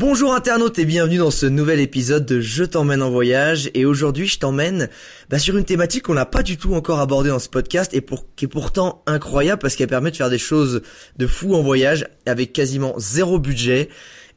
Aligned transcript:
Bonjour 0.00 0.32
internautes 0.32 0.78
et 0.78 0.84
bienvenue 0.84 1.18
dans 1.18 1.32
ce 1.32 1.44
nouvel 1.44 1.80
épisode 1.80 2.24
de 2.24 2.38
Je 2.38 2.62
t'emmène 2.62 3.02
en 3.02 3.10
voyage. 3.10 3.68
Et 3.74 3.84
aujourd'hui 3.84 4.28
je 4.28 4.38
t'emmène 4.38 4.88
bah, 5.28 5.40
sur 5.40 5.56
une 5.56 5.64
thématique 5.64 6.04
qu'on 6.04 6.14
n'a 6.14 6.24
pas 6.24 6.44
du 6.44 6.56
tout 6.56 6.72
encore 6.74 7.00
abordée 7.00 7.30
dans 7.30 7.40
ce 7.40 7.48
podcast 7.48 7.92
et 7.94 8.00
pour, 8.00 8.24
qui 8.36 8.44
est 8.44 8.48
pourtant 8.48 9.02
incroyable 9.06 9.60
parce 9.60 9.74
qu'elle 9.74 9.88
permet 9.88 10.12
de 10.12 10.16
faire 10.16 10.30
des 10.30 10.38
choses 10.38 10.82
de 11.16 11.26
fou 11.26 11.56
en 11.56 11.62
voyage 11.62 12.06
avec 12.26 12.52
quasiment 12.52 12.94
zéro 12.96 13.40
budget. 13.40 13.88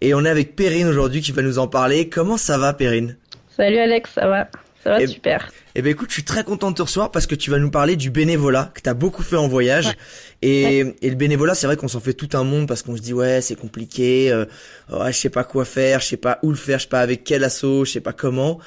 Et 0.01 0.15
on 0.15 0.25
est 0.25 0.29
avec 0.29 0.55
Perrine 0.55 0.87
aujourd'hui 0.87 1.21
qui 1.21 1.31
va 1.31 1.43
nous 1.43 1.59
en 1.59 1.67
parler. 1.67 2.09
Comment 2.09 2.37
ça 2.37 2.57
va 2.57 2.73
Perrine? 2.73 3.15
Salut 3.55 3.77
Alex, 3.77 4.09
ça 4.15 4.27
va? 4.27 4.47
Ça 4.83 4.91
va 4.91 5.01
Eh- 5.01 5.07
super. 5.07 5.51
Eh 5.75 5.81
ben 5.81 5.89
écoute, 5.91 6.09
je 6.09 6.13
suis 6.15 6.23
très 6.23 6.43
content 6.43 6.71
de 6.71 6.75
te 6.75 6.81
recevoir 6.81 7.11
parce 7.11 7.27
que 7.27 7.35
tu 7.35 7.49
vas 7.51 7.59
nous 7.59 7.71
parler 7.71 7.95
du 7.95 8.09
bénévolat 8.09 8.71
que 8.73 8.81
tu 8.81 8.89
as 8.89 8.93
beaucoup 8.93 9.23
fait 9.23 9.37
en 9.37 9.47
voyage. 9.47 9.87
Ouais. 9.87 9.93
Et, 10.41 10.79
et 11.01 11.09
le 11.09 11.15
bénévolat, 11.15 11.55
c'est 11.55 11.67
vrai 11.67 11.77
qu'on 11.77 11.87
s'en 11.87 11.99
fait 11.99 12.13
tout 12.13 12.29
un 12.33 12.43
monde 12.43 12.67
parce 12.67 12.81
qu'on 12.81 12.97
se 12.97 13.01
dit 13.01 13.13
ouais, 13.13 13.41
c'est 13.41 13.55
compliqué, 13.55 14.31
euh, 14.31 14.45
ouais, 14.91 15.13
je 15.13 15.17
sais 15.17 15.29
pas 15.29 15.43
quoi 15.43 15.63
faire, 15.65 15.99
je 16.01 16.07
sais 16.07 16.17
pas 16.17 16.39
où 16.43 16.49
le 16.49 16.55
faire, 16.55 16.79
je 16.79 16.83
sais 16.83 16.89
pas 16.89 16.99
avec 17.01 17.23
quel 17.23 17.43
assaut, 17.43 17.85
je 17.85 17.91
sais 17.91 18.01
pas 18.01 18.13
comment. 18.13 18.59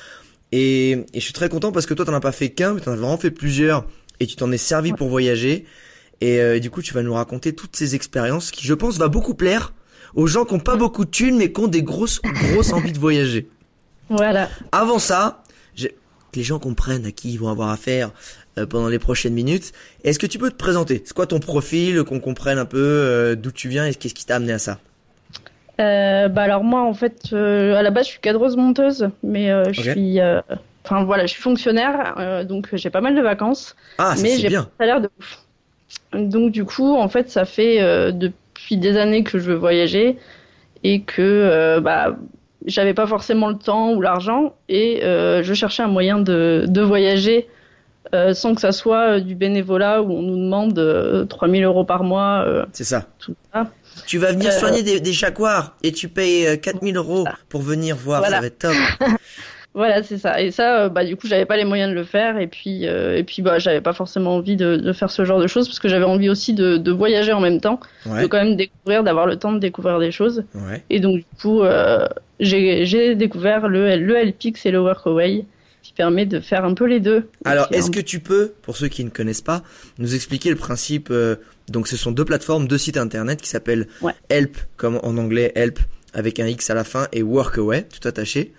Et, 0.53 0.91
et 0.93 1.07
je 1.15 1.21
suis 1.21 1.33
très 1.33 1.49
content 1.49 1.73
parce 1.73 1.85
que 1.87 1.95
toi, 1.95 2.05
t'en 2.05 2.15
as 2.15 2.21
pas 2.21 2.33
fait 2.33 2.51
qu'un, 2.51 2.75
mais 2.75 2.81
t'en 2.81 2.93
as 2.93 2.97
vraiment 2.97 3.19
fait 3.19 3.31
plusieurs 3.33 3.85
et 4.21 4.27
tu 4.27 4.37
t'en 4.37 4.51
es 4.53 4.59
servi 4.59 4.93
pour 4.93 5.09
voyager. 5.09 5.67
Et 6.21 6.39
euh, 6.41 6.61
du 6.61 6.71
coup, 6.71 6.81
tu 6.81 6.95
vas 6.95 7.03
nous 7.03 7.15
raconter 7.15 7.55
toutes 7.55 7.75
ces 7.77 7.95
expériences 7.97 8.51
qui, 8.51 8.67
je 8.67 8.73
pense, 8.75 8.97
va 8.99 9.09
beaucoup 9.09 9.35
plaire 9.35 9.73
aux 10.15 10.29
gens 10.29 10.45
qui 10.45 10.55
ont 10.55 10.61
pas 10.61 10.77
beaucoup 10.77 11.05
de 11.05 11.11
thunes 11.11 11.37
mais 11.37 11.53
qui 11.53 11.61
ont 11.61 11.67
des 11.67 11.83
grosses, 11.83 12.21
grosses 12.23 12.73
envies 12.73 12.93
de 12.93 12.99
voyager. 13.01 13.49
Voilà. 14.09 14.49
Avant 14.71 14.99
ça, 15.01 15.43
que 16.35 16.39
les 16.39 16.45
gens 16.45 16.59
comprennent 16.59 17.07
à 17.07 17.13
qui 17.13 17.33
ils 17.33 17.39
vont 17.39 17.49
avoir 17.49 17.71
affaire 17.71 18.11
euh, 18.59 18.67
pendant 18.67 18.89
les 18.89 18.99
prochaines 18.99 19.35
minutes. 19.35 19.73
Est-ce 20.03 20.19
que 20.19 20.27
tu 20.27 20.39
peux 20.39 20.51
te 20.51 20.57
présenter? 20.57 21.03
C'est 21.05 21.15
quoi 21.15 21.27
ton 21.27 21.41
profil, 21.41 22.03
qu'on 22.03 22.21
comprenne 22.21 22.59
un 22.59 22.67
peu 22.67 22.79
euh, 22.79 23.35
d'où 23.37 23.53
tu 23.53 23.69
viens 23.69 23.87
et 23.87 23.95
qu'est-ce 23.95 24.15
qui 24.15 24.27
t'a 24.27 24.37
amené 24.37 24.53
à 24.53 24.59
ça? 24.59 24.79
Euh, 25.81 26.29
bah 26.29 26.43
alors 26.43 26.63
moi 26.63 26.83
en 26.83 26.95
fait, 26.95 27.31
euh, 27.33 27.75
à 27.75 27.83
la 27.83 27.91
base 27.91 28.07
je 28.07 28.11
suis 28.13 28.21
cadreuse 28.21 28.57
monteuse, 28.57 29.09
mais 29.25 29.51
euh, 29.51 29.65
je 29.73 29.91
suis, 29.91 30.21
enfin 30.85 31.03
voilà, 31.05 31.27
je 31.27 31.33
suis 31.33 31.43
fonctionnaire, 31.43 32.45
donc 32.47 32.69
j'ai 32.75 32.91
pas 32.91 33.01
mal 33.01 33.17
de 33.17 33.21
vacances, 33.21 33.75
Ah, 33.99 34.15
mais 34.23 34.39
j'ai 34.39 34.51
de 34.51 34.59
salaire 34.79 35.01
de 35.01 35.11
ouf. 35.19 35.41
Donc 36.13 36.53
du 36.53 36.65
coup 36.65 36.95
en 36.95 37.09
fait 37.09 37.29
ça 37.29 37.45
fait 37.45 37.79
depuis 38.13 38.77
des 38.77 38.97
années 38.97 39.25
que 39.25 39.39
je 39.39 39.51
veux 39.51 39.57
voyager 39.57 40.17
et 40.85 41.03
que 41.03 41.81
bah 41.81 42.17
j'avais 42.65 42.95
pas 42.95 43.07
forcément 43.07 43.49
le 43.49 43.57
temps 43.59 43.93
ou 43.93 44.01
l'argent 44.01 44.55
et 44.69 45.03
euh, 45.05 45.43
je 45.43 45.55
cherchais 45.55 45.83
un 45.83 45.89
moyen 45.89 46.19
de, 46.19 46.65
de 46.67 46.81
voyager 46.81 47.49
euh, 48.15 48.35
sans 48.35 48.55
que 48.55 48.61
ça 48.61 48.73
soit 48.73 49.17
euh, 49.17 49.21
du 49.21 49.35
bénévolat 49.35 50.03
où 50.03 50.13
on 50.13 50.23
nous 50.23 50.37
demande 50.37 50.79
euh, 50.79 51.25
3000 51.25 51.65
euros 51.65 51.85
par 51.85 52.05
mois, 52.05 52.45
C'est 52.73 52.85
ça. 52.85 53.07
tout 53.19 53.35
ça. 53.53 53.67
Tu 54.07 54.19
vas 54.19 54.33
venir 54.33 54.53
soigner 54.53 54.83
des, 54.83 55.01
des 55.01 55.13
jaguars 55.13 55.75
et 55.83 55.93
tu 55.93 56.09
payes 56.09 56.47
euh, 56.47 56.57
4000 56.57 56.97
euros 56.97 57.25
pour 57.49 57.63
venir 57.63 57.97
voir, 57.97 58.21
Voilà. 58.21 58.37
ça 58.37 58.41
va 58.41 58.47
être 58.49 58.59
top. 58.59 58.75
Voilà, 59.75 60.05
c'est 60.05 60.19
ça. 60.19 60.41
Et 60.41 60.53
ça, 60.53 60.83
euh, 60.85 60.89
bah 60.89 61.05
du 61.05 61.17
coup, 61.17 61.27
j'avais 61.27 61.47
pas 61.47 61.57
les 61.57 61.65
moyens 61.65 61.91
de 61.91 61.95
le 61.97 62.05
faire. 62.05 62.39
Et 62.39 62.47
puis, 62.47 62.87
euh, 62.87 63.17
et 63.17 63.25
puis, 63.25 63.43
bah, 63.43 63.59
j'avais 63.59 63.81
pas 63.81 63.93
forcément 63.93 64.37
envie 64.37 64.55
de, 64.55 64.77
de 64.77 64.93
faire 64.93 65.11
ce 65.11 65.25
genre 65.25 65.41
de 65.41 65.49
choses 65.49 65.67
parce 65.67 65.81
que 65.81 65.89
j'avais 65.89 66.05
envie 66.05 66.29
aussi 66.31 66.55
de, 66.55 66.77
de 66.77 66.93
voyager 66.93 67.33
en 67.33 67.41
même 67.41 67.61
temps, 67.61 67.81
Ouais, 68.07 68.23
de 68.23 68.27
quand 68.29 68.43
même 68.43 68.55
découvrir, 68.55 69.03
d'avoir 69.03 69.27
le 69.27 69.37
temps 69.37 69.53
de 69.53 69.59
découvrir 69.59 69.99
des 69.99 70.13
choses. 70.13 70.45
ouais. 70.55 70.85
Et 70.91 71.01
donc, 71.01 71.17
du 71.17 71.25
coup, 71.43 71.63
euh, 71.63 72.07
j'ai 72.41 73.15
découvert 73.17 73.69
le 73.69 73.97
le 73.97 74.15
LPix 74.17 74.65
et 74.67 74.71
le 74.71 74.81
Workaway, 74.81 75.45
qui 75.83 75.93
permet 75.93 76.25
de 76.27 76.41
faire 76.41 76.65
un 76.65 76.75
peu 76.75 76.85
les 76.87 77.01
deux. 77.01 77.29
Alors, 77.45 77.67
est-ce 77.73 77.89
un- 77.89 77.91
que 77.91 78.01
tu 78.01 78.21
peux, 78.21 78.53
pour 78.63 78.77
ceux 78.77 78.89
qui 78.89 79.05
ne 79.05 79.11
connaissent 79.11 79.43
pas, 79.43 79.63
nous 79.99 80.15
expliquer 80.15 80.51
le 80.51 80.57
principe 80.57 81.09
euh, 81.11 81.37
Donc, 81.69 81.89
ce 81.89 81.97
sont 81.97 82.11
deux 82.13 82.25
plateformes, 82.25 82.67
deux 82.69 82.79
sites 82.79 82.97
internet 82.97 83.41
qui 83.43 83.49
s'appellent 83.49 83.89
Ouais. 84.03 84.13
Help, 84.29 84.57
comme 84.77 84.99
en 85.03 85.17
anglais 85.19 85.53
Help 85.57 85.79
avec 86.15 86.39
un 86.39 86.47
X 86.47 86.71
à 86.71 86.75
la 86.75 86.85
fin, 86.85 87.09
et 87.13 87.23
Workaway, 87.25 87.83
tout 87.83 88.07
attaché. 88.07 88.53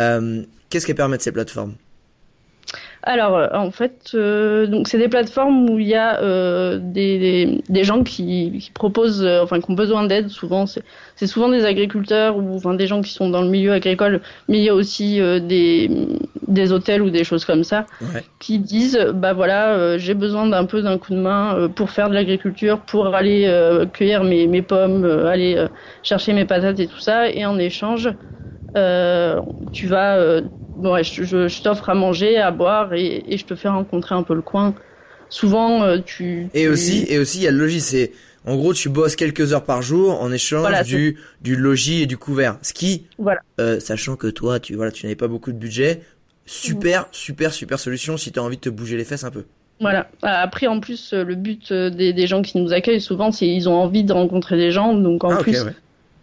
Euh, 0.00 0.42
Qu'est-ce 0.70 0.86
qu'elles 0.86 0.96
permettent 0.96 1.22
ces 1.22 1.32
plateformes? 1.32 1.74
Alors, 3.02 3.34
euh, 3.36 3.48
en 3.54 3.70
fait, 3.70 4.10
euh, 4.14 4.66
donc 4.66 4.86
c'est 4.86 4.98
des 4.98 5.08
plateformes 5.08 5.70
où 5.70 5.78
il 5.78 5.88
y 5.88 5.94
a 5.94 6.20
euh, 6.20 6.78
des, 6.80 7.18
des, 7.18 7.62
des 7.68 7.82
gens 7.82 8.04
qui, 8.04 8.58
qui 8.60 8.70
proposent, 8.72 9.24
euh, 9.24 9.42
enfin, 9.42 9.58
qui 9.58 9.70
ont 9.70 9.74
besoin 9.74 10.04
d'aide. 10.06 10.28
Souvent, 10.28 10.66
c'est 10.66 11.26
souvent 11.26 11.48
des 11.48 11.64
agriculteurs 11.64 12.36
ou 12.36 12.54
enfin 12.54 12.74
des 12.74 12.86
gens 12.86 13.00
qui 13.00 13.12
sont 13.12 13.30
dans 13.30 13.40
le 13.40 13.48
milieu 13.48 13.72
agricole, 13.72 14.20
mais 14.48 14.58
il 14.58 14.64
y 14.64 14.68
a 14.68 14.74
aussi 14.74 15.18
des 15.18 15.90
des 16.46 16.72
hôtels 16.72 17.00
ou 17.02 17.08
des 17.10 17.24
choses 17.24 17.44
comme 17.46 17.64
ça 17.64 17.86
Ouais. 18.02 18.22
qui 18.38 18.58
disent, 18.58 18.98
bah 19.14 19.32
voilà, 19.32 19.96
j'ai 19.96 20.14
besoin 20.14 20.46
d'un 20.46 20.66
peu 20.66 20.82
d'un 20.82 20.98
coup 20.98 21.12
de 21.14 21.18
main 21.20 21.68
pour 21.74 21.90
faire 21.90 22.10
de 22.10 22.14
l'agriculture, 22.14 22.80
pour 22.80 23.14
aller 23.14 23.48
cueillir 23.94 24.24
mes 24.24 24.46
mes 24.46 24.62
pommes, 24.62 25.04
aller 25.26 25.66
chercher 26.02 26.32
mes 26.34 26.44
patates 26.44 26.80
et 26.80 26.86
tout 26.86 27.00
ça, 27.00 27.30
et 27.30 27.46
en 27.46 27.58
échange, 27.58 28.10
tu 28.74 29.86
vas 29.86 30.16
euh, 30.16 30.42
Bon, 30.76 30.92
ouais, 30.94 31.04
je, 31.04 31.24
je, 31.24 31.48
je 31.48 31.62
t'offre 31.62 31.90
à 31.90 31.94
manger, 31.94 32.38
à 32.38 32.50
boire 32.50 32.94
et, 32.94 33.22
et 33.26 33.36
je 33.36 33.44
te 33.44 33.54
fais 33.54 33.68
rencontrer 33.68 34.14
un 34.14 34.22
peu 34.22 34.34
le 34.34 34.40
coin. 34.42 34.74
Souvent, 35.28 35.82
euh, 35.82 35.98
tu, 36.04 36.48
Et 36.54 36.62
tu- 36.62 36.68
aussi, 36.68 37.04
et 37.08 37.18
aussi, 37.18 37.38
il 37.38 37.42
y 37.42 37.48
a 37.48 37.50
le 37.50 37.58
logis. 37.58 37.80
C'est, 37.80 38.12
en 38.46 38.56
gros, 38.56 38.72
tu 38.72 38.88
bosses 38.88 39.16
quelques 39.16 39.52
heures 39.52 39.64
par 39.64 39.82
jour 39.82 40.20
en 40.22 40.32
échange 40.32 40.60
Voilà, 40.62 40.82
du, 40.82 41.18
du 41.42 41.56
logis 41.56 42.02
et 42.02 42.06
du 42.06 42.16
couvert. 42.16 42.58
Ce 42.62 42.72
qui, 42.72 43.04
Voilà. 43.18 43.40
euh, 43.60 43.78
sachant 43.80 44.16
que 44.16 44.28
toi, 44.28 44.58
tu, 44.60 44.74
voilà, 44.74 44.90
tu 44.90 45.04
n'avais 45.04 45.16
pas 45.16 45.28
beaucoup 45.28 45.52
de 45.52 45.58
budget, 45.58 46.00
super, 46.46 47.06
super, 47.12 47.52
super 47.52 47.78
solution 47.78 48.16
si 48.16 48.32
tu 48.32 48.38
as 48.38 48.42
envie 48.42 48.56
de 48.56 48.62
te 48.62 48.70
bouger 48.70 48.96
les 48.96 49.04
fesses 49.04 49.24
un 49.24 49.30
peu. 49.30 49.44
Voilà. 49.80 50.08
Après, 50.22 50.66
en 50.66 50.80
plus, 50.80 51.12
euh, 51.12 51.24
le 51.24 51.34
but 51.34 51.72
euh, 51.72 51.90
des, 51.90 52.12
des 52.12 52.26
gens 52.26 52.42
qui 52.42 52.58
nous 52.58 52.72
accueillent, 52.72 53.00
souvent, 53.00 53.32
c'est 53.32 53.46
ils 53.46 53.68
ont 53.68 53.74
envie 53.74 54.04
de 54.04 54.12
rencontrer 54.12 54.56
des 54.56 54.70
gens. 54.70 54.94
Donc, 54.94 55.24
en 55.24 55.32
ah, 55.32 55.36
plus, 55.36 55.62
ouais. 55.62 55.72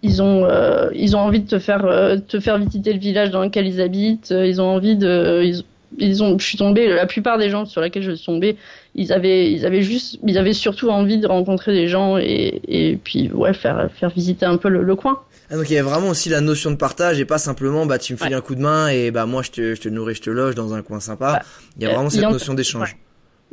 Ils 0.03 0.21
ont 0.21 0.45
euh, 0.45 0.89
ils 0.93 1.15
ont 1.15 1.19
envie 1.19 1.39
de 1.41 1.47
te 1.47 1.59
faire 1.59 1.85
euh, 1.85 2.17
te 2.17 2.39
faire 2.39 2.57
visiter 2.57 2.93
le 2.93 2.99
village 2.99 3.31
dans 3.31 3.41
lequel 3.43 3.65
ils 3.67 3.81
habitent. 3.81 4.31
euh, 4.31 4.45
Ils 4.47 4.61
ont 4.61 4.67
envie 4.67 4.95
de 4.95 5.41
ils, 5.43 5.63
ils 5.97 6.21
ont 6.23 6.37
je 6.37 6.45
suis 6.45 6.57
tombée 6.57 6.87
la 6.89 7.05
plupart 7.05 7.37
des 7.37 7.49
gens 7.49 7.65
sur 7.65 7.81
lesquels 7.81 8.03
je 8.03 8.11
suis 8.11 8.25
tombée, 8.25 8.57
ils 8.95 9.11
avaient 9.13 9.51
ils 9.51 9.65
avaient 9.65 9.81
juste 9.81 10.19
ils 10.25 10.37
avaient 10.37 10.53
surtout 10.53 10.89
envie 10.89 11.17
de 11.17 11.27
rencontrer 11.27 11.73
des 11.73 11.87
gens 11.87 12.17
et 12.17 12.61
et 12.67 12.97
puis 13.03 13.31
ouais 13.31 13.53
faire 13.53 13.89
faire 13.99 14.09
visiter 14.09 14.45
un 14.45 14.57
peu 14.57 14.69
le, 14.69 14.83
le 14.83 14.95
coin. 14.95 15.19
Ah, 15.49 15.55
donc 15.55 15.69
il 15.69 15.75
y 15.75 15.77
a 15.77 15.83
vraiment 15.83 16.09
aussi 16.09 16.27
la 16.27 16.41
notion 16.41 16.71
de 16.71 16.75
partage 16.75 17.21
et 17.21 17.25
pas 17.25 17.37
simplement, 17.37 17.85
bah, 17.85 17.97
tu 17.99 18.11
me 18.11 18.17
files 18.17 18.33
un 18.33 18.41
coup 18.41 18.53
de 18.53 18.59
main 18.59 18.89
et 18.89 19.11
bah, 19.11 19.25
moi, 19.25 19.41
je 19.43 19.51
te, 19.51 19.75
je 19.75 19.79
te 19.81 19.87
nourris, 19.87 20.15
je 20.15 20.21
te 20.23 20.29
loge 20.29 20.55
dans 20.55 20.73
un 20.73 20.81
coin 20.81 20.99
sympa. 20.99 21.31
Ouais. 21.35 21.39
Il 21.77 21.83
y 21.83 21.85
a 21.85 21.89
Euh, 21.89 21.93
vraiment 21.93 22.09
y 22.09 22.11
cette 22.11 22.29
notion 22.29 22.53
d'échange. 22.53 22.97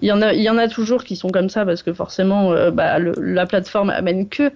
Il 0.03 0.09
y 0.09 0.13
en 0.13 0.23
a, 0.23 0.33
il 0.35 0.43
y 0.43 0.51
en 0.51 0.59
a 0.59 0.69
toujours 0.69 1.05
qui 1.05 1.17
sont 1.17 1.29
comme 1.31 1.49
ça 1.49 1.65
parce 1.65 1.83
que 1.83 1.93
forcément, 1.93 2.53
euh, 2.53 2.71
bah, 2.71 2.99
le- 2.99 3.15
la 3.19 3.47
plateforme 3.47 3.91
amène 3.91 4.29
que. 4.29 4.51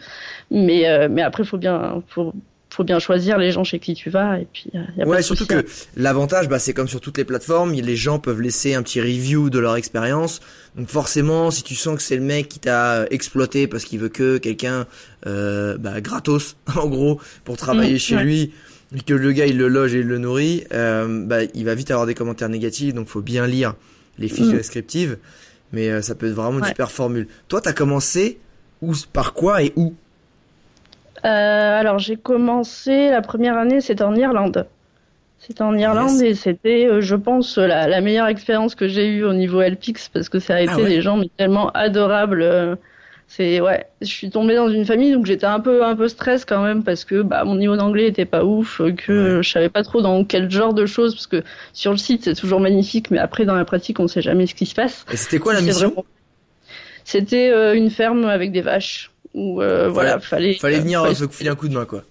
Mais, 0.51 0.89
euh, 0.89 1.09
mais 1.11 1.23
après, 1.23 1.45
faut 1.45 1.59
bien, 1.59 2.03
faut, 2.09 2.33
faut 2.71 2.85
bien 2.85 2.99
choisir 2.99 3.39
les 3.39 3.51
gens 3.53 3.65
chez 3.65 3.79
qui 3.79 3.95
tu 3.95 4.11
vas 4.11 4.41
et 4.41 4.47
puis. 4.53 4.71
euh, 4.75 4.79
y 4.97 5.03
a 5.03 5.07
pas 5.09 5.11
Ouais, 5.11 5.17
de 5.19 5.23
surtout 5.23 5.45
hein. 5.51 5.63
que 5.63 5.67
l'avantage, 5.97 6.49
bah, 6.49 6.59
c'est 6.59 6.75
comme 6.75 6.89
sur 6.89 7.01
toutes 7.01 7.19
les 7.19 7.25
plateformes, 7.25 7.73
les 7.73 7.97
gens 7.97 8.19
peuvent 8.19 8.41
laisser 8.41 8.75
un 8.75 8.83
petit 8.83 9.01
review 9.01 9.49
de 9.49 9.59
leur 9.61 9.77
expérience. 9.77 10.41
Donc 10.77 10.89
forcément, 10.89 11.51
si 11.51 11.63
tu 11.63 11.75
sens 11.77 11.97
que 11.97 12.03
c'est 12.03 12.17
le 12.17 12.23
mec 12.23 12.49
qui 12.49 12.59
t'a 12.59 13.07
exploité 13.11 13.67
parce 13.69 13.85
qu'il 13.85 14.01
veut 14.01 14.09
que 14.09 14.39
quelqu'un, 14.39 14.87
euh, 15.27 15.79
bah, 15.79 16.01
gratos, 16.01 16.57
en 16.77 16.89
gros, 16.89 17.21
pour 17.45 17.57
travailler 17.57 17.95
Mmh, 17.95 17.99
chez 17.99 18.17
ouais. 18.17 18.23
lui, 18.25 18.53
et 18.97 19.01
que 19.01 19.15
le 19.15 19.33
gars 19.33 19.47
il 19.47 19.57
le 19.59 19.69
loge 19.69 19.95
et 19.95 20.01
il 20.01 20.07
le 20.07 20.19
nourrit, 20.19 20.65
euh, 20.73 21.25
bah, 21.27 21.45
il 21.55 21.65
va 21.65 21.75
vite 21.75 21.91
avoir 21.91 22.07
des 22.07 22.15
commentaires 22.15 22.49
négatifs. 22.49 22.93
Donc 22.95 23.07
faut 23.09 23.23
bien 23.23 23.47
lire 23.47 23.75
les 24.19 24.29
fiches 24.29 24.53
Mmh. 24.53 24.53
descriptives. 24.53 25.19
Mais 25.73 25.91
euh, 25.91 26.03
ça 26.03 26.15
peut 26.15 26.27
être 26.27 26.33
vraiment 26.35 26.59
une 26.59 26.65
Ouais. 26.65 26.69
super 26.69 26.91
formule. 26.91 27.29
Toi, 27.49 27.61
t'as 27.61 27.73
commencé 27.75 28.39
où, 28.83 28.93
par 29.13 29.35
quoi 29.35 29.63
et 29.63 29.73
où? 29.77 29.95
Euh, 31.25 31.81
alors 31.81 31.99
j'ai 31.99 32.17
commencé 32.17 33.11
la 33.11 33.23
première 33.23 33.57
année, 33.57 33.81
c'était 33.81 34.05
en 34.05 34.15
Irlande. 34.15 34.67
C'était 35.39 35.63
en 35.63 35.77
Irlande 35.77 36.21
et 36.23 36.35
c'était, 36.35 36.87
euh, 36.89 37.01
je 37.01 37.17
pense, 37.17 37.59
la, 37.59 37.89
la 37.89 38.01
meilleure 38.01 38.29
expérience 38.29 38.75
que 38.75 38.89
j'ai 38.89 39.09
eue 39.09 39.25
au 39.25 39.33
niveau 39.35 39.61
LPX 39.63 40.09
parce 40.13 40.29
que 40.29 40.39
ça 40.41 40.57
a 40.57 40.61
été 40.61 40.83
ouais? 40.83 40.89
des 40.89 41.01
gens 41.03 41.17
mais 41.17 41.31
tellement 41.37 41.71
adorables. 41.73 42.79
C'est 43.31 43.61
ouais, 43.61 43.85
je 44.01 44.07
suis 44.07 44.31
tombée 44.31 44.55
dans 44.57 44.71
une 44.71 44.87
famille 44.87 45.13
donc 45.13 45.27
j'étais 45.27 45.45
un 45.47 45.61
peu 45.61 45.85
un 45.85 45.95
peu 45.95 46.09
stress 46.09 46.47
quand 46.47 46.63
même 46.63 46.83
parce 46.83 47.05
que 47.05 47.21
bah 47.21 47.45
mon 47.45 47.57
niveau 47.57 47.77
d'anglais 47.77 48.07
était 48.07 48.25
pas 48.25 48.43
ouf, 48.45 48.81
que 48.97 49.43
je 49.43 49.49
savais 49.49 49.69
pas 49.69 49.83
trop 49.83 50.01
dans 50.01 50.25
quel 50.25 50.51
genre 50.51 50.73
de 50.73 50.87
choses 50.87 51.15
parce 51.15 51.27
que 51.27 51.45
sur 51.75 51.91
le 51.91 51.99
site 51.99 52.25
c'est 52.25 52.35
toujours 52.35 52.59
magnifique 52.59 53.11
mais 53.11 53.19
après 53.19 53.45
dans 53.45 53.55
la 53.55 53.67
pratique 53.67 54.01
on 54.01 54.09
sait 54.09 54.23
jamais 54.23 54.47
ce 54.47 54.55
qui 54.55 54.65
se 54.65 54.75
passe. 54.75 55.05
Et 55.13 55.17
c'était 55.17 55.39
quoi 55.39 55.53
la 55.53 55.61
mission? 55.61 55.89
vraiment- 55.89 56.05
C'était 57.05 57.51
euh, 57.51 57.75
une 57.75 57.91
ferme 57.91 58.25
avec 58.25 58.51
des 58.51 58.63
vaches 58.63 59.11
où 59.35 59.61
euh, 59.63 59.89
voilà 59.89 60.19
fallait 60.21 60.55
Fallait 60.55 60.81
venir 60.81 61.03
fallait- 61.03 61.13
euh, 61.13 61.27
se 61.29 61.29
filer 61.29 61.51
un 61.51 61.55
coup 61.55 61.69
de 61.69 61.75
main, 61.75 61.85
quoi. 61.85 62.05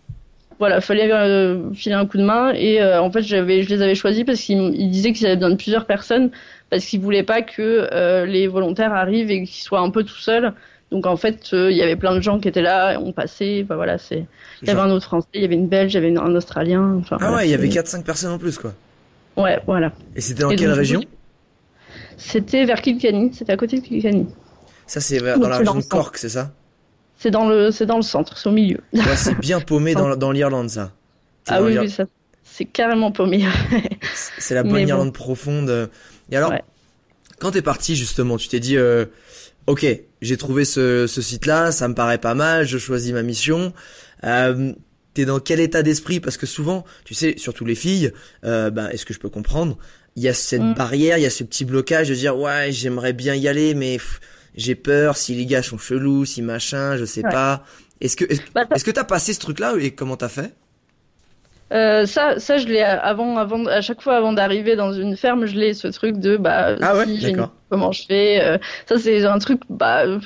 voilà, 0.59 0.81
fallait 0.81 1.11
euh, 1.11 1.71
filer 1.73 1.95
un 1.95 2.05
coup 2.05 2.17
de 2.19 2.23
main 2.23 2.53
et 2.53 2.79
euh, 2.81 3.01
en 3.01 3.11
fait 3.11 3.23
j'avais, 3.23 3.63
je 3.63 3.69
les 3.69 3.81
avais 3.81 3.95
choisis 3.95 4.23
parce 4.23 4.39
qu'ils 4.41 4.89
disaient 4.91 5.13
qu'ils 5.13 5.25
avaient 5.25 5.35
besoin 5.35 5.49
de 5.51 5.55
plusieurs 5.55 5.85
personnes 5.85 6.29
parce 6.69 6.85
qu'ils 6.85 6.99
voulaient 6.99 7.23
pas 7.23 7.41
que 7.41 7.87
euh, 7.91 8.25
les 8.27 8.45
volontaires 8.47 8.93
arrivent 8.93 9.31
et 9.31 9.43
qu'ils 9.43 9.63
soient 9.63 9.79
un 9.79 9.89
peu 9.89 10.03
tout 10.03 10.15
seuls. 10.17 10.53
Donc 10.91 11.05
en 11.05 11.17
fait 11.17 11.49
euh, 11.53 11.69
il 11.69 11.75
y 11.77 11.81
avait 11.83 11.95
plein 11.97 12.15
de 12.15 12.21
gens 12.21 12.39
qui 12.39 12.47
étaient 12.47 12.61
là, 12.61 12.97
on 13.01 13.11
passait, 13.11 13.65
voilà 13.67 13.97
c'est. 13.97 14.25
Il 14.61 14.67
y 14.67 14.71
avait 14.71 14.79
un 14.79 14.89
autre 14.89 15.05
français, 15.05 15.27
il 15.33 15.41
y 15.41 15.45
avait 15.45 15.55
une 15.55 15.67
belge, 15.67 15.91
il 15.93 15.95
y 15.95 15.97
avait 15.97 16.07
une- 16.09 16.17
un 16.17 16.33
australien. 16.35 16.95
Enfin, 16.99 17.17
Ah 17.19 17.25
voilà, 17.27 17.37
ouais, 17.37 17.47
il 17.47 17.51
y 17.51 17.53
avait 17.53 17.67
c'est- 17.69 17.73
4-5 17.79 18.03
personnes 18.03 18.31
en 18.31 18.37
plus, 18.37 18.57
quoi. 18.57 18.73
Ouais, 19.35 19.59
voilà. 19.67 19.91
Et 20.15 20.21
c'était 20.21 20.43
dans 20.43 20.49
Et 20.49 20.55
quelle 20.55 20.69
donc, 20.69 20.77
région? 20.77 21.01
C'était 22.17 22.65
vers 22.65 22.81
Kilkenny, 22.81 23.31
c'était 23.33 23.51
à 23.53 23.57
côté 23.57 23.79
de 23.79 23.85
Kilkenny. 23.85 24.27
Ça, 24.87 24.99
c'est 25.01 25.19
vers- 25.19 25.39
dans 25.39 25.49
la 25.49 25.57
région 25.57 25.75
de. 25.75 25.83
Cork, 25.83 26.17
c'est 26.17 26.29
ça? 26.29 26.51
C'est 27.17 27.31
dans 27.31 27.47
le, 27.49 27.71
c'est 27.71 27.85
dans 27.85 27.97
le 27.97 28.01
centre, 28.03 28.37
c'est 28.37 28.47
au 28.49 28.51
milieu. 28.51 28.79
Ouais, 28.93 29.15
c'est 29.15 29.37
bien 29.39 29.59
paumé 29.59 29.93
dans, 29.93 30.15
dans 30.15 30.31
l'Irlande, 30.31 30.69
ça. 30.69 30.91
Ah 31.47 31.61
oui, 31.61 31.77
oui, 31.77 31.89
ça, 31.89 32.05
c'est 32.43 32.65
carrément 32.65 33.11
paumé. 33.11 33.45
C'est 34.37 34.55
la 34.55 34.63
bonne 34.63 34.73
Mais 34.73 34.83
bon. 34.83 34.87
Irlande 34.89 35.13
profonde. 35.13 35.89
Et 36.31 36.37
alors, 36.37 36.51
Ouais. 36.51 36.63
quand 37.39 37.51
t'es 37.51 37.61
parti 37.61 37.95
justement, 37.95 38.37
tu 38.37 38.47
t'es 38.49 38.59
dit, 38.59 38.77
euh, 38.77 39.05
ok, 39.67 39.85
j'ai 40.21 40.37
trouvé 40.37 40.65
ce, 40.65 41.07
ce 41.07 41.21
site-là, 41.21 41.71
ça 41.71 41.87
me 41.87 41.93
paraît 41.93 42.17
pas 42.17 42.33
mal, 42.33 42.65
je 42.65 42.77
choisis 42.77 43.13
ma 43.13 43.23
mission. 43.23 43.73
Euh, 44.23 44.73
t'es 45.13 45.25
dans 45.25 45.39
quel 45.39 45.59
état 45.59 45.83
d'esprit? 45.83 46.19
Parce 46.19 46.37
que 46.37 46.45
souvent, 46.45 46.85
tu 47.05 47.13
sais, 47.13 47.35
surtout 47.37 47.65
les 47.65 47.75
filles, 47.75 48.11
euh, 48.45 48.69
ben, 48.69 48.89
est-ce 48.89 49.05
que 49.05 49.13
je 49.13 49.19
peux 49.19 49.29
comprendre? 49.29 49.77
Il 50.15 50.23
y 50.23 50.27
a 50.29 50.33
cette 50.33 50.61
Mm. 50.61 50.73
barrière, 50.73 51.17
il 51.17 51.23
y 51.23 51.25
a 51.27 51.29
ce 51.29 51.43
petit 51.43 51.65
blocage 51.65 52.09
de 52.09 52.15
dire, 52.15 52.37
ouais, 52.37 52.71
j'aimerais 52.71 53.13
bien 53.13 53.35
y 53.35 53.47
aller, 53.47 53.73
mais 53.75 53.97
j'ai 54.55 54.75
peur 54.75 55.17
si 55.17 55.35
les 55.35 55.45
gars 55.45 55.61
sont 55.63 55.77
chelous, 55.77 56.25
si 56.25 56.41
machin, 56.41 56.97
je 56.97 57.05
sais 57.05 57.23
Ouais. 57.23 57.31
pas. 57.31 57.63
Est-ce 58.01 58.15
que 58.17 58.25
est-ce, 58.25 58.41
Bah, 58.53 58.65
est-ce 58.73 58.83
que 58.83 58.91
t'as 58.91 59.03
passé 59.03 59.33
ce 59.33 59.39
truc-là 59.39 59.75
et 59.79 59.91
comment 59.91 60.17
t'as 60.17 60.29
fait? 60.29 60.53
Euh, 61.73 62.05
ça, 62.05 62.39
ça, 62.39 62.57
je 62.57 62.67
l'ai 62.67 62.81
avant, 62.81 63.37
avant, 63.37 63.65
à 63.65 63.81
chaque 63.81 64.01
fois 64.01 64.15
avant 64.15 64.31
d'arriver 64.33 64.75
dans 64.77 64.93
une 64.93 65.17
ferme, 65.17 65.45
je 65.45 65.55
l'ai 65.57 65.73
ce 65.73 65.87
truc 65.89 66.17
de 66.17 66.37
bah 66.37 66.77
Ah 66.79 66.95
ouais, 66.95 67.05
si 67.05 67.19
j'ai 67.19 67.31
une- 67.31 67.35
d'accord. 67.35 67.53
Comment 67.69 67.91
je 67.91 68.05
fais. 68.05 68.41
euh, 68.43 68.57
ça 68.87 68.97
c'est 68.97 69.25
un 69.25 69.39
truc 69.39 69.61
bah 69.69 70.05
de 70.07 70.19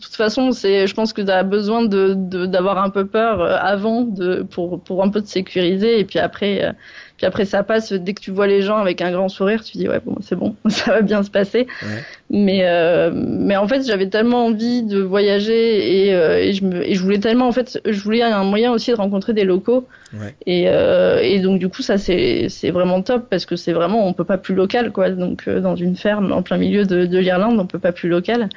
toute 0.00 0.14
façon 0.16 0.52
c'est, 0.52 0.86
je 0.86 0.94
pense 0.94 1.12
que 1.12 1.22
tu 1.22 1.30
as 1.30 1.42
besoin 1.42 1.84
de 1.84 2.14
de- 2.16 2.46
d'avoir 2.46 2.78
un 2.78 2.90
peu 2.90 3.06
peur 3.06 3.40
euh, 3.40 3.56
avant 3.60 4.02
de 4.02 4.42
pour 4.42 4.82
pour 4.82 5.02
un 5.02 5.08
peu 5.10 5.22
te 5.22 5.28
sécuriser 5.28 5.98
et 6.00 6.04
puis 6.04 6.18
après 6.18 6.64
euh, 6.64 6.72
puis 7.16 7.26
après 7.26 7.44
ça 7.46 7.62
passe 7.62 7.92
dès 7.92 8.12
que 8.12 8.20
tu 8.20 8.30
vois 8.30 8.46
les 8.46 8.62
gens 8.62 8.76
avec 8.76 9.00
un 9.00 9.10
grand 9.10 9.28
sourire, 9.28 9.64
tu 9.64 9.78
dis 9.78 9.88
ouais 9.88 10.00
bon 10.04 10.16
c'est 10.20 10.36
bon 10.36 10.54
ça 10.68 10.92
va 10.92 11.00
bien 11.02 11.22
se 11.22 11.30
passer. 11.30 11.66
Ouais. 11.82 12.02
Mais 12.28 12.60
euh, 12.64 13.10
mais 13.14 13.56
en 13.56 13.66
fait 13.68 13.86
j'avais 13.86 14.08
tellement 14.08 14.46
envie 14.46 14.82
de 14.82 15.00
voyager 15.00 16.06
et 16.06 16.14
euh, 16.14 16.38
et 16.38 16.52
je 16.52 16.64
me 16.64 16.86
et 16.86 16.94
je 16.94 17.02
voulais 17.02 17.18
tellement 17.18 17.48
en 17.48 17.52
fait 17.52 17.80
je 17.86 18.00
voulais 18.00 18.22
un 18.22 18.44
moyen 18.44 18.72
aussi 18.72 18.90
de 18.90 18.96
rencontrer 18.96 19.32
des 19.32 19.44
locaux. 19.44 19.86
Ouais. 20.12 20.34
Et, 20.46 20.64
euh, 20.68 21.20
et 21.22 21.40
donc 21.40 21.58
du 21.58 21.68
coup 21.68 21.82
ça 21.82 21.96
c'est 21.98 22.48
c'est 22.48 22.70
vraiment 22.70 23.00
top 23.02 23.28
parce 23.30 23.46
que 23.46 23.56
c'est 23.56 23.72
vraiment 23.72 24.06
on 24.06 24.12
peut 24.12 24.24
pas 24.24 24.38
plus 24.38 24.54
local 24.54 24.92
quoi 24.92 25.10
donc 25.10 25.44
euh, 25.48 25.60
dans 25.60 25.76
une 25.76 25.96
ferme 25.96 26.32
en 26.32 26.42
plein 26.42 26.58
milieu 26.58 26.84
de, 26.84 27.06
de 27.06 27.18
l'Irlande 27.18 27.58
on 27.58 27.66
peut 27.66 27.78
pas 27.78 27.92
plus 27.92 28.08
local 28.08 28.48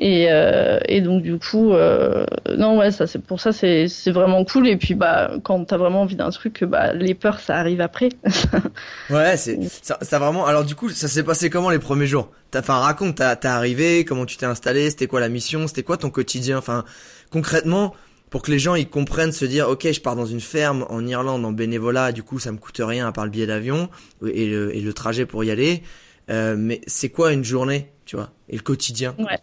et 0.00 0.28
euh, 0.30 0.80
et 0.86 1.02
donc 1.02 1.22
du 1.22 1.38
coup 1.38 1.72
euh, 1.72 2.24
non 2.56 2.78
ouais 2.78 2.90
ça 2.90 3.06
c'est 3.06 3.18
pour 3.18 3.38
ça 3.38 3.52
c'est 3.52 3.86
c'est 3.86 4.10
vraiment 4.10 4.44
cool 4.46 4.66
et 4.66 4.76
puis 4.76 4.94
bah 4.94 5.32
quand 5.42 5.66
t'as 5.66 5.76
vraiment 5.76 6.02
envie 6.02 6.16
d'un 6.16 6.30
truc 6.30 6.64
bah 6.64 6.94
les 6.94 7.14
peurs 7.14 7.38
ça 7.38 7.56
arrive 7.56 7.82
après 7.82 8.08
Ouais, 9.10 9.36
c'est 9.36 9.58
ça, 9.82 9.98
ça 10.02 10.18
vraiment. 10.18 10.46
Alors 10.46 10.64
du 10.64 10.74
coup, 10.74 10.88
ça 10.90 11.08
s'est 11.08 11.22
passé 11.22 11.50
comment 11.50 11.70
les 11.70 11.78
premiers 11.78 12.06
jours? 12.06 12.30
T'as, 12.50 12.60
enfin, 12.60 12.78
raconte, 12.78 13.16
t'as, 13.16 13.36
t'es 13.36 13.48
arrivé, 13.48 14.04
comment 14.04 14.26
tu 14.26 14.36
t'es 14.36 14.46
installé, 14.46 14.90
c'était 14.90 15.06
quoi 15.06 15.20
la 15.20 15.28
mission, 15.28 15.66
c'était 15.66 15.82
quoi 15.82 15.96
ton 15.96 16.10
quotidien, 16.10 16.58
enfin, 16.58 16.84
concrètement, 17.30 17.94
pour 18.30 18.42
que 18.42 18.50
les 18.50 18.58
gens 18.58 18.74
ils 18.74 18.88
comprennent, 18.88 19.32
se 19.32 19.44
dire, 19.44 19.68
ok, 19.68 19.90
je 19.92 20.00
pars 20.00 20.16
dans 20.16 20.26
une 20.26 20.40
ferme 20.40 20.86
en 20.88 21.06
Irlande 21.06 21.44
en 21.44 21.52
bénévolat, 21.52 22.12
du 22.12 22.22
coup, 22.22 22.38
ça 22.38 22.52
me 22.52 22.58
coûte 22.58 22.80
rien 22.82 23.06
à 23.06 23.12
part 23.12 23.24
le 23.24 23.30
billet 23.30 23.46
d'avion 23.46 23.88
et 24.26 24.46
le, 24.46 24.74
et 24.74 24.80
le 24.80 24.92
trajet 24.92 25.26
pour 25.26 25.44
y 25.44 25.50
aller. 25.50 25.82
Euh, 26.30 26.54
mais 26.56 26.80
c'est 26.86 27.08
quoi 27.08 27.32
une 27.32 27.44
journée, 27.44 27.90
tu 28.04 28.16
vois, 28.16 28.30
et 28.48 28.56
le 28.56 28.62
quotidien? 28.62 29.14
Ouais. 29.18 29.38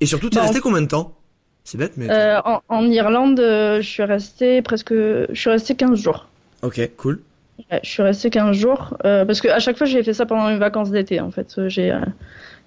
Et 0.00 0.06
surtout, 0.06 0.30
t'es 0.30 0.36
Bah, 0.36 0.42
en- 0.42 0.46
resté 0.46 0.60
combien 0.60 0.82
de 0.82 0.86
temps? 0.88 1.16
C'est 1.64 1.78
bête, 1.78 1.96
mais. 1.96 2.10
euh, 2.10 2.40
en, 2.44 2.60
en 2.68 2.84
Irlande 2.90 3.38
euh, 3.40 3.80
je 3.80 3.88
suis 3.88 4.02
restée 4.02 4.62
presque 4.62 4.92
je 4.92 5.26
suis 5.34 5.50
restée 5.50 5.76
15 5.76 6.00
jours 6.02 6.28
Ok, 6.62 6.80
cool. 6.96 7.22
Ouais, 7.70 7.80
je 7.84 7.88
suis 7.90 8.02
restée 8.02 8.30
15 8.30 8.56
jours 8.56 8.96
euh, 9.04 9.24
parce 9.24 9.40
que 9.40 9.48
à 9.48 9.58
chaque 9.58 9.76
fois 9.76 9.86
j'ai 9.86 10.02
fait 10.02 10.14
ça 10.14 10.26
pendant 10.26 10.48
mes 10.48 10.56
vacances 10.56 10.90
d'été 10.90 11.20
en 11.20 11.30
fait. 11.30 11.54
Euh, 11.58 11.68
J'ai 11.68 11.92
euh, 11.92 12.00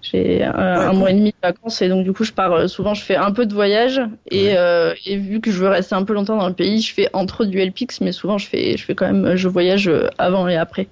j'ai 0.02 0.44
euh, 0.44 0.52
un 0.54 0.94
cool. 0.94 1.00
mois 1.00 1.12
et 1.12 1.14
demi 1.16 1.32
de 1.32 1.36
vacances 1.42 1.82
et 1.82 1.90
donc 1.90 2.04
du 2.06 2.14
coup 2.14 2.24
je 2.24 2.32
pars 2.32 2.70
souvent 2.70 2.94
je 2.94 3.02
fais 3.04 3.16
un 3.16 3.32
peu 3.32 3.46
de 3.46 3.54
voyage 3.54 4.00
et 4.30 4.54
Ouais. 4.54 4.96
et 5.06 5.18
vu 5.18 5.42
que 5.42 5.52
je 5.52 5.60
veux 5.60 5.68
rester 5.70 5.96
un 5.96 6.04
peu 6.04 6.14
longtemps 6.14 6.38
dans 6.38 6.48
le 6.48 6.54
pays, 6.54 6.82
je 6.82 6.94
fais 6.94 7.10
entre 7.14 7.46
du 7.46 7.60
LPX 7.60 8.02
mais 8.02 8.12
souvent 8.12 8.38
je 8.38 8.48
fais 8.48 8.78
je 8.78 8.86
fais 8.86 8.96
quand 8.96 9.12
même 9.12 9.36
je 9.36 9.48
voyage 9.50 9.90
avant 10.20 10.48
et 10.48 10.56
après. 10.58 10.88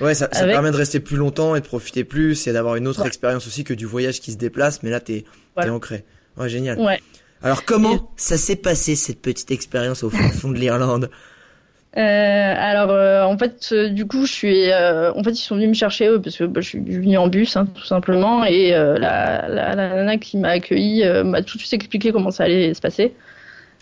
Ouais, 0.00 0.14
ça, 0.14 0.28
ça 0.32 0.40
Avec- 0.42 0.52
permet 0.54 0.70
de 0.70 0.76
rester 0.76 1.00
plus 1.00 1.16
longtemps 1.16 1.56
et 1.56 1.60
de 1.60 1.66
profiter 1.66 2.04
plus 2.04 2.46
et 2.46 2.52
d'avoir 2.52 2.76
une 2.76 2.86
autre 2.86 3.00
Ouais. 3.02 3.06
expérience 3.08 3.46
aussi 3.46 3.64
que 3.64 3.72
du 3.74 3.86
voyage 3.86 4.20
qui 4.20 4.32
se 4.32 4.36
déplace, 4.36 4.82
mais 4.82 4.90
là 4.90 5.00
t'es 5.00 5.24
Voilà. 5.54 5.72
ancré. 5.72 6.04
Ouais, 6.36 6.48
génial. 6.48 6.78
Ouais. 6.78 7.00
Alors 7.42 7.64
comment 7.64 8.10
ça 8.16 8.36
s'est 8.36 8.56
passé 8.56 8.94
cette 8.96 9.20
petite 9.22 9.50
expérience 9.50 10.02
au 10.02 10.10
fond 10.10 10.50
de 10.50 10.56
l'Irlande? 10.58 11.10
Euh, 11.96 12.00
alors 12.00 12.90
euh, 12.90 13.22
en 13.24 13.38
fait 13.38 13.70
euh, 13.72 13.88
du 13.88 14.06
coup 14.06 14.26
je 14.26 14.32
suis 14.32 14.66
en 14.74 15.22
fait 15.24 15.30
ils 15.30 15.36
sont 15.36 15.54
venus 15.54 15.68
me 15.70 15.74
chercher 15.74 16.08
eux 16.08 16.20
parce 16.20 16.36
que 16.36 16.44
bah, 16.44 16.60
je 16.60 16.68
suis 16.68 16.78
venue 16.80 17.16
en 17.16 17.28
bus 17.28 17.56
hein, 17.56 17.66
tout 17.74 17.84
simplement 17.86 18.44
et 18.44 18.72
la, 18.72 19.48
la, 19.48 19.74
la 19.74 19.74
nana 19.74 20.18
qui 20.18 20.36
m'a 20.36 20.50
accueilli 20.50 21.04
m'a 21.24 21.40
tout 21.40 21.56
de 21.56 21.62
suite 21.62 21.72
expliqué 21.72 22.12
comment 22.12 22.30
ça 22.30 22.44
allait 22.44 22.74
se 22.74 22.82
passer 22.82 23.14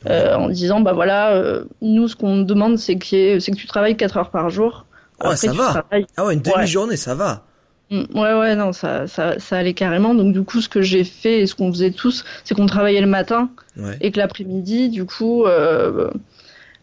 en 0.08 0.49
disant 0.49 0.81
bah 0.81 0.93
voilà 0.93 1.43
nous 1.82 2.06
ce 2.06 2.14
qu'on 2.14 2.43
demande 2.43 2.78
c'est 2.78 2.93
ait- 3.12 3.40
c'est 3.40 3.50
que 3.50 3.56
tu 3.56 3.67
travailles 3.67 3.96
4 3.96 4.17
heures 4.19 4.31
par 4.31 4.49
jour 4.49 4.87
Ouais, 5.22 5.37
ça 5.37 5.52
va. 5.52 5.69
travailles- 5.69 6.06
Ah 6.16 6.26
ouais, 6.26 6.34
une 6.34 6.40
Ouais. 6.40 6.52
demi-journée, 6.56 6.96
ça 6.96 7.14
va. 7.14 7.44
Mm, 7.90 8.02
Ouais, 8.14 8.32
ouais, 8.34 8.56
non, 8.56 8.72
ça, 8.72 9.06
ça, 9.06 9.38
ça 9.38 9.58
allait 9.58 9.75
carrément. 9.75 10.15
Donc, 10.15 10.32
du 10.32 10.43
coup, 10.43 10.60
ce 10.60 10.69
que 10.69 10.81
j'ai 10.82 11.05
fait 11.05 11.41
et 11.41 11.46
ce 11.46 11.55
qu'on 11.55 11.70
faisait 11.72 11.91
tous, 11.91 12.24
c'est 12.44 12.55
qu'on 12.55 12.67
travaillait 12.67 13.00
le 13.00 13.06
matin 13.06 13.50
Ouais. 13.77 13.96
et 14.00 14.10
que 14.10 14.19
l'après-midi, 14.19 14.88
du 14.88 15.05
coup, 15.05 15.44
euh, 15.44 16.10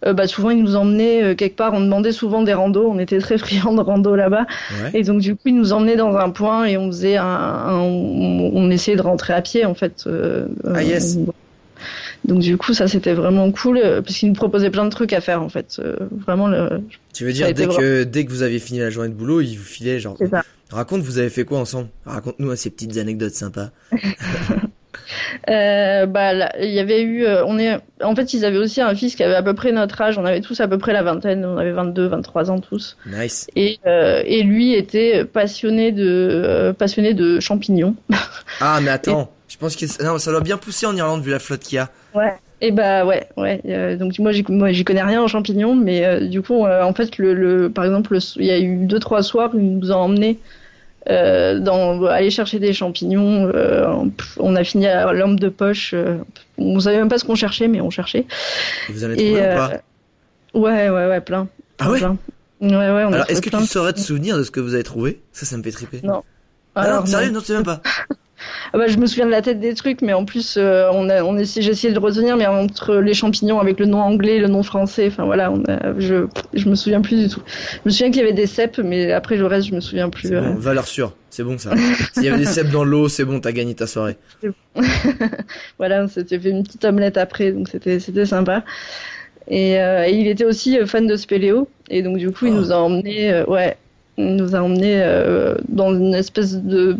euh, 0.05 0.13
bah, 0.13 0.27
souvent, 0.27 0.49
ils 0.51 0.61
nous 0.63 0.75
emmenaient 0.75 1.23
euh, 1.23 1.35
quelque 1.35 1.55
part. 1.57 1.73
On 1.73 1.79
demandait 1.81 2.11
souvent 2.11 2.41
des 2.43 2.53
randos. 2.53 2.87
On 2.89 2.99
était 2.99 3.19
très 3.19 3.37
friands 3.37 3.73
de 3.73 3.81
randos 3.81 4.15
là-bas. 4.15 4.45
Ouais. 4.71 4.91
Et 4.93 5.03
donc, 5.03 5.21
du 5.21 5.35
coup, 5.35 5.41
ils 5.47 5.55
nous 5.55 5.73
emmenaient 5.73 5.95
dans 5.97 6.15
un 6.15 6.29
point 6.29 6.65
et 6.65 6.77
on 6.77 6.87
faisait 6.87 7.17
un, 7.17 7.25
un- 7.25 7.79
on, 7.81 8.51
on 8.53 8.69
essayait 8.71 8.97
de 8.97 9.01
rentrer 9.01 9.33
à 9.33 9.41
pied, 9.41 9.65
en 9.65 9.73
fait. 9.73 10.03
euh, 10.07 10.47
Ah, 10.73 10.83
yes. 10.83 11.17
Donc, 12.25 12.39
du 12.39 12.57
coup, 12.57 12.73
ça, 12.73 12.87
c'était 12.87 13.13
vraiment 13.13 13.51
cool 13.51 13.77
euh, 13.77 14.01
parce 14.01 14.15
qu'ils 14.17 14.29
nous 14.29 14.35
proposaient 14.35 14.69
plein 14.69 14.85
de 14.85 14.89
trucs 14.91 15.13
à 15.13 15.21
faire, 15.21 15.41
en 15.41 15.49
fait. 15.49 15.77
Euh, 15.79 15.95
vraiment, 16.25 16.47
le, 16.47 16.81
Tu 17.13 17.25
veux 17.25 17.33
dire 17.33 17.51
dès 17.53 17.67
que 17.67 18.03
dès 18.03 18.25
que 18.25 18.29
vous 18.31 18.43
avez 18.43 18.59
fini 18.59 18.79
la 18.79 18.89
journée 18.89 19.09
de 19.09 19.15
boulot, 19.15 19.41
ils 19.41 19.55
vous 19.55 19.63
filaient 19.63 19.99
genre 19.99 20.17
ça. 20.29 20.43
raconte 20.69 21.01
vous 21.01 21.17
avez 21.17 21.29
fait 21.29 21.45
quoi 21.45 21.59
ensemble? 21.59 21.89
Raconte-nous 22.05 22.51
hein, 22.51 22.55
ces 22.55 22.69
petites 22.69 22.97
anecdotes 22.97 23.33
sympas. 23.33 23.71
Euh, 25.49 26.05
bah, 26.05 26.49
il 26.59 26.69
y 26.69 26.79
avait 26.79 27.01
eu, 27.01 27.25
euh, 27.25 27.43
on 27.45 27.57
est, 27.59 27.77
en 28.03 28.15
fait, 28.15 28.33
ils 28.33 28.45
avaient 28.45 28.57
aussi 28.57 28.81
un 28.81 28.93
fils 28.95 29.15
qui 29.15 29.23
avait 29.23 29.35
à 29.35 29.43
peu 29.43 29.53
près 29.53 29.71
notre 29.71 29.99
âge. 30.01 30.17
On 30.17 30.25
avait 30.25 30.41
tous 30.41 30.59
à 30.61 30.67
peu 30.67 30.77
près 30.77 30.93
la 30.93 31.03
vingtaine. 31.03 31.45
On 31.45 31.57
avait 31.57 31.71
22, 31.71 32.07
23 32.07 32.51
ans 32.51 32.59
tous. 32.59 32.97
Nice. 33.07 33.47
Et, 33.55 33.79
euh, 33.85 34.21
et 34.25 34.43
lui 34.43 34.73
était 34.73 35.25
passionné 35.25 35.91
de, 35.91 36.73
passionné 36.77 37.13
de 37.13 37.39
champignons. 37.39 37.95
Ah 38.59 38.79
mais 38.81 38.89
attends, 38.91 39.31
je 39.47 39.57
pense 39.57 39.75
que 39.75 39.87
ça- 39.87 40.03
non, 40.03 40.17
ça 40.17 40.31
doit 40.31 40.41
bien 40.41 40.57
pousser 40.57 40.85
en 40.85 40.95
Irlande 40.95 41.23
vu 41.23 41.31
la 41.31 41.39
flotte 41.39 41.61
qu'il 41.61 41.77
y 41.77 41.79
a. 41.79 41.89
Et 42.63 42.71
bah 42.71 43.05
ouais, 43.05 43.27
ouais. 43.37 43.59
euh, 43.65 43.97
donc 43.97 44.19
moi, 44.19 44.31
j'y, 44.31 44.43
moi, 44.47 44.71
j'y 44.71 44.83
connais 44.83 45.01
rien 45.01 45.21
en 45.23 45.27
champignons, 45.27 45.73
mais 45.75 46.05
euh, 46.05 46.27
du 46.27 46.43
coup, 46.43 46.63
euh, 46.65 46.83
en 46.83 46.93
fait, 46.93 47.17
le, 47.17 47.33
le, 47.33 47.71
par 47.71 47.85
exemple, 47.85 48.13
le- 48.13 48.19
il 48.35 48.45
y 48.45 48.51
a 48.51 48.59
eu 48.59 48.85
deux, 48.85 48.99
trois 48.99 49.23
soirs, 49.23 49.49
il 49.55 49.79
nous 49.79 49.91
a 49.91 49.95
emmenés 49.95 50.37
euh, 51.09 51.59
dans 51.59 52.03
aller 52.05 52.31
chercher 52.31 52.59
des 52.59 52.73
champignons. 52.73 53.51
euh, 53.55 53.87
on 54.39 54.55
a 54.55 54.63
fini 54.63 54.87
à 54.87 55.05
la 55.07 55.13
lampe 55.13 55.39
de 55.39 55.49
poche. 55.49 55.93
euh, 55.95 56.17
on 56.57 56.79
savait 56.79 56.97
même 56.97 57.09
pas 57.09 57.17
ce 57.19 57.25
qu'on 57.25 57.35
cherchait, 57.35 57.67
mais 57.67 57.81
on 57.81 57.89
cherchait. 57.89 58.25
Vous 58.87 59.03
en 59.03 59.07
avez 59.07 59.17
trouvé 59.17 59.39
Et 59.39 59.41
ou 59.41 59.47
pas? 59.49 59.71
ouais, 60.53 60.89
ouais, 60.89 61.07
ouais, 61.07 61.21
plein. 61.21 61.47
Ah 61.79 61.89
ouais? 61.91 61.99
Plein. 61.99 62.17
Ouais, 62.61 62.69
ouais, 62.69 63.05
on 63.05 63.13
Alors 63.13 63.25
est-ce 63.29 63.41
que 63.41 63.49
plein 63.49 63.59
tu 63.59 63.65
saurais 63.65 63.93
te 63.93 63.99
souvenir 63.99 64.37
de 64.37 64.43
ce 64.43 64.51
que 64.51 64.59
vous 64.59 64.73
avez 64.75 64.83
trouvé? 64.83 65.21
Ça, 65.31 65.45
ça 65.45 65.57
me 65.57 65.63
fait 65.63 65.71
triper. 65.71 66.01
Non. 66.03 66.23
Ah 66.75 66.87
non, 66.87 66.93
Alors, 66.93 67.07
sérieux, 67.07 67.29
non. 67.29 67.33
non, 67.33 67.39
tu 67.41 67.47
sais 67.47 67.53
même 67.53 67.63
pas. 67.63 67.81
ah 68.73 68.77
bah, 68.77 68.87
je 68.87 68.97
me 68.97 69.05
souviens 69.05 69.25
de 69.25 69.31
la 69.31 69.41
tête 69.41 69.59
des 69.59 69.73
trucs, 69.73 70.01
mais 70.01 70.13
en 70.13 70.25
plus, 70.25 70.55
euh, 70.57 70.89
on 70.93 71.09
a, 71.09 71.23
on 71.23 71.37
j'ai 71.37 71.69
essayé 71.69 71.93
de 71.93 71.99
retenir, 71.99 72.37
mais 72.37 72.45
entre 72.47 72.95
les 72.95 73.13
champignons 73.13 73.59
avec 73.59 73.79
le 73.79 73.85
nom 73.85 73.99
anglais, 73.99 74.39
le 74.39 74.47
nom 74.47 74.63
français, 74.63 75.07
enfin 75.07 75.25
voilà, 75.25 75.51
on 75.51 75.63
a, 75.65 75.99
je, 75.99 76.27
je 76.53 76.69
me 76.69 76.75
souviens 76.75 77.01
plus 77.01 77.17
du 77.23 77.29
tout. 77.29 77.41
Je 77.47 77.79
me 77.85 77.89
souviens 77.91 78.11
qu'il 78.11 78.21
y 78.21 78.23
avait 78.23 78.33
des 78.33 78.47
cèpes, 78.47 78.79
mais 78.79 79.11
après 79.11 79.37
le 79.37 79.45
reste, 79.45 79.67
je 79.67 79.75
me 79.75 79.81
souviens 79.81 80.09
plus. 80.09 80.29
C'est 80.29 80.35
euh. 80.35 80.41
bon, 80.53 80.55
valeur 80.55 80.87
sûre, 80.87 81.13
c'est 81.29 81.43
bon 81.43 81.57
ça. 81.57 81.71
S'il 82.13 82.23
y 82.23 82.27
avait 82.29 82.39
des 82.39 82.45
cèpes 82.45 82.69
dans 82.71 82.83
l'eau, 82.83 83.09
c'est 83.09 83.25
bon, 83.25 83.39
t'as 83.39 83.51
gagné 83.51 83.75
ta 83.75 83.87
soirée. 83.87 84.17
voilà, 85.77 86.03
on 86.03 86.07
s'était 86.07 86.39
fait 86.39 86.49
une 86.49 86.63
petite 86.63 86.85
omelette 86.85 87.17
après, 87.17 87.51
donc 87.51 87.67
c'était, 87.69 87.99
c'était 87.99 88.25
sympa. 88.25 88.63
Et, 89.47 89.79
euh, 89.79 90.05
et 90.07 90.11
il 90.13 90.27
était 90.27 90.45
aussi 90.45 90.77
euh, 90.79 90.85
fan 90.85 91.07
de 91.07 91.15
spéléo, 91.15 91.67
et 91.89 92.03
donc 92.03 92.17
du 92.17 92.31
coup, 92.31 92.45
il 92.45 92.53
Oh. 92.53 92.57
nous 92.57 92.71
a 92.71 92.75
emmené, 92.77 93.31
euh, 93.33 93.45
ouais, 93.45 93.75
il 94.17 94.35
nous 94.35 94.55
a 94.55 94.59
emmené 94.59 95.01
euh, 95.01 95.55
dans 95.67 95.93
une 95.95 96.13
espèce 96.13 96.55
de, 96.55 96.97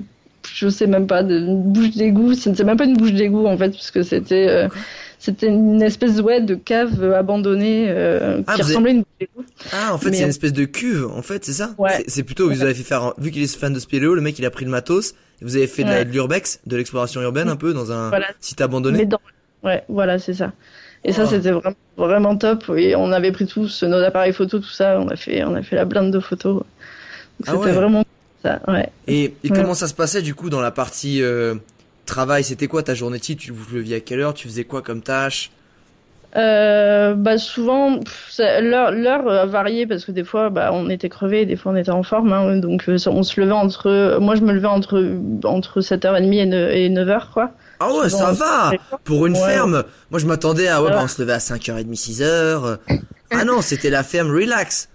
je 0.54 0.68
sais 0.70 0.88
même 0.88 1.08
pas, 1.08 1.24
de 1.24 1.38
une 1.38 1.62
bouche 1.72 1.92
d'égout. 1.92 2.34
C'était 2.36 2.64
même 2.64 2.78
pas 2.78 2.86
une 2.86 2.98
bouche 2.98 3.14
d'égout 3.14 3.46
en 3.48 3.58
fait, 3.58 3.70
puisque 3.72 4.04
c'était, 4.04 4.48
euh, 4.50 4.68
c'était 5.20 5.48
une 5.48 5.82
espèce 5.82 6.20
ouais, 6.20 6.42
de 6.42 6.56
cave 6.56 7.04
euh, 7.04 7.18
abandonnée 7.18 7.86
euh, 7.90 8.42
Ah, 8.48 8.56
qui 8.56 8.62
ressemblait 8.64 8.92
à 8.92 8.94
une 8.94 9.00
bouche 9.02 9.18
d'égout. 9.20 9.46
Ah, 9.72 9.94
en 9.94 9.98
fait, 9.98 10.12
c'est 10.14 10.24
une 10.24 10.30
espèce 10.30 10.54
de 10.54 10.66
cuve, 10.66 11.08
en 11.16 11.22
fait, 11.22 11.46
c'est 11.46 11.54
ça 11.54 11.74
Ouais. 11.78 12.04
C'est- 12.08 12.24
plutôt, 12.24 12.50
vous 12.50 12.62
avez 12.64 12.74
fait 12.74 12.84
faire, 12.84 13.14
vu 13.18 13.32
qu'il 13.32 13.42
est 13.44 13.56
fan 13.56 13.74
de 13.74 13.80
spéléo, 13.80 14.16
le 14.16 14.22
mec 14.22 14.38
il 14.40 14.46
a 14.46 14.50
pris 14.52 14.66
le 14.66 14.72
matos, 14.72 15.16
vous 15.42 15.56
avez 15.56 15.68
fait 15.68 15.84
de, 15.84 15.90
Ouais. 15.90 16.04
l'urbex, 16.06 16.60
de 16.68 16.78
l'exploration 16.78 17.22
urbaine 17.22 17.50
un 17.50 17.56
peu, 17.56 17.74
dans 17.74 17.92
un 17.92 18.10
Voilà. 18.10 18.28
site 18.40 18.62
abandonné. 18.62 19.00
Mais 19.00 19.06
dans... 19.06 19.20
Ouais, 19.64 19.84
voilà, 19.90 20.18
c'est 20.20 20.34
ça. 20.34 20.52
Et 21.04 21.14
ça, 21.14 21.24
Oh. 21.26 21.30
c'était 21.30 21.52
vraiment, 21.52 21.76
vraiment 21.98 22.38
top. 22.38 22.66
Et 22.78 22.96
on 22.96 23.12
avait 23.12 23.32
pris 23.32 23.48
tous 23.48 23.82
nos 23.84 23.98
appareils 24.04 24.34
photo, 24.34 24.60
tout 24.60 24.70
ça. 24.70 25.00
On 25.00 25.08
a 25.08 25.16
fait, 25.16 25.44
on 25.44 25.56
a 25.56 25.64
fait 25.64 25.76
la 25.76 25.86
blinde 25.86 26.12
de 26.14 26.20
photos. 26.20 26.62
Ah 27.48 27.54
C'était 27.54 27.58
ouais. 27.58 27.72
vraiment 27.72 28.04
ça, 28.44 28.60
ouais. 28.68 28.90
Et, 29.08 29.34
et 29.44 29.50
Ouais. 29.50 29.56
comment 29.56 29.74
ça 29.74 29.88
se 29.88 29.94
passait 29.94 30.22
du 30.22 30.34
coup 30.36 30.50
dans 30.50 30.62
la 30.62 30.72
partie 30.72 31.22
euh, 31.22 31.56
travail? 32.06 32.44
C'était 32.44 32.68
quoi 32.68 32.84
ta 32.84 32.94
journée? 32.94 33.20
Type 33.20 33.40
Tu 33.40 33.52
vous 33.52 33.66
leviez 33.76 33.98
à 33.98 34.00
quelle 34.00 34.20
heure? 34.22 34.34
Tu 34.34 34.48
faisais 34.48 34.64
quoi 34.64 34.82
comme 34.82 35.02
tâche? 35.02 35.52
Euh, 36.38 37.14
bah 37.14 37.38
souvent, 37.38 38.00
l'heure, 38.40 38.92
l'heure 38.92 39.30
a 39.30 39.46
varié 39.46 39.86
parce 39.86 40.06
que 40.06 40.14
des 40.14 40.24
fois, 40.24 40.50
bah, 40.50 40.70
on 40.72 40.90
était 40.90 41.10
crevé, 41.10 41.46
des 41.46 41.58
fois 41.58 41.74
on 41.74 41.76
était 41.76 41.92
en 41.92 42.04
forme. 42.04 42.32
Hein, 42.32 42.56
donc 42.58 42.88
euh, 42.88 42.98
on 43.08 43.22
se 43.24 43.40
levait 43.42 43.52
entre, 43.52 44.18
moi 44.22 44.36
je 44.36 44.42
me 44.42 44.54
levais 44.54 44.68
entre 44.68 45.04
entre 45.44 45.82
7h30 45.82 46.34
et, 46.34 46.46
ne- 46.46 46.70
et 46.72 46.90
9h 46.90 47.32
quoi. 47.34 47.52
Ah 47.82 47.92
ouais, 47.94 48.10
ça 48.10 48.32
va 48.32 48.72
Pour 49.04 49.26
une 49.26 49.34
Ouais. 49.34 49.40
ferme 49.46 49.84
Moi 50.10 50.20
je 50.22 50.26
m'attendais 50.26 50.68
à, 50.70 50.82
ouais, 50.82 50.92
bah, 50.92 51.02
on 51.04 51.08
se 51.10 51.22
levait 51.22 51.34
à 51.34 51.40
5h30, 51.40 51.96
6h. 52.00 52.78
Ah 53.32 53.44
non, 53.44 53.62
c'était 53.62 53.90
la 53.90 54.04
ferme 54.04 54.32
relax. 54.32 54.88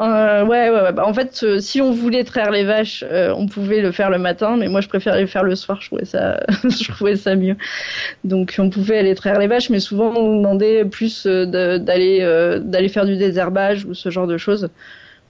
Euh, 0.00 0.44
ouais, 0.44 0.70
ouais, 0.70 0.82
ouais. 0.82 0.92
Bah, 0.92 1.06
en 1.06 1.14
fait, 1.14 1.40
euh, 1.44 1.60
si 1.60 1.80
on 1.80 1.92
voulait 1.92 2.24
traire 2.24 2.50
les 2.50 2.64
vaches, 2.64 3.04
euh, 3.08 3.32
on 3.36 3.46
pouvait 3.46 3.80
le 3.80 3.92
faire 3.92 4.10
le 4.10 4.18
matin, 4.18 4.56
mais 4.56 4.68
moi 4.68 4.80
je 4.80 4.88
préférais 4.88 5.20
le 5.20 5.28
faire 5.28 5.44
le 5.44 5.54
soir. 5.54 5.80
Je 5.80 5.86
trouvais 5.86 6.04
ça, 6.04 6.40
je 6.64 6.92
trouvais 6.92 7.16
ça 7.16 7.36
mieux. 7.36 7.56
Donc 8.24 8.56
on 8.58 8.70
pouvait 8.70 8.98
aller 8.98 9.14
traire 9.14 9.38
les 9.38 9.46
vaches, 9.46 9.70
mais 9.70 9.78
souvent 9.78 10.12
on 10.16 10.32
nous 10.32 10.38
demandait 10.38 10.84
plus 10.84 11.26
d'aller 11.26 12.20
d'aller 12.64 12.88
faire 12.88 13.06
du 13.06 13.16
désherbage 13.16 13.84
ou 13.84 13.94
ce 13.94 14.10
genre 14.10 14.26
de 14.26 14.36
choses, 14.36 14.68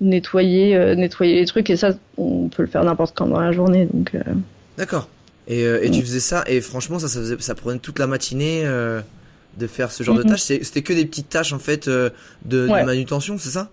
nettoyer 0.00 0.96
nettoyer 0.96 1.40
les 1.40 1.46
trucs 1.46 1.68
et 1.68 1.76
ça 1.76 1.90
on 2.16 2.48
peut 2.48 2.62
le 2.62 2.68
faire 2.68 2.84
n'importe 2.84 3.14
quand 3.14 3.26
dans 3.26 3.40
la 3.40 3.52
journée. 3.52 3.86
Donc 3.92 4.12
D'accord. 4.78 5.08
Et, 5.46 5.90
tu 5.92 6.00
faisais 6.00 6.20
ça, 6.20 6.42
et 6.46 6.62
franchement, 6.62 6.98
ça, 6.98 7.06
ça, 7.06 7.20
faisait, 7.20 7.36
ça 7.38 7.54
prenait 7.54 7.78
toute 7.78 7.98
la 7.98 8.06
matinée 8.06 8.64
de 8.64 9.66
faire 9.66 9.92
ce 9.92 10.02
genre 10.02 10.16
de 10.16 10.22
tâches? 10.22 10.40
C'était 10.40 10.80
que 10.80 10.94
des 10.94 11.04
petites 11.04 11.28
tâches 11.28 11.52
en 11.52 11.58
fait 11.58 11.86
de, 11.86 12.12
manutention, 12.66 13.36
c'est 13.36 13.50
ça? 13.50 13.70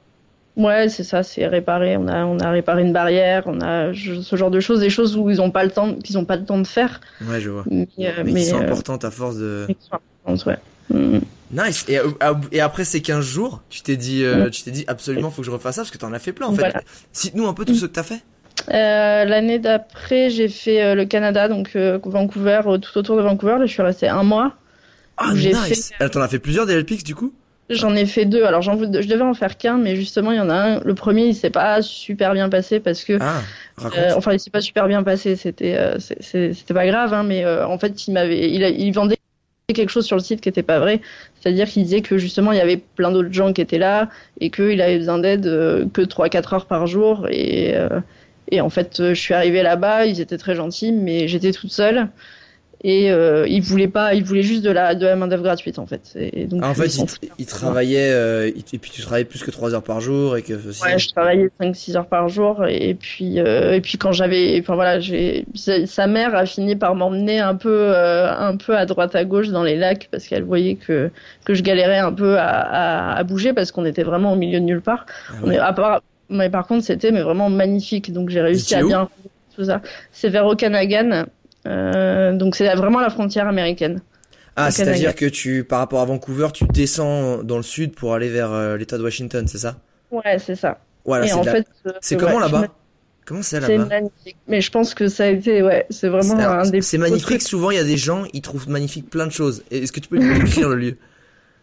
Ouais, 0.58 0.90
c'est 0.90 1.04
ça, 1.04 1.24
c'est 1.24 1.46
réparer. 1.48 1.98
On 1.98 2.08
a 2.08 2.26
on 2.26 2.40
a 2.40 2.52
réparé 2.52 2.82
une 2.84 2.94
barrière, 2.94 3.44
on 3.46 3.62
a 3.62 3.94
ce 3.94 4.36
genre 4.36 4.52
de 4.52 4.60
choses, 4.60 4.80
des 4.80 4.90
choses 4.90 5.16
où 5.18 5.30
ils 5.30 5.42
ont 5.42 5.52
pas 5.52 5.64
le 5.64 5.72
temps, 5.72 5.96
qu'ils 5.96 6.18
ont 6.18 6.26
pas 6.26 6.36
le 6.38 6.46
temps 6.46 6.60
de 6.60 6.68
faire, 6.68 7.02
Ouais, 7.28 7.40
je 7.42 7.50
vois. 7.50 7.64
mais, 7.70 7.88
euh, 8.00 8.24
Mais, 8.26 8.34
qui 8.34 8.46
sont 8.46 8.58
euh, 8.60 8.64
importantes 8.64 9.06
à 9.06 9.12
force 9.12 9.38
de... 9.38 9.66
mais 9.68 9.76
qui 9.76 9.88
sont 9.88 9.96
importantes, 10.26 10.46
ouais. 10.48 10.58
Mm. 10.98 11.20
Nice. 11.54 11.86
Et, 11.90 12.00
euh, 12.00 12.06
et 12.52 12.62
après 12.62 12.86
ces 12.86 13.02
15 13.02 13.26
jours, 13.26 13.62
tu 13.70 13.82
t'es 13.82 13.98
dit, 13.98 14.24
euh, 14.24 14.50
tu 14.50 14.64
t'es 14.64 14.72
dit 14.72 14.86
absolument 14.88 15.32
faut 15.32 15.42
que 15.42 15.46
je 15.46 15.52
refasse 15.52 15.76
ça 15.76 15.82
parce 15.82 15.92
que 15.92 15.98
t'en 15.98 16.14
as 16.14 16.20
fait 16.20 16.32
plein 16.32 16.48
en 16.48 16.52
fait. 16.54 16.62
Voilà. 16.62 16.82
Cite-nous 17.12 17.46
un 17.48 17.54
peu 17.54 17.66
tout 17.66 17.76
ce 17.76 17.86
que 17.86 17.92
t'as 17.92 18.04
fait. 18.04 18.22
Euh, 18.70 19.26
L'année 19.26 19.60
d'après, 19.60 20.30
j'ai 20.30 20.48
fait 20.50 20.96
le 20.96 21.06
Canada, 21.06 21.48
donc 21.50 21.76
Vancouver, 21.76 22.62
tout 22.82 22.98
autour 22.98 23.18
de 23.18 23.22
Vancouver. 23.22 23.56
Là, 23.60 23.66
je 23.66 23.72
suis 23.72 23.82
restée 23.82 24.08
un 24.08 24.24
mois. 24.24 24.54
Ah, 25.18 25.32
J'ai 25.36 25.50
nice. 25.54 25.90
fait- 25.90 25.96
Elle 26.00 26.10
t'en 26.10 26.22
a 26.22 26.28
fait 26.28 26.40
plusieurs 26.40 26.66
des 26.66 26.74
LPX 26.76 27.04
du 27.04 27.16
coup? 27.16 27.34
J'en 27.72 27.96
ai 27.96 28.06
fait 28.06 28.26
deux. 28.26 28.44
Alors, 28.44 28.62
j'en 28.62 28.78
je 28.78 28.86
devais 28.86 29.22
en 29.22 29.34
faire 29.34 29.58
qu'un, 29.58 29.78
mais 29.78 29.96
justement, 29.96 30.32
il 30.32 30.38
y 30.38 30.42
en 30.42 30.50
a 30.50 30.56
un. 30.56 30.80
Le 30.82 30.94
premier, 30.94 31.26
il 31.26 31.36
s'est 31.36 31.50
pas 31.50 31.82
super 31.82 32.34
bien 32.34 32.50
passé 32.50 32.80
parce 32.80 33.04
que, 33.04 33.18
Ah, 33.20 33.42
euh, 33.98 34.12
enfin, 34.16 34.34
il 34.34 34.40
s'est 34.40 34.50
pas 34.50 34.62
super 34.62 34.88
bien 34.88 35.04
passé. 35.04 35.36
C'était, 35.36 35.76
euh, 35.78 35.98
c'était 36.00 36.74
pas 36.74 36.86
grave, 36.86 37.14
hein, 37.14 37.24
mais 37.24 37.46
euh, 37.46 37.66
en 37.66 37.78
fait, 37.78 38.08
il 38.08 38.14
m'avait, 38.14 38.52
il, 38.52 38.92
vendait 38.92 39.18
quelque 39.74 39.90
chose 39.90 40.06
sur 40.06 40.18
le 40.18 40.22
site 40.22 40.42
qui 40.42 40.50
était 40.50 40.64
pas 40.64 40.80
vrai. 40.80 41.02
C'est-à-dire 41.40 41.68
qu'il 41.68 41.84
disait 41.84 42.02
que 42.02 42.18
justement, 42.18 42.52
il 42.52 42.58
y 42.58 42.62
avait 42.62 42.78
plein 42.78 43.12
d'autres 43.12 43.32
gens 43.32 43.54
qui 43.54 43.62
étaient 43.62 43.78
là 43.78 44.10
et 44.40 44.50
qu'il 44.50 44.82
avait 44.82 44.98
besoin 44.98 45.20
d'aide 45.20 45.44
que 45.94 46.02
3-4 46.02 46.56
heures 46.56 46.66
par 46.66 46.88
jour. 46.88 47.28
Et, 47.30 47.74
et 48.52 48.60
en 48.60 48.70
fait, 48.70 48.98
je 49.00 49.14
suis 49.14 49.34
arrivée 49.34 49.64
là-bas, 49.64 50.06
ils 50.06 50.20
étaient 50.20 50.38
très 50.38 50.56
gentils, 50.56 50.92
mais 50.92 51.28
j'étais 51.28 51.52
toute 51.52 51.72
seule. 51.72 52.10
Et 52.84 53.12
euh, 53.12 53.46
ils 53.48 53.62
voulaient 53.62 53.88
pas, 53.88 54.16
ils 54.16 54.24
voulaient 54.24 54.42
juste 54.42 54.64
de 54.64 54.72
la, 54.72 54.96
de 54.96 55.06
la 55.06 55.16
main 55.16 55.28
d'œuvre 55.28 55.44
gratuite 55.44 55.78
en 55.78 55.86
fait. 55.86 56.02
Et 56.16 56.46
donc, 56.46 56.62
Ah, 56.64 56.70
en 56.72 56.74
fait, 56.74 56.92
il, 57.38 57.46
travaillait, 57.46 58.12
euh, 58.12 58.48
et 58.48 58.78
puis 58.80 58.92
tu 58.92 59.02
travaillais 59.04 59.26
plus 59.26 59.44
que 59.44 59.52
3 59.52 59.76
heures 59.76 59.84
par 59.84 60.02
jour 60.02 60.36
et 60.36 60.42
que. 60.42 60.54
Ouais, 60.54 60.98
je 60.98 61.10
travaillais 61.10 61.50
5-6 61.62 61.96
heures 61.96 62.08
par 62.08 62.28
jour 62.28 62.66
et 62.68 62.96
puis 62.96 63.40
euh, 63.40 63.74
et 63.74 63.82
puis 63.82 64.00
quand 64.00 64.12
j'avais 64.14 64.60
enfin 64.60 64.74
voilà, 64.74 65.00
j'ai 65.00 65.46
sa 65.54 66.08
mère 66.08 66.34
a 66.36 66.48
fini 66.48 66.76
par 66.76 66.96
m'emmener 66.96 67.40
un 67.40 67.54
peu 67.56 67.70
euh, 67.72 68.32
un 68.32 68.58
peu 68.58 68.76
à 68.76 68.88
droite 68.88 69.16
à 69.16 69.26
gauche 69.26 69.50
dans 69.50 69.64
les 69.64 69.76
lacs 69.76 70.08
parce 70.12 70.26
qu'elle 70.26 70.44
voyait 70.44 70.76
que 70.76 71.12
que 71.46 71.54
je 71.54 71.62
galérais 71.62 72.00
un 72.00 72.14
peu 72.14 72.40
à, 72.40 72.48
à, 72.48 73.16
à 73.16 73.24
bouger 73.24 73.54
parce 73.54 73.72
qu'on 73.72 73.86
était 73.86 74.04
vraiment 74.04 74.34
au 74.34 74.36
milieu 74.36 74.60
de 74.60 74.66
nulle 74.66 74.82
part. 74.82 75.06
Ah 75.30 75.34
On 75.44 75.50
ouais. 75.50 75.56
est 75.56 75.60
à 75.60 75.72
part 75.74 76.02
mais 76.30 76.50
par 76.50 76.66
contre, 76.66 76.84
c'était 76.84 77.12
mais 77.12 77.22
vraiment 77.22 77.52
magnifique 77.52 78.12
donc 78.12 78.30
j'ai 78.30 78.42
réussi 78.42 78.74
à 78.74 78.84
bien 78.84 79.08
tout 79.56 79.66
ça. 79.66 79.82
C'est 80.12 80.30
vers 80.30 80.48
Okanagan. 80.48 81.26
Euh, 81.68 82.34
donc 82.34 82.56
c'est 82.56 82.74
vraiment 82.76 83.00
la 83.00 83.10
frontière 83.10 83.48
américaine. 83.48 84.02
Ah, 84.56 84.70
c'est-à-dire 84.72 85.16
que 85.16 85.26
tu, 85.26 85.64
par 85.64 85.80
rapport 85.80 86.02
à 86.02 86.06
Vancouver, 86.06 86.48
tu 86.54 86.66
descends 86.66 87.44
dans 87.44 87.58
le 87.58 87.64
sud 87.64 87.94
pour 87.96 88.14
aller 88.14 88.30
vers 88.30 88.52
euh, 88.52 88.78
l'État 88.78 88.98
de 88.98 89.04
Washington, 89.04 89.48
c'est 89.48 89.58
ça? 89.60 89.78
Ouais, 90.12 90.40
c'est 90.40 90.56
ça. 90.56 90.80
Voilà, 91.06 91.26
c'est 91.28 91.44
la- 91.44 91.52
fait, 91.54 91.68
euh, 91.88 91.92
C'est 92.02 92.16
ouais, 92.16 92.22
comment 92.22 92.40
là-bas 92.40 92.62
me- 92.62 92.68
Comment 93.26 93.42
c'est 93.44 93.62
C'est 93.62 93.78
là-bas? 93.78 93.88
magnifique. 93.88 94.38
Mais 94.48 94.62
je 94.62 94.72
pense 94.72 94.94
que 94.94 95.08
ça 95.08 95.24
a 95.26 95.28
été 95.28 95.62
ouais, 95.62 95.86
c'est 95.90 96.10
vraiment 96.10 96.36
C'est- 96.36 96.44
un 96.44 96.66
des 96.66 96.82
C'est 96.82 96.98
magnifique. 96.98 97.28
trucs. 97.28 97.42
Souvent, 97.44 97.72
il 97.72 97.78
y 97.78 97.80
a 97.80 97.84
des 97.84 97.98
gens, 97.98 98.26
ils 98.34 98.42
trouvent 98.42 98.68
magnifique 98.70 99.10
plein 99.10 99.26
de 99.28 99.32
choses. 99.32 99.64
Est-ce 99.72 99.92
que 99.92 100.00
tu 100.00 100.10
peux 100.10 100.18
nous 100.18 100.34
décrire 100.34 100.70
le 100.70 100.76
lieu? 100.76 100.98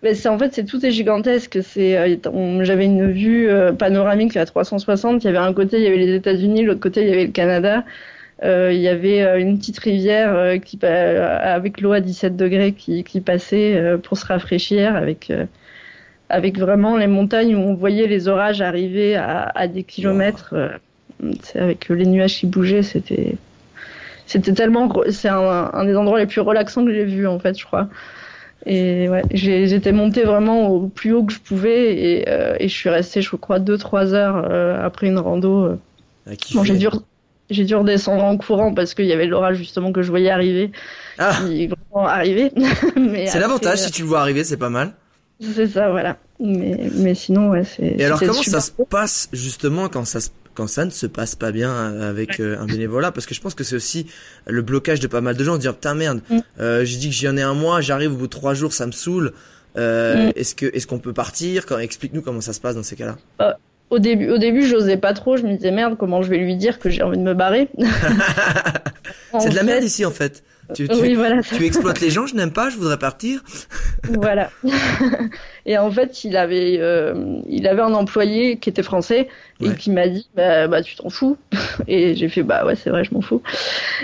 Mais 0.02 0.14
c'est 0.14 0.28
en 0.28 0.38
fait 0.38 0.54
c'est 0.54 0.64
tout 0.64 0.84
est 0.86 0.92
gigantesque. 0.92 1.58
C'est 1.62 1.98
euh, 1.98 2.64
j'avais 2.64 2.84
une 2.84 3.10
vue 3.10 3.48
euh, 3.50 3.72
panoramique 3.72 4.36
à 4.36 4.46
360. 4.46 5.24
Il 5.24 5.26
y 5.26 5.30
avait 5.30 5.38
un 5.38 5.52
côté 5.52 5.78
il 5.78 5.82
y 5.82 5.86
avait 5.88 5.96
les 5.96 6.14
États-Unis, 6.14 6.62
l'autre 6.64 6.80
côté 6.80 7.02
il 7.02 7.08
y 7.08 7.12
avait 7.12 7.26
le 7.26 7.32
Canada. 7.32 7.84
Euh, 8.44 8.72
il 8.72 8.80
y 8.80 8.88
avait 8.88 9.22
euh, 9.22 9.40
une 9.40 9.58
petite 9.58 9.78
rivière 9.80 10.32
euh, 10.34 10.58
qui 10.58 10.78
avec 10.84 11.80
l'eau 11.80 11.92
à 11.92 12.00
17 12.00 12.36
degrés 12.36 12.72
qui, 12.72 13.02
qui 13.04 13.20
passait 13.20 13.96
pour 14.02 14.16
se 14.16 14.26
rafraîchir 14.26 14.94
avec 14.94 15.32
avec 16.28 16.58
vraiment 16.58 16.96
les 16.96 17.06
montagnes 17.06 17.56
où 17.56 17.60
on 17.60 17.74
voyait 17.74 18.06
les 18.06 18.28
orages 18.28 18.60
arriver 18.60 19.16
à, 19.16 19.50
à 19.54 19.66
des 19.66 19.82
kilomètres. 19.82 20.50
euh, 20.54 20.68
c'est 21.42 21.58
avec 21.58 21.88
les 21.88 22.06
nuages 22.06 22.36
qui 22.38 22.46
bougeaient, 22.46 22.82
c'était 22.82 23.36
c'était 24.26 24.52
tellement. 24.52 24.92
C'est 25.10 25.28
un, 25.28 25.70
un 25.72 25.84
des 25.84 25.96
endroits 25.96 26.18
les 26.18 26.26
plus 26.26 26.40
relaxants 26.40 26.84
que 26.84 26.92
j'ai 26.92 27.04
vu 27.04 27.26
en 27.26 27.38
fait, 27.38 27.58
je 27.58 27.64
crois. 27.64 27.88
Et 28.66 29.08
ouais, 29.08 29.22
j'étais 29.32 29.92
montée 29.92 30.24
vraiment 30.24 30.68
au 30.68 30.88
plus 30.88 31.12
haut 31.12 31.24
que 31.24 31.32
je 31.32 31.40
pouvais 31.40 31.94
et, 31.96 32.28
euh, 32.28 32.56
et 32.60 32.68
je 32.68 32.74
suis 32.74 32.90
restée, 32.90 33.22
je 33.22 33.34
crois, 33.36 33.58
2-3 33.60 34.12
heures 34.14 34.36
euh, 34.50 34.84
après 34.84 35.06
une 35.06 35.18
rando. 35.18 35.78
kiffer. 36.38 36.58
Bon, 36.58 36.64
j'ai 36.64 36.76
dû, 36.76 36.88
j'ai 37.50 37.64
dû 37.64 37.74
redescendre 37.74 38.24
en 38.24 38.36
courant 38.36 38.74
parce 38.74 38.94
qu'il 38.94 39.06
y 39.06 39.12
avait 39.12 39.26
l'orage 39.26 39.56
justement 39.56 39.92
que 39.92 40.02
je 40.02 40.10
voyais 40.10 40.30
arriver, 40.30 40.70
Ah, 41.18 41.36
qui 41.46 41.64
est 41.64 41.66
vraiment 41.68 42.06
arrivé. 42.08 42.52
Mais 42.96 43.26
c'est 43.26 43.38
l'avantage. 43.40 43.80
euh, 43.80 43.86
Si 43.86 43.90
tu 43.92 44.02
le 44.02 44.08
vois 44.08 44.20
arriver, 44.20 44.44
c'est 44.44 44.56
pas 44.56 44.70
mal. 44.70 44.92
C'est 45.40 45.68
ça, 45.68 45.90
voilà. 45.90 46.16
Mais, 46.40 46.90
mais 46.94 47.14
sinon, 47.14 47.50
ouais, 47.50 47.64
c'est. 47.64 47.94
Et 47.98 48.04
alors, 48.04 48.18
comment 48.18 48.32
ça 48.42 48.60
se 48.60 48.72
passe 48.90 49.28
justement 49.32 49.88
quand 49.88 50.04
ça 50.04 50.20
se 50.20 50.30
quand 50.54 50.66
ça 50.66 50.84
ne 50.84 50.90
se 50.90 51.06
passe 51.06 51.36
pas 51.36 51.52
bien 51.52 51.72
avec 52.00 52.40
euh, 52.40 52.58
un 52.58 52.66
bénévolat? 52.66 53.12
Parce 53.12 53.26
que 53.26 53.34
je 53.34 53.40
pense 53.40 53.54
que 53.54 53.62
c'est 53.62 53.76
aussi 53.76 54.06
le 54.46 54.60
blocage 54.62 54.98
de 54.98 55.06
pas 55.06 55.20
mal 55.20 55.36
de 55.36 55.44
gens 55.44 55.54
de 55.54 55.60
dire 55.60 55.74
putain 55.74 55.94
merde 55.94 56.20
Mm. 56.28 56.38
euh, 56.60 56.84
j'ai 56.84 56.96
dit 56.98 57.08
que 57.10 57.14
j'y 57.14 57.28
en 57.28 57.36
ai 57.36 57.42
un 57.42 57.54
mois 57.54 57.80
j'arrive 57.80 58.12
au 58.12 58.16
bout 58.16 58.26
de 58.26 58.32
trois 58.32 58.54
jours 58.54 58.72
ça 58.72 58.84
me 58.86 58.90
saoule 58.92 59.32
euh, 59.76 60.26
Mm. 60.26 60.32
est-ce 60.34 60.54
que 60.56 60.66
est-ce 60.74 60.88
qu'on 60.88 60.98
peut 60.98 61.12
partir? 61.12 61.64
Quand- 61.66 61.78
explique-nous 61.78 62.22
comment 62.22 62.40
ça 62.40 62.52
se 62.52 62.60
passe 62.60 62.74
dans 62.74 62.82
ces 62.82 62.96
cas-là 62.96 63.56
Au 63.90 63.98
début, 63.98 64.30
au 64.30 64.38
début, 64.38 64.66
j'osais 64.66 64.96
pas 64.98 65.14
trop. 65.14 65.36
Je 65.36 65.42
me 65.44 65.54
disais 65.54 65.70
merde, 65.70 65.96
comment 65.98 66.22
je 66.22 66.28
vais 66.30 66.38
lui 66.38 66.56
dire 66.56 66.78
que 66.78 66.90
j'ai 66.90 67.02
envie 67.02 67.18
de 67.18 67.22
me 67.22 67.34
barrer. 67.34 67.68
C'est 69.40 69.50
de 69.50 69.54
la 69.54 69.62
merde 69.62 69.84
ici 69.84 70.04
en 70.04 70.10
fait 70.10 70.42
tu, 70.74 70.86
oui, 71.00 71.14
voilà. 71.14 71.40
tu 71.42 71.64
exploites 71.64 72.00
les 72.02 72.10
gens, 72.10 72.26
je 72.26 72.34
n'aime 72.34 72.52
pas, 72.52 72.68
je 72.68 72.76
voudrais 72.76 72.98
partir. 72.98 73.40
voilà. 74.04 74.50
et 75.64 75.78
en 75.78 75.90
fait, 75.90 76.24
il 76.24 76.36
avait, 76.36 76.76
euh, 76.78 77.40
il 77.48 77.66
avait 77.66 77.80
un 77.80 77.94
employé 77.94 78.58
qui 78.58 78.68
était 78.68 78.82
français 78.82 79.28
et 79.60 79.68
Ouais. 79.68 79.74
qui 79.76 79.90
m'a 79.90 80.08
dit, 80.08 80.28
bah, 80.36 80.68
bah, 80.68 80.82
tu 80.82 80.94
t'en 80.96 81.08
fous. 81.08 81.38
et 81.88 82.14
j'ai 82.16 82.28
fait, 82.28 82.42
bah 82.42 82.66
ouais, 82.66 82.74
c'est 82.76 82.90
vrai, 82.90 83.02
je 83.04 83.14
m'en 83.14 83.22
fous. 83.22 83.40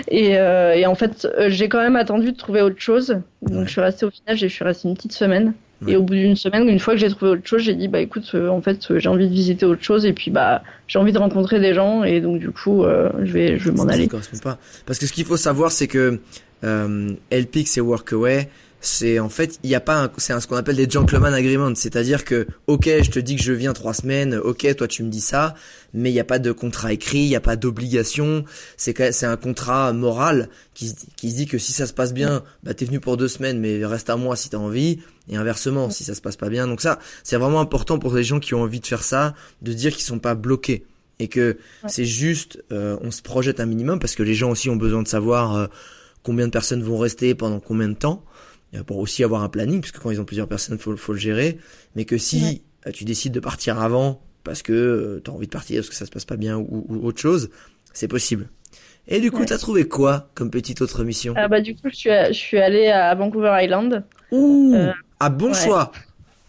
Et, 0.07 0.39
euh, 0.39 0.73
et 0.73 0.87
en 0.87 0.95
fait, 0.95 1.27
euh, 1.37 1.49
j'ai 1.49 1.69
quand 1.69 1.81
même 1.81 1.95
attendu 1.95 2.31
de 2.31 2.37
trouver 2.37 2.61
autre 2.63 2.79
chose. 2.81 3.19
Donc 3.43 3.59
Ouais. 3.59 3.65
je 3.67 3.71
suis 3.71 3.81
restée 3.81 4.05
au 4.07 4.09
final, 4.11 4.35
je 4.35 4.47
suis 4.47 4.63
restée 4.63 4.87
une 4.87 4.95
petite 4.95 5.13
semaine. 5.13 5.53
Ouais. 5.81 5.91
Et 5.93 5.95
au 5.97 6.03
bout 6.03 6.13
d'une 6.13 6.35
semaine, 6.37 6.69
une 6.69 6.79
fois 6.79 6.93
que 6.93 6.99
j'ai 6.99 7.09
trouvé 7.09 7.31
autre 7.31 7.45
chose, 7.45 7.61
j'ai 7.61 7.75
dit 7.75 7.87
bah 7.89 7.99
écoute, 7.99 8.31
euh, 8.33 8.47
en 8.47 8.61
fait, 8.61 8.79
euh, 8.91 8.99
j'ai 8.99 9.09
envie 9.09 9.27
de 9.27 9.33
visiter 9.33 9.65
autre 9.65 9.83
chose 9.83 10.05
et 10.05 10.13
puis 10.13 10.31
bah 10.31 10.63
j'ai 10.87 10.99
envie 10.99 11.11
de 11.11 11.17
rencontrer 11.17 11.59
des 11.59 11.73
gens 11.73 12.03
et 12.03 12.21
donc 12.21 12.39
du 12.39 12.49
coup, 12.51 12.83
euh, 12.83 13.09
je 13.23 13.31
vais 13.33 13.57
je 13.59 13.65
vais 13.69 13.75
m'en 13.75 13.85
Ça 13.87 13.93
aller. 13.93 14.07
correspond 14.07 14.37
pas. 14.37 14.57
Parce 14.85 14.99
que 14.99 15.05
ce 15.05 15.11
qu'il 15.13 15.25
faut 15.25 15.35
savoir, 15.37 15.71
c'est 15.71 15.87
que 15.87 16.19
euh, 16.63 17.09
LPX 17.31 17.77
et 17.77 17.81
Workaway, 17.81 18.49
c'est 18.85 19.19
en 19.19 19.29
fait, 19.29 19.59
il 19.63 19.69
y 19.69 19.75
a 19.75 19.79
pas, 19.79 20.11
c'est 20.17 20.33
un- 20.33 20.39
ce 20.39 20.47
qu'on 20.47 20.55
appelle 20.55 20.75
des 20.75 20.89
gentleman 20.89 21.33
agreements, 21.33 21.73
c'est-à-dire 21.75 22.23
que, 22.25 22.47
ok, 22.67 22.85
je 23.03 23.09
te 23.11 23.19
dis 23.19 23.35
que 23.35 23.41
je 23.43 23.51
viens 23.53 23.73
trois 23.73 23.93
semaines, 23.93 24.35
ok, 24.35 24.75
toi 24.75 24.87
tu 24.87 25.03
me 25.03 25.09
dis 25.09 25.21
ça, 25.21 25.55
mais 25.93 26.09
il 26.09 26.13
n'y 26.13 26.19
a 26.19 26.23
pas 26.25 26.39
de 26.39 26.51
contrat 26.51 26.93
écrit, 26.93 27.19
il 27.19 27.27
n'y 27.29 27.35
a 27.35 27.41
pas 27.41 27.55
d'obligation, 27.55 28.45
c'est 28.77 28.95
c'est 29.13 29.25
un 29.25 29.37
contrat 29.37 29.93
moral 29.93 30.49
qui, 30.73 30.93
qui 31.15 31.31
se 31.31 31.35
dit 31.35 31.45
que 31.45 31.57
si 31.57 31.71
ça 31.73 31.87
se 31.87 31.93
passe 31.93 32.13
bien, 32.13 32.43
bah 32.63 32.73
t'es 32.73 32.85
venu 32.85 32.99
pour 32.99 33.17
deux 33.17 33.27
semaines, 33.27 33.59
mais 33.59 33.85
reste 33.85 34.09
à 34.09 34.17
moi 34.17 34.35
si 34.35 34.49
t'as 34.49 34.57
envie, 34.57 34.99
et 35.29 35.35
inversement 35.37 35.89
si 35.89 36.03
ça 36.03 36.13
se 36.15 36.21
passe 36.21 36.35
pas 36.37 36.49
bien. 36.49 36.67
Donc 36.67 36.81
ça, 36.81 36.99
c'est 37.23 37.37
vraiment 37.37 37.59
important 37.61 37.97
pour 37.99 38.13
les 38.15 38.23
gens 38.23 38.39
qui 38.39 38.53
ont 38.53 38.61
envie 38.61 38.79
de 38.79 38.87
faire 38.87 39.03
ça, 39.03 39.33
de 39.61 39.73
dire 39.73 39.93
qu'ils 39.93 40.03
sont 40.05 40.19
pas 40.19 40.35
bloqués. 40.35 40.85
Et 41.17 41.29
que 41.29 41.57
c'est 41.87 42.03
juste, 42.03 42.61
euh, 42.73 42.97
on 43.01 43.09
se 43.09 43.21
projette 43.21 43.61
un 43.61 43.65
minimum 43.65 43.99
parce 43.99 44.15
que 44.15 44.21
les 44.23 44.33
gens 44.35 44.51
aussi 44.51 44.69
ont 44.69 44.75
besoin 44.75 45.01
de 45.01 45.07
savoir 45.07 45.55
euh, 45.55 45.67
combien 46.23 46.45
de 46.45 46.51
personnes 46.51 46.83
vont 46.83 46.97
rester 46.97 47.35
pendant 47.35 47.61
combien 47.61 47.87
de 47.87 47.93
temps 47.93 48.21
pour 48.83 48.97
aussi 48.97 49.23
avoir 49.23 49.43
un 49.43 49.49
planning 49.49 49.81
puisque 49.81 49.99
quand 49.99 50.11
ils 50.11 50.19
ont 50.19 50.25
plusieurs 50.25 50.47
personnes 50.47 50.77
faut, 50.77 50.95
faut 50.97 51.13
le 51.13 51.19
gérer 51.19 51.57
mais 51.95 52.05
que 52.05 52.17
si 52.17 52.43
Ouais. 52.43 52.61
euh, 52.87 52.91
tu 52.91 53.05
décides 53.05 53.33
de 53.33 53.39
partir 53.39 53.79
avant 53.79 54.21
parce 54.43 54.61
que 54.61 55.21
tu 55.23 55.31
as 55.31 55.33
envie 55.33 55.47
de 55.47 55.51
partir 55.51 55.77
parce 55.81 55.89
que 55.89 55.95
ça 55.95 56.05
se 56.05 56.11
passe 56.11 56.25
pas 56.25 56.37
bien 56.37 56.57
ou, 56.57 56.85
ou 56.89 57.05
autre 57.07 57.19
chose 57.19 57.49
c'est 57.93 58.07
possible 58.07 58.49
et 59.07 59.19
du 59.21 59.31
coup 59.31 59.39
Ouais. 59.41 59.45
t'as 59.45 59.57
trouvé 59.59 59.87
quoi 59.87 60.29
comme 60.33 60.49
petite 60.49 60.81
autre 60.81 61.03
mission? 61.03 61.33
Ah 61.37 61.47
bah 61.47 61.61
du 61.61 61.75
coup, 61.75 61.89
je 61.89 61.95
suis 61.95 62.09
je 62.09 62.33
suis 62.33 62.57
allée 62.57 62.87
à 62.87 63.13
Vancouver 63.13 63.55
Island. 63.61 64.03
Ouh 64.31 64.73
euh, 64.75 64.91
ah 65.19 65.29
bon 65.29 65.49
ouais. 65.49 65.53
choix 65.53 65.91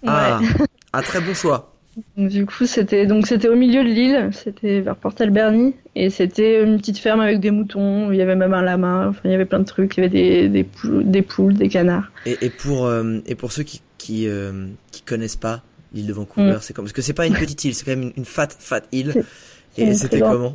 Ouais. 0.03 0.09
ah, 0.11 0.41
ah 0.95 1.03
très 1.03 1.21
bon 1.21 1.35
choix 1.35 1.76
Donc, 2.17 2.29
Du 2.31 2.45
coup, 2.47 2.67
c'était 2.67 3.07
donc 3.07 3.27
c'était 3.27 3.49
au 3.49 3.57
milieu 3.57 3.83
de 3.83 3.89
l'île, 3.89 4.31
c'était 4.33 4.81
vers 4.81 4.97
Port 4.97 5.15
Alberni, 5.19 5.75
et 5.95 6.11
c'était 6.11 6.63
une 6.63 6.77
petite 6.79 6.99
ferme 6.99 7.21
avec 7.21 7.41
des 7.41 7.51
moutons. 7.51 8.11
Il 8.13 8.19
y 8.19 8.23
avait 8.23 8.37
même 8.37 8.53
un 8.53 8.63
lama, 8.63 9.07
enfin 9.09 9.21
il 9.25 9.31
y 9.31 9.35
avait 9.35 9.47
plein 9.47 9.61
de 9.61 9.65
trucs. 9.65 9.97
Il 9.97 10.01
y 10.01 10.07
avait 10.07 10.11
des 10.11 10.49
des 10.49 10.65
poules, 10.65 11.11
des, 11.11 11.23
poules, 11.23 11.55
des 11.55 11.69
canards. 11.69 12.11
et, 12.27 12.37
et 12.43 12.51
pour 12.51 12.87
euh, 12.87 13.19
et 13.27 13.35
pour 13.35 13.51
ceux 13.53 13.63
qui 13.63 13.81
qui 13.99 14.29
euh, 14.29 14.67
qui 14.93 15.03
connaissent 15.03 15.37
pas 15.37 15.63
l'île 15.95 16.07
de 16.07 16.13
Vancouver 16.13 16.57
Mm. 16.57 16.59
c'est 16.61 16.75
comme 16.75 16.85
parce 16.85 16.93
que 16.93 17.01
c'est 17.03 17.15
pas 17.15 17.27
une 17.27 17.35
petite 17.35 17.65
île 17.65 17.75
c'est 17.75 17.85
quand 17.85 17.93
même 17.97 18.03
une, 18.03 18.13
une 18.19 18.25
fat 18.27 18.49
fat 18.59 18.83
île 18.93 19.25
et 19.79 19.95
c'était 19.95 20.21
comment? 20.21 20.53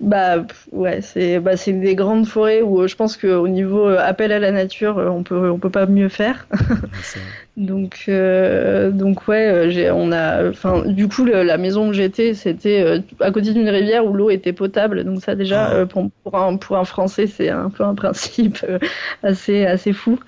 Bah 0.00 0.44
ouais, 0.72 1.00
c'est 1.00 1.38
bah 1.40 1.56
c'est 1.56 1.72
des 1.72 1.94
grandes 1.94 2.26
forêts 2.26 2.60
où 2.60 2.82
euh, 2.82 2.86
je 2.88 2.96
pense 2.96 3.16
qu'au 3.16 3.48
niveau 3.48 3.88
euh, 3.88 3.98
appel 3.98 4.32
à 4.32 4.38
la 4.38 4.50
nature, 4.50 4.98
euh, 4.98 5.08
on 5.08 5.22
peut 5.22 5.48
on 5.50 5.58
peut 5.58 5.70
pas 5.70 5.86
mieux 5.86 6.08
faire. 6.10 6.46
Donc 7.56 8.06
euh, 8.08 8.90
donc 8.90 9.28
ouais, 9.28 9.66
j'ai 9.70 9.90
on 9.92 10.10
a 10.10 10.48
enfin 10.50 10.82
du 10.86 11.06
coup 11.06 11.24
le- 11.24 11.44
la 11.44 11.56
maison 11.56 11.88
où 11.88 11.92
j'étais, 11.92 12.34
c'était 12.34 13.00
à 13.20 13.30
côté 13.30 13.52
d'une 13.52 13.68
rivière 13.68 14.04
où 14.04 14.12
l'eau 14.12 14.28
était 14.30 14.52
potable. 14.52 15.04
Donc 15.04 15.22
ça 15.22 15.36
déjà 15.36 15.82
Ah. 15.82 15.86
pour 15.86 16.10
pour 16.24 16.34
un 16.36 16.56
pour 16.56 16.76
un 16.76 16.84
français, 16.84 17.28
c'est 17.28 17.48
un 17.50 17.70
peu 17.70 17.84
un 17.84 17.94
principe 17.94 18.58
assez 19.22 19.64
assez 19.64 19.92
fou. 19.92 20.18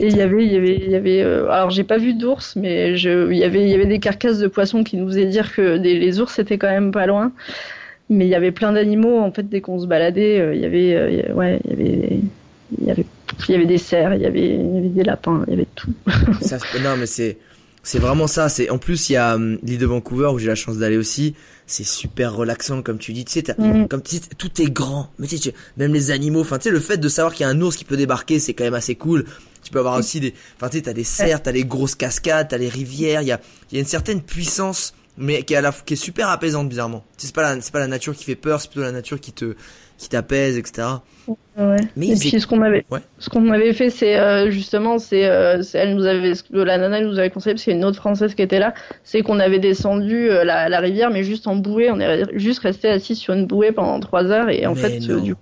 Et 0.00 0.08
il 0.08 0.16
y 0.16 0.20
avait, 0.22 0.44
il 0.44 0.52
y 0.52 0.56
avait, 0.56 0.76
il 0.76 0.90
y 0.90 0.96
avait. 0.96 1.22
alors 1.22 1.70
j'ai 1.70 1.84
pas 1.84 1.98
vu 1.98 2.14
d'ours, 2.14 2.56
mais 2.56 2.96
je, 2.96 3.30
il 3.30 3.38
y 3.38 3.44
avait, 3.44 3.62
il 3.62 3.68
y 3.68 3.74
avait 3.74 3.86
des 3.86 4.00
carcasses 4.00 4.40
de 4.40 4.48
poissons 4.48 4.82
qui 4.82 4.96
nous 4.96 5.06
faisaient 5.08 5.26
dire 5.26 5.54
que 5.54 5.78
des- 5.78 5.98
les 5.98 6.20
ours 6.20 6.36
étaient 6.40 6.58
quand 6.58 6.70
même 6.70 6.90
pas 6.90 7.06
loin. 7.06 7.30
Mais 8.10 8.26
il 8.26 8.28
y 8.30 8.34
avait 8.34 8.52
plein 8.52 8.72
d'animaux 8.72 9.18
en 9.20 9.32
fait 9.32 9.48
dès 9.48 9.60
qu'on 9.60 9.78
se 9.80 9.86
baladait. 9.86 10.38
euh, 10.38 10.54
il 10.54 10.60
y 10.60 10.64
avait, 10.66 10.94
euh, 10.94 11.32
ouais, 11.34 11.60
il 11.64 11.70
y 11.70 11.72
avait, 11.74 12.20
il 12.80 12.86
y 12.86 12.90
avait, 12.90 13.06
il 13.48 13.52
y 13.52 13.54
avait 13.56 13.66
des 13.66 13.78
cerfs, 13.78 14.14
il 14.14 14.20
y 14.22 14.26
avait, 14.26 14.54
il 14.56 14.74
y 14.74 14.78
avait 14.78 14.88
des 14.88 15.02
lapins, 15.04 15.42
il 15.46 15.50
y 15.52 15.54
avait 15.54 15.66
tout. 15.74 15.92
Ça, 16.42 16.58
c'est- 16.58 16.80
non, 16.80 16.96
mais 16.98 17.06
c'est 17.06 17.38
c'est 17.82 17.98
vraiment 17.98 18.26
ça. 18.26 18.48
C'est 18.48 18.70
en 18.70 18.78
plus 18.78 19.10
il 19.10 19.14
y 19.14 19.16
a 19.16 19.34
hum, 19.36 19.58
l'île 19.62 19.78
de 19.78 19.86
Vancouver 19.86 20.28
où 20.28 20.38
j'ai 20.38 20.46
la 20.48 20.54
chance 20.54 20.78
d'aller 20.78 20.96
aussi. 20.96 21.34
C'est 21.66 21.84
super 21.84 22.34
relaxant 22.34 22.82
comme 22.82 22.98
tu 22.98 23.12
dis. 23.14 23.24
Tu 23.24 23.32
sais, 23.40 23.44
Mhm. 23.58 23.88
comme 23.88 24.02
tu 24.02 24.16
sais, 24.16 24.22
tout 24.36 24.50
est 24.60 24.70
grand. 24.70 25.08
Mais 25.18 25.26
tu 25.26 25.38
sais, 25.38 25.54
même 25.78 25.92
les 25.94 26.10
animaux. 26.10 26.40
Enfin, 26.42 26.58
tu 26.58 26.64
sais, 26.64 26.70
le 26.70 26.80
fait 26.80 26.98
de 26.98 27.08
savoir 27.08 27.32
qu'il 27.34 27.44
y 27.44 27.46
a 27.46 27.50
un 27.52 27.60
ours 27.62 27.74
qui 27.76 27.84
peut 27.86 27.96
débarquer, 27.96 28.38
c'est 28.38 28.52
quand 28.52 28.64
même 28.64 28.74
assez 28.74 28.94
cool. 28.96 29.24
Tu 29.62 29.70
peux 29.70 29.78
avoir 29.78 29.98
aussi 29.98 30.20
des. 30.20 30.34
Enfin, 30.56 30.68
tu 30.68 30.76
sais, 30.76 30.82
t'as 30.82 30.92
des 30.92 31.04
cerfs, 31.04 31.42
t'as 31.42 31.52
les 31.52 31.64
grosses 31.64 31.94
cascades, 31.94 32.48
t'as 32.48 32.58
les 32.58 32.68
rivières. 32.68 33.22
Il 33.22 33.28
y 33.28 33.32
a 33.32 33.40
il 33.72 33.76
y 33.76 33.78
a 33.78 33.80
une 33.80 33.86
certaine 33.88 34.20
puissance, 34.20 34.94
mais 35.16 35.42
qui 35.42 35.54
est 35.54 35.56
à 35.56 35.60
la 35.60 35.72
qui 35.72 35.94
est 35.94 35.96
super 35.96 36.28
apaisante 36.28 36.68
bizarrement. 36.68 37.04
C'est 37.16 37.34
pas 37.34 37.42
la 37.54 37.60
c'est 37.60 37.72
pas 37.72 37.80
la 37.80 37.86
nature 37.88 38.14
qui 38.14 38.24
fait 38.24 38.34
peur, 38.36 38.60
c'est 38.60 38.68
plutôt 38.70 38.84
la 38.84 38.92
nature 38.92 39.20
qui 39.20 39.32
te 39.32 39.54
qui 39.96 40.08
t'apaise, 40.08 40.58
etc. 40.58 40.88
Ouais. 41.56 41.76
Mais 41.96 42.08
Et 42.08 42.16
puis 42.16 42.40
ce 42.40 42.46
qu'on 42.48 42.60
avait, 42.62 42.84
Ouais. 42.90 42.98
ce 43.20 43.30
qu'on 43.30 43.48
avait 43.52 43.72
fait, 43.72 43.88
c'est 43.90 44.18
euh, 44.18 44.50
justement, 44.50 44.98
c'est, 44.98 45.24
euh, 45.26 45.62
c'est- 45.62 45.78
elle 45.78 45.94
nous 45.94 46.04
avait, 46.04 46.32
la 46.50 46.76
nana 46.78 47.00
nous 47.00 47.16
avait 47.18 47.30
conseillé 47.30 47.54
parce 47.54 47.62
qu'il 47.62 47.72
y 47.72 47.76
a 47.76 47.78
une 47.78 47.84
autre 47.84 47.98
française 47.98 48.34
qui 48.34 48.42
était 48.42 48.58
là, 48.58 48.74
c'est 49.04 49.22
qu'on 49.22 49.38
avait 49.38 49.60
descendu 49.60 50.28
euh, 50.30 50.42
la, 50.44 50.68
la 50.68 50.80
rivière, 50.80 51.10
mais 51.10 51.22
juste 51.22 51.46
en 51.46 51.54
bouée. 51.54 51.90
On 51.92 52.00
est 52.00 52.24
juste 52.36 52.58
resté 52.58 52.88
assis 52.88 53.14
sur 53.14 53.34
une 53.34 53.46
bouée 53.46 53.70
pendant 53.70 54.00
trois 54.00 54.24
heures 54.26 54.50
et 54.50 54.66
en 54.66 54.74
Mais 54.74 54.80
fait, 54.80 54.98
non. 55.08 55.20
du 55.22 55.34
coup, 55.36 55.40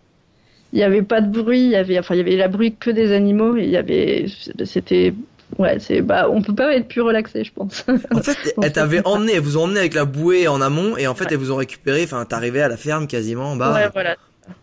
il 0.74 0.78
y 0.80 0.82
avait 0.82 1.02
pas 1.02 1.22
de 1.22 1.30
bruit, 1.32 1.64
il 1.64 1.70
y 1.70 1.76
avait, 1.76 1.98
enfin, 1.98 2.14
il 2.14 2.18
y 2.18 2.20
avait 2.20 2.36
la 2.36 2.48
bruit 2.48 2.74
que 2.78 2.90
des 2.90 3.10
animaux 3.12 3.56
et 3.56 3.64
il 3.64 3.70
y 3.70 3.76
avait, 3.78 4.26
c'était, 4.64 5.14
ouais, 5.58 5.78
c'est, 5.78 6.00
bah, 6.02 6.28
on 6.30 6.42
peut 6.42 6.54
pas 6.54 6.74
être 6.74 6.88
plus 6.88 7.00
relaxé, 7.00 7.44
je 7.44 7.52
pense. 7.52 7.84
En 8.14 8.22
fait, 8.22 8.54
elle 8.62 8.72
t'avait 8.72 9.00
emmené, 9.06 9.34
elles 9.34 9.40
vous 9.40 9.56
ont 9.56 9.64
emmené 9.64 9.80
avec 9.80 9.94
la 9.94 10.04
bouée 10.04 10.48
en 10.48 10.60
amont 10.60 10.96
et 10.96 11.06
en 11.06 11.14
fait, 11.14 11.26
elles 11.30 11.38
vous 11.38 11.52
ont 11.52 11.56
récupéré. 11.56 12.02
Enfin, 12.04 12.24
t'arrivais 12.24 12.62
à 12.62 12.68
la 12.68 12.76
ferme 12.76 13.06
quasiment 13.06 13.52
en 13.52 13.56
bas. 13.56 13.72
ouais, 13.74 13.88
voilà. 13.92 14.16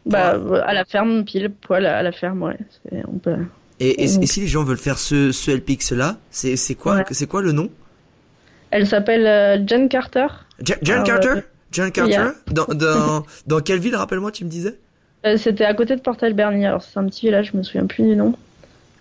Bah, 0.06 0.38
à 0.66 0.74
la 0.74 0.84
ferme, 0.86 1.24
pile 1.24 1.50
poil 1.50 1.86
à 1.86 2.02
la 2.04 2.12
ferme, 2.12 2.44
ouais. 2.44 2.58
C'est- 2.90 3.04
On 3.08 3.18
peut... 3.18 3.36
Et, 3.82 4.04
et, 4.04 4.08
si 4.08 4.42
les 4.42 4.48
gens 4.48 4.64
veulent 4.66 4.78
faire 4.78 5.00
ce, 5.00 5.32
ce 5.32 5.52
LPX 5.52 5.94
là, 5.94 6.18
c'est 6.32 6.76
quoi, 6.76 6.96
Ouais. 6.98 7.04
c'est 7.12 7.28
quoi 7.28 7.42
le 7.42 7.54
nom? 7.54 7.70
Elle 8.72 8.86
s'appelle 8.86 9.26
euh, 9.26 9.66
Jen 9.66 9.88
Carter. 9.88 10.28
John 10.62 10.78
Ah, 11.00 11.04
Carter? 11.04 11.30
ouais. 11.30 11.44
John 11.72 11.92
Carter? 11.92 12.12
Yeah. 12.12 12.34
Dans, 12.52 12.66
dans, 12.66 13.26
dans 13.48 13.60
quelle 13.62 13.80
ville, 13.80 13.96
rappelle-moi, 13.96 14.32
tu 14.34 14.44
me 14.44 14.50
disais? 14.50 14.78
Euh, 15.26 15.38
C'était 15.38 15.64
à 15.64 15.74
côté 15.74 15.96
de 15.96 16.02
Port 16.02 16.18
Alberni, 16.22 16.66
alors 16.66 16.82
c'est 16.84 17.00
un 17.00 17.06
petit 17.06 17.28
village, 17.28 17.52
je 17.54 17.58
me 17.58 17.64
souviens 17.64 17.86
plus 17.86 18.04
du 18.04 18.16
nom. 18.18 18.36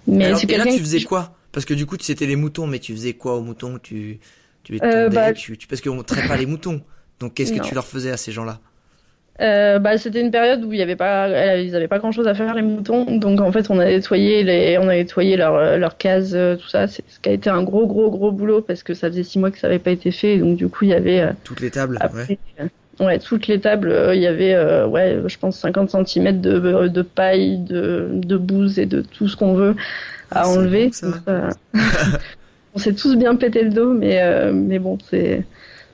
Mais 0.07 0.27
Alors, 0.27 0.38
c'est 0.38 0.48
et 0.51 0.57
là, 0.57 0.62
quelqu'un 0.64 0.77
tu 0.79 0.83
faisais 0.85 1.03
quoi? 1.03 1.33
Parce 1.52 1.66
que 1.66 1.74
du 1.74 1.87
coup, 1.87 1.96
c'était 2.00 2.26
les 2.26 2.37
moutons, 2.37 2.66
mais 2.66 2.78
tu 2.80 2.92
faisais 2.94 3.14
quoi 3.14 3.37
aux 3.37 3.42
moutons? 3.42 3.78
Tu, 3.78 4.20
tu 4.62 4.72
les 4.72 4.82
Euh, 4.82 5.08
tondais, 5.08 5.08
bah, 5.11 5.34
tu, 5.34 5.56
tu, 5.58 5.66
parce 5.66 5.80
qu'on 5.80 6.02
traite 6.04 6.26
pas 6.26 6.37
les 6.37 6.46
moutons. 6.46 6.84
Donc, 7.20 7.34
qu'est-ce 7.34 7.52
que 7.52 7.61
tu 7.61 7.74
leur 7.74 7.87
faisais 7.87 8.11
à 8.11 8.16
ces 8.16 8.32
gens-là? 8.32 8.61
Euh, 9.40 9.78
bah, 9.78 9.96
c'était 9.98 10.20
une 10.20 10.32
période 10.32 10.64
où 10.64 10.72
il 10.72 10.80
y 10.80 10.82
avait 10.82 10.96
pas, 10.96 11.28
euh, 11.28 11.61
ils 11.61 11.76
avaient 11.76 11.87
pas 11.87 12.00
grand 12.00 12.11
chose 12.11 12.26
à 12.26 12.34
faire 12.34 12.54
les 12.54 12.62
moutons, 12.62 13.04
donc 13.18 13.40
en 13.40 13.52
fait 13.52 13.70
on 13.70 13.78
a 13.78 13.84
nettoyé 13.84 14.42
les, 14.42 14.78
on 14.78 14.88
a 14.88 14.94
nettoyé 14.96 15.37
leur, 15.37 15.54
euh, 15.54 15.76
leur 15.76 15.96
case, 15.96 16.34
euh, 16.34 16.56
tout 16.56 16.66
ça. 16.68 16.88
C'est 16.88 17.04
ce 17.08 17.20
qui 17.20 17.28
a 17.28 17.32
été 17.32 17.48
un 17.48 17.62
gros 17.62 17.87
gros 17.87 18.11
gros 18.11 18.32
boulot 18.32 18.62
parce 18.62 18.82
que 18.82 18.94
ça 18.94 19.06
faisait 19.08 19.22
six 19.22 19.38
mois 19.38 19.52
que 19.52 19.58
ça 19.61 19.68
avait 19.68 19.78
pas 19.78 19.92
été 19.92 20.11
fait, 20.11 20.38
donc 20.38 20.56
du 20.56 20.68
coup 20.68 20.84
il 20.87 20.90
y 20.90 20.94
avait 20.94 21.20
euh, 21.20 21.32
Toutes 21.42 21.61
les 21.61 21.72
tables? 21.72 22.00
après, 22.00 22.12
Ouais. 22.12 22.30
euh, 22.61 22.68
ouais, 23.00 23.18
toutes 23.20 23.46
les 23.48 23.61
tables, 23.61 23.90
euh, 23.90 24.14
il 24.14 24.22
y 24.22 24.26
avait 24.26 24.54
euh, 24.54 24.87
ouais, 24.88 25.22
je 25.26 25.38
pense 25.38 25.58
50 25.58 25.90
cm 25.90 26.40
de, 26.42 26.88
de 26.88 27.02
paille, 27.02 27.58
de, 27.58 28.11
de 28.14 28.37
bouse 28.38 28.78
et 28.80 28.87
de 28.87 29.02
tout 29.02 29.28
ce 29.28 29.37
qu'on 29.37 29.54
veut 29.54 29.76
à 30.30 30.48
enlever. 30.48 30.90
ça. 30.92 31.08
On 32.74 32.78
s'est 32.78 32.94
tous 32.94 33.16
bien 33.16 33.34
pété 33.36 33.62
le 33.62 33.70
dos, 33.70 33.92
mais 33.92 34.22
euh, 34.22 34.52
mais 34.52 34.78
bon 34.78 34.98
c'est 35.10 35.44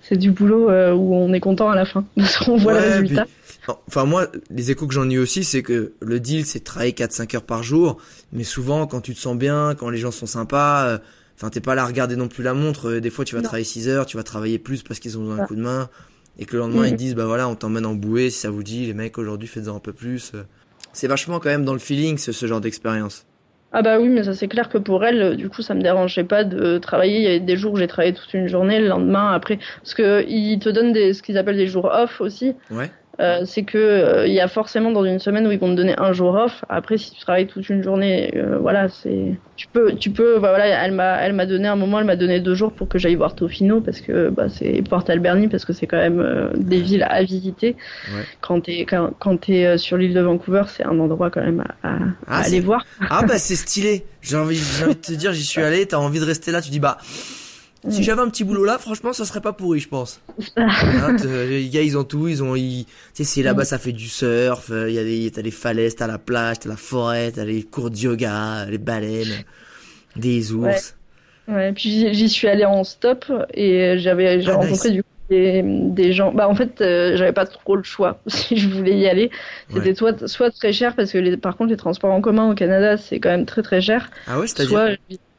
c'est 0.03 0.17
du 0.17 0.31
boulot 0.33 0.69
euh, 0.71 0.93
où 0.93 1.15
on 1.15 1.33
est 1.33 1.41
content 1.41 1.71
à 1.71 1.75
la 1.77 1.85
fin 1.87 2.05
parce 2.17 2.37
qu'on 2.39 2.57
voit 2.57 2.75
Ouais, 2.75 2.81
le 2.89 2.93
résultat. 3.03 3.27
Enfin 3.89 4.05
moi, 4.05 4.27
les 4.51 4.71
échos 4.71 4.87
que 4.87 4.93
j'en 4.93 5.09
ai 5.09 5.15
eu 5.15 5.19
aussi, 5.19 5.43
c'est 5.45 5.63
que 5.63 5.93
le 6.03 6.21
deal, 6.21 6.45
c'est 6.45 6.59
de 6.59 6.65
travailler 6.65 6.93
4-5 6.93 7.37
heures 7.37 7.43
par 7.45 7.63
jour, 7.63 7.97
mais 8.33 8.45
souvent 8.45 8.87
quand 8.87 9.01
tu 9.01 9.15
te 9.15 9.19
sens 9.21 9.37
bien, 9.39 9.75
quand 9.79 9.89
les 9.89 9.97
gens 9.97 10.11
sont 10.11 10.27
sympas, 10.27 10.85
euh, 10.87 10.99
enfin 11.37 11.49
t'es 11.49 11.61
pas 11.61 11.75
là 11.75 11.85
à 11.85 11.87
regarder 11.87 12.17
non 12.17 12.29
plus 12.29 12.43
la 12.43 12.53
montre, 12.53 12.91
euh, 12.91 13.01
des 13.01 13.09
fois 13.09 13.25
tu 13.25 13.35
vas 13.35 13.41
Non. 13.41 13.45
travailler 13.45 13.65
6 13.65 13.89
heures, 13.89 14.05
tu 14.05 14.19
vas 14.19 14.23
travailler 14.23 14.59
plus 14.59 14.83
parce 14.83 15.01
qu'ils 15.01 15.17
ont 15.17 15.23
besoin 15.23 15.37
d'un 15.37 15.43
Ah. 15.45 15.47
coup 15.47 15.57
de 15.57 15.63
main, 15.63 15.89
et 16.39 16.45
que 16.45 16.53
le 16.55 16.59
lendemain 16.59 16.85
ils 16.87 16.91
te 16.93 16.97
disent 16.97 17.15
bah 17.15 17.25
voilà 17.25 17.49
on 17.49 17.55
t'emmène 17.55 17.87
en 17.87 17.95
bouée 17.95 18.29
si 18.29 18.41
ça 18.41 18.51
vous 18.51 18.63
dit, 18.63 18.85
les 18.85 18.93
mecs 18.95 19.17
aujourd'hui 19.17 19.49
faites-en 19.49 19.77
un 19.77 19.81
peu 19.81 19.95
plus. 19.95 20.33
euh. 20.35 20.43
C'est 20.93 21.07
vachement 21.09 21.39
quand 21.41 21.49
même 21.49 21.65
dans 21.65 21.73
le 21.73 21.79
feeling 21.79 22.19
ce, 22.19 22.33
ce 22.33 22.45
genre 22.47 22.61
d'expérience. 22.61 23.25
Ah 23.77 23.83
bah 23.83 23.99
oui, 23.99 24.09
mais 24.09 24.23
ça 24.23 24.35
c'est 24.35 24.47
clair 24.47 24.69
que 24.69 24.79
pour 24.79 25.05
elle, 25.05 25.21
euh, 25.21 25.35
du 25.35 25.51
coup, 25.51 25.61
ça 25.61 25.75
me 25.75 25.83
dérangeait 25.83 26.23
pas 26.23 26.45
de 26.45 26.79
travailler. 26.79 27.17
Il 27.19 27.23
y 27.25 27.27
avait 27.27 27.41
des 27.41 27.57
jours 27.57 27.73
où 27.73 27.77
j'ai 27.77 27.89
travaillé 27.89 28.15
toute 28.15 28.33
une 28.33 28.47
journée, 28.47 28.79
le 28.79 28.87
lendemain, 28.87 29.33
après, 29.33 29.59
parce 29.83 29.95
que 29.95 30.25
ils 30.29 30.61
te 30.61 30.69
donnent 30.69 30.93
des, 30.93 31.13
ce 31.13 31.23
qu'ils 31.23 31.37
appellent 31.39 31.57
des 31.57 31.67
jours 31.67 31.87
off 31.87 32.21
aussi. 32.21 32.55
Ouais. 32.71 32.93
Euh, 33.21 33.43
c'est 33.45 33.63
que 33.63 33.79
euh, 33.79 34.27
il 34.27 34.33
y 34.35 34.41
a 34.41 34.49
forcément 34.49 34.91
dans 34.91 35.05
une 35.05 35.19
semaine 35.19 35.47
où 35.47 35.53
ils 35.53 35.59
vont 35.59 35.71
te 35.71 35.77
donner 35.77 35.95
un 35.99 36.13
jour 36.13 36.35
off. 36.35 36.65
Après, 36.69 36.99
si 36.99 37.13
tu 37.13 37.21
travailles 37.21 37.47
toute 37.47 37.69
une 37.69 37.83
journée, 37.83 38.33
euh, 38.37 38.59
voilà, 38.59 38.89
c'est 38.89 39.35
tu 39.57 39.69
peux, 39.69 39.93
tu 39.95 40.11
peux, 40.11 40.41
bah, 40.41 40.49
voilà, 40.51 40.67
elle 40.85 40.91
m'a, 40.93 41.17
elle 41.23 41.33
m'a 41.33 41.47
donné 41.47 41.69
un 41.69 41.77
moment, 41.77 42.01
elle 42.01 42.07
m'a 42.07 42.17
donné 42.17 42.41
deux 42.41 42.55
jours 42.55 42.73
pour 42.73 42.89
que 42.89 42.99
j'aille 42.99 43.15
voir 43.15 43.35
Tofino 43.37 43.81
parce 43.81 44.01
que 44.01 44.31
bah, 44.31 44.49
c'est 44.49 44.83
Port 44.89 45.05
Alberni 45.09 45.47
parce 45.49 45.65
que 45.65 45.73
c'est 45.73 45.87
quand 45.87 45.97
même 45.99 46.51
des 46.57 46.81
villes 46.81 47.07
à 47.09 47.23
visiter. 47.23 47.77
Ouais. 48.15 48.23
Quand 48.41 48.61
t'es 48.63 48.81
quand, 48.85 49.11
quand 49.21 49.37
t'es 49.37 49.79
sur 49.79 49.97
l'île 49.97 50.13
de 50.15 50.21
Vancouver, 50.21 50.63
c'est 50.69 50.85
un 50.85 50.99
endroit 50.99 51.31
quand 51.31 51.43
même 51.43 51.63
à, 51.83 51.89
à- 51.89 51.99
Ah, 52.27 52.39
à 52.41 52.45
aller 52.47 52.61
voir. 52.61 52.85
Ah 53.11 53.23
bah 53.27 53.39
c'est 53.39 53.55
stylé. 53.57 54.05
J'ai 54.23 54.37
envie, 54.37 54.57
j'ai 54.57 54.85
envie 54.87 54.95
de 54.97 55.01
te 55.01 55.13
dire, 55.13 55.33
j'y 55.33 55.45
suis 55.45 55.61
allé. 55.63 55.87
T'as 55.87 55.99
envie 55.99 56.19
de 56.19 56.25
rester 56.25 56.51
là. 56.51 56.61
Tu 56.61 56.71
dis 56.71 56.81
bah. 56.81 56.99
Si 57.91 58.01
Mm. 58.01 58.03
j'avais 58.03 58.23
un 58.23 58.29
petit 58.29 58.45
boulot 58.45 58.65
là, 58.65 58.79
franchement, 58.79 59.13
ça 59.13 59.25
serait 59.27 59.41
pas 59.43 59.53
pourri, 59.53 59.79
je 59.81 59.89
pense. 59.89 60.21
Hein, 60.57 61.17
te- 61.17 61.49
les 61.49 61.69
gars, 61.69 61.83
ils 61.83 61.99
ont 61.99 62.05
tout. 62.05 62.29
Ils 62.29 62.43
ont, 62.43 62.55
ils, 62.57 62.85
tu 62.87 62.93
sais, 63.15 63.25
c'est 63.25 63.43
là-bas, 63.43 63.65
ça 63.65 63.79
fait 63.79 63.93
du 63.93 64.09
surf. 64.09 64.71
euh, 64.71 64.89
Il 64.89 64.95
y 64.95 64.99
a 64.99 65.05
des, 65.05 65.31
t'as 65.31 65.43
les 65.43 65.51
falaises, 65.51 65.95
t'as 65.97 66.07
la 66.07 66.19
plage, 66.19 66.61
t'as 66.61 66.71
la 66.71 66.77
forêt, 66.77 67.31
t'as 67.33 67.45
les 67.45 67.63
cours 67.63 67.91
de 67.91 67.97
yoga, 67.97 68.65
les 68.71 68.79
baleines, 68.79 69.45
des 70.17 70.53
ours. 70.53 70.97
Ouais, 71.47 71.73
puis 71.73 71.91
j'y- 71.91 72.15
j'y 72.15 72.29
suis 72.31 72.49
allée 72.49 72.65
en 72.65 72.85
stop 72.85 73.27
et 73.53 73.99
j'avais 73.99 74.41
j'ai 74.41 74.51
Ah, 74.51 74.55
rencontré 74.55 74.89
nice. 74.89 74.97
du 74.97 75.03
coup 75.03 75.09
des, 75.31 75.63
des 75.65 76.13
gens. 76.13 76.33
Bah 76.33 76.49
en 76.49 76.55
fait, 76.55 76.81
euh, 76.81 77.17
j'avais 77.17 77.33
pas 77.33 77.47
trop 77.47 77.77
le 77.77 77.83
choix 77.83 78.19
si 78.27 78.57
je 78.57 78.69
voulais 78.69 78.97
y 78.99 79.07
aller. 79.09 79.31
C'était 79.73 79.89
Ouais. 79.91 79.95
soit 79.95 80.27
soit 80.29 80.51
très 80.51 80.73
cher 80.73 80.95
parce 80.95 81.13
que 81.13 81.19
les, 81.19 81.37
par 81.37 81.57
contre 81.57 81.71
les 81.71 81.77
transports 81.77 82.13
en 82.13 82.21
commun 82.21 82.51
au 82.51 82.55
Canada 82.55 82.97
c'est 82.97 83.21
quand 83.21 83.31
même 83.31 83.47
très 83.47 83.63
très 83.63 83.81
cher. 83.81 84.11
Ah 84.27 84.39
ouais, 84.39 84.47
c'est-à-dire 84.47 84.71
Soit 84.79 84.91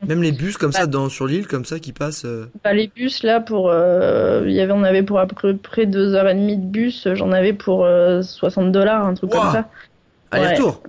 même 0.07 0.21
les 0.21 0.31
bus 0.31 0.57
comme 0.57 0.71
Bah. 0.71 0.79
ça 0.79 0.87
dans 0.87 1.09
sur 1.09 1.25
l'île 1.25 1.47
comme 1.47 1.65
ça 1.65 1.79
qui 1.79 1.91
passent. 1.93 2.25
euh, 2.25 2.45
bah, 2.63 2.73
les 2.73 2.87
bus 2.87 3.23
là 3.23 3.39
pour 3.39 3.69
euh, 3.71 4.43
y 4.47 4.59
avait 4.59 4.73
on 4.73 4.83
avait 4.83 5.03
pour 5.03 5.19
à 5.19 5.25
peu 5.27 5.55
près 5.57 5.85
deux 5.85 6.13
heures 6.13 6.27
et 6.29 6.35
demie 6.35 6.57
de 6.57 6.65
bus. 6.65 7.07
J'en 7.13 7.31
avais 7.31 7.53
pour 7.53 7.85
euh, 7.85 8.21
60 8.21 8.71
dollars 8.71 9.05
un 9.05 9.13
truc 9.13 9.31
comme 9.31 9.51
ça. 9.51 9.69
Aller-retour. 10.31 10.81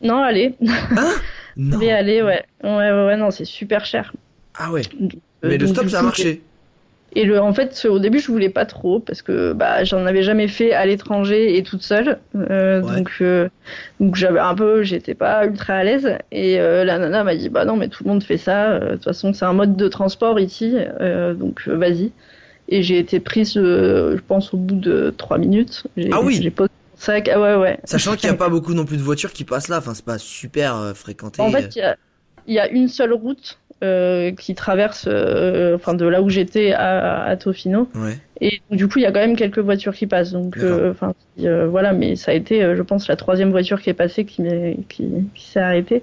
Non 0.00 0.22
allez, 0.22 0.54
Non. 1.56 1.76
allez 1.78 1.90
aller 1.90 2.22
ouais 2.22 2.44
ouais 2.64 2.70
ouais, 2.70 3.06
ouais 3.06 3.16
non 3.16 3.30
c'est 3.30 3.44
super 3.44 3.84
cher. 3.84 4.12
Ah 4.58 4.70
ouais. 4.72 4.82
Euh, 5.02 5.08
Mais 5.44 5.58
le 5.58 5.66
stop 5.66 5.88
ça 5.88 6.00
a 6.00 6.02
marché. 6.02 6.42
Et 7.14 7.24
le, 7.24 7.40
en 7.40 7.52
fait, 7.52 7.86
au 7.88 7.98
début, 7.98 8.18
je 8.20 8.28
voulais 8.32 8.48
pas 8.48 8.64
trop 8.64 8.98
parce 8.98 9.20
que 9.22 9.52
bah, 9.52 9.84
j'en 9.84 10.06
avais 10.06 10.22
jamais 10.22 10.48
fait 10.48 10.72
à 10.72 10.86
l'étranger 10.86 11.56
et 11.58 11.62
toute 11.62 11.82
seule. 11.82 12.18
Euh, 12.34 12.80
Ouais. 12.82 12.96
Donc, 12.96 13.10
euh, 13.20 13.48
donc 14.00 14.16
j'avais 14.16 14.38
un 14.40 14.54
peu, 14.54 14.82
j'étais 14.82 15.14
pas 15.14 15.44
ultra 15.46 15.74
à 15.74 15.84
l'aise. 15.84 16.16
Et 16.32 16.58
euh, 16.58 16.84
la 16.84 16.98
nana 16.98 17.22
m'a 17.22 17.36
dit 17.36 17.48
bah 17.50 17.64
non, 17.66 17.76
mais 17.76 17.88
tout 17.88 18.02
le 18.04 18.10
monde 18.10 18.22
fait 18.22 18.38
ça. 18.38 18.70
Euh, 18.70 18.90
De 18.90 18.94
toute 18.94 19.04
façon, 19.04 19.32
c'est 19.34 19.44
un 19.44 19.52
mode 19.52 19.76
de 19.76 19.88
transport 19.88 20.40
ici, 20.40 20.74
euh, 21.00 21.34
donc 21.34 21.62
euh, 21.68 21.76
vas-y. 21.76 22.12
Et 22.68 22.82
j'ai 22.82 22.98
été 22.98 23.20
prise, 23.20 23.56
euh, 23.58 24.16
je 24.16 24.22
pense, 24.26 24.54
au 24.54 24.56
bout 24.56 24.74
de 24.76 25.12
trois 25.16 25.36
minutes. 25.36 25.84
Ah 26.12 26.20
oui. 26.22 26.40
J'ai 26.42 26.50
posé 26.50 26.70
mon 26.92 26.96
sac. 26.98 27.28
Ah 27.28 27.38
ouais, 27.40 27.56
ouais. 27.56 27.78
Sachant 27.84 28.16
qu'il 28.16 28.30
n'y 28.30 28.34
a 28.34 28.38
pas 28.38 28.48
beaucoup 28.48 28.72
non 28.72 28.86
plus 28.86 28.96
de 28.96 29.02
voitures 29.02 29.32
qui 29.32 29.44
passent 29.44 29.68
là. 29.68 29.78
Enfin, 29.78 29.92
c'est 29.94 30.04
pas 30.04 30.18
super 30.18 30.92
fréquenté. 30.94 31.42
En 31.42 31.50
fait, 31.50 31.76
il 31.76 31.80
y 31.80 31.82
a, 31.82 31.96
y 32.48 32.58
a 32.58 32.68
une 32.68 32.88
seule 32.88 33.12
route 33.12 33.58
qui 34.38 34.54
traverse, 34.54 35.06
euh, 35.08 35.74
enfin, 35.76 35.94
de 35.94 36.06
là 36.06 36.22
où 36.22 36.28
j'étais 36.28 36.72
à, 36.72 37.24
à 37.24 37.36
Tofino. 37.36 37.88
Ouais. 37.94 38.16
Et 38.40 38.60
du 38.70 38.88
coup, 38.88 38.98
il 38.98 39.02
y 39.02 39.06
a 39.06 39.12
quand 39.12 39.20
même 39.20 39.36
quelques 39.36 39.60
voitures 39.60 39.94
qui 39.94 40.06
passent. 40.06 40.32
Donc, 40.32 40.56
euh, 40.58 40.90
enfin, 40.90 41.14
euh, 41.40 41.68
voilà, 41.68 41.92
mais 41.92 42.16
ça 42.16 42.32
a 42.32 42.34
été, 42.34 42.62
euh, 42.62 42.76
je 42.76 42.82
pense, 42.82 43.06
la 43.06 43.16
troisième 43.16 43.50
voiture 43.50 43.80
qui 43.80 43.90
est 43.90 43.94
passée 43.94 44.24
qui, 44.24 44.42
qui 44.88 45.24
s'est 45.36 45.60
arrêtée. 45.60 46.02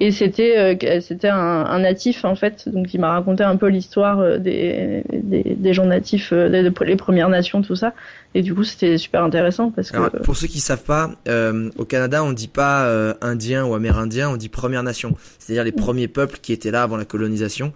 Et 0.00 0.10
c'était, 0.10 0.58
euh, 0.58 0.74
que- 0.74 1.00
c'était 1.00 1.28
un, 1.28 1.36
un 1.66 1.78
natif 1.78 2.24
en 2.24 2.34
fait, 2.34 2.68
donc 2.68 2.92
il 2.94 3.00
m'a 3.00 3.12
raconté 3.12 3.44
un 3.44 3.56
peu 3.56 3.68
l'histoire 3.68 4.18
euh, 4.20 4.38
des, 4.38 5.02
des, 5.12 5.54
des 5.56 5.72
gens 5.72 5.86
natifs, 5.86 6.32
euh, 6.32 6.48
des, 6.48 6.70
les 6.84 6.96
Premières 6.96 7.28
Nations, 7.28 7.62
tout 7.62 7.76
ça. 7.76 7.94
Et 8.34 8.42
du 8.42 8.52
coup, 8.54 8.64
c'était 8.64 8.98
super 8.98 9.22
intéressant 9.22 9.70
parce 9.70 9.92
que 9.92 9.96
pour 10.22 10.36
ceux 10.36 10.48
qui 10.48 10.58
savent 10.58 10.82
pas, 10.82 11.12
euh, 11.28 11.70
au 11.78 11.84
Canada, 11.84 12.24
on 12.24 12.32
dit 12.32 12.48
pas 12.48 12.86
euh, 12.86 13.14
indien 13.20 13.64
ou 13.64 13.74
amérindien, 13.74 14.28
on 14.30 14.36
dit 14.36 14.48
Première 14.48 14.82
Nation. 14.82 15.16
C'est-à-dire 15.38 15.62
les 15.62 15.70
premiers 15.72 16.08
peuples 16.08 16.38
qui 16.42 16.52
étaient 16.52 16.72
là 16.72 16.82
avant 16.82 16.96
la 16.96 17.04
colonisation. 17.04 17.72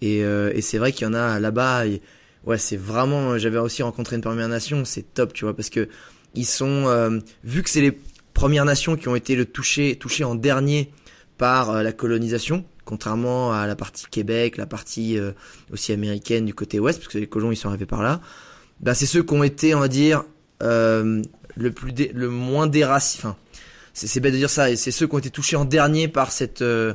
Et, 0.00 0.22
euh, 0.22 0.52
et 0.54 0.60
c'est 0.60 0.78
vrai 0.78 0.92
qu'il 0.92 1.06
y 1.06 1.10
en 1.10 1.14
a 1.14 1.40
là-bas. 1.40 1.86
et- 1.86 2.00
ouais, 2.46 2.58
c'est 2.58 2.76
vraiment. 2.78 3.36
J'avais 3.36 3.58
aussi 3.58 3.82
rencontré 3.82 4.14
une 4.14 4.22
Première 4.22 4.48
Nation. 4.48 4.84
C'est 4.84 5.12
top, 5.12 5.32
tu 5.32 5.44
vois, 5.44 5.56
parce 5.56 5.70
que 5.70 5.88
ils 6.36 6.46
sont 6.46 6.84
euh, 6.86 7.18
vu 7.42 7.64
que 7.64 7.70
c'est 7.70 7.80
les 7.80 7.98
Premières 8.32 8.64
Nations 8.64 8.94
qui 8.94 9.08
ont 9.08 9.16
été 9.16 9.34
le 9.34 9.44
touché 9.44 9.96
touchées 9.96 10.22
en 10.22 10.36
dernier 10.36 10.90
par 11.38 11.70
euh, 11.70 11.82
la 11.82 11.92
colonisation. 11.92 12.64
Contrairement 12.84 13.52
à 13.52 13.66
la 13.66 13.76
partie 13.76 14.06
Québec, 14.10 14.56
la 14.56 14.66
partie 14.66 15.18
euh, 15.18 15.32
aussi 15.72 15.92
américaine 15.92 16.44
du 16.46 16.54
côté 16.54 16.78
ouest, 16.80 16.98
parce 16.98 17.12
que 17.12 17.18
les 17.18 17.26
colons 17.26 17.52
ils 17.52 17.56
sont 17.56 17.68
arrivés 17.68 17.86
par 17.86 18.02
là. 18.02 18.20
Bah, 18.80 18.94
c'est 18.94 19.06
ceux 19.06 19.22
qui 19.22 19.34
ont 19.34 19.42
été, 19.42 19.74
on 19.74 19.80
va 19.80 19.88
dire, 19.88 20.24
euh, 20.62 21.22
le 21.56 21.70
plus 21.70 21.92
dé- 21.92 22.10
le 22.14 22.28
moins 22.28 22.66
déraciné. 22.66 23.20
Enfin, 23.24 23.36
c'est 23.92 24.06
c'est 24.06 24.20
bête 24.20 24.32
de 24.32 24.38
dire 24.38 24.50
ça. 24.50 24.70
Et 24.70 24.76
c'est 24.76 24.90
ceux 24.90 25.06
qui 25.06 25.14
ont 25.14 25.18
été 25.18 25.30
touchés 25.30 25.56
en 25.56 25.64
dernier 25.64 26.08
par 26.08 26.32
cette, 26.32 26.62
euh, 26.62 26.94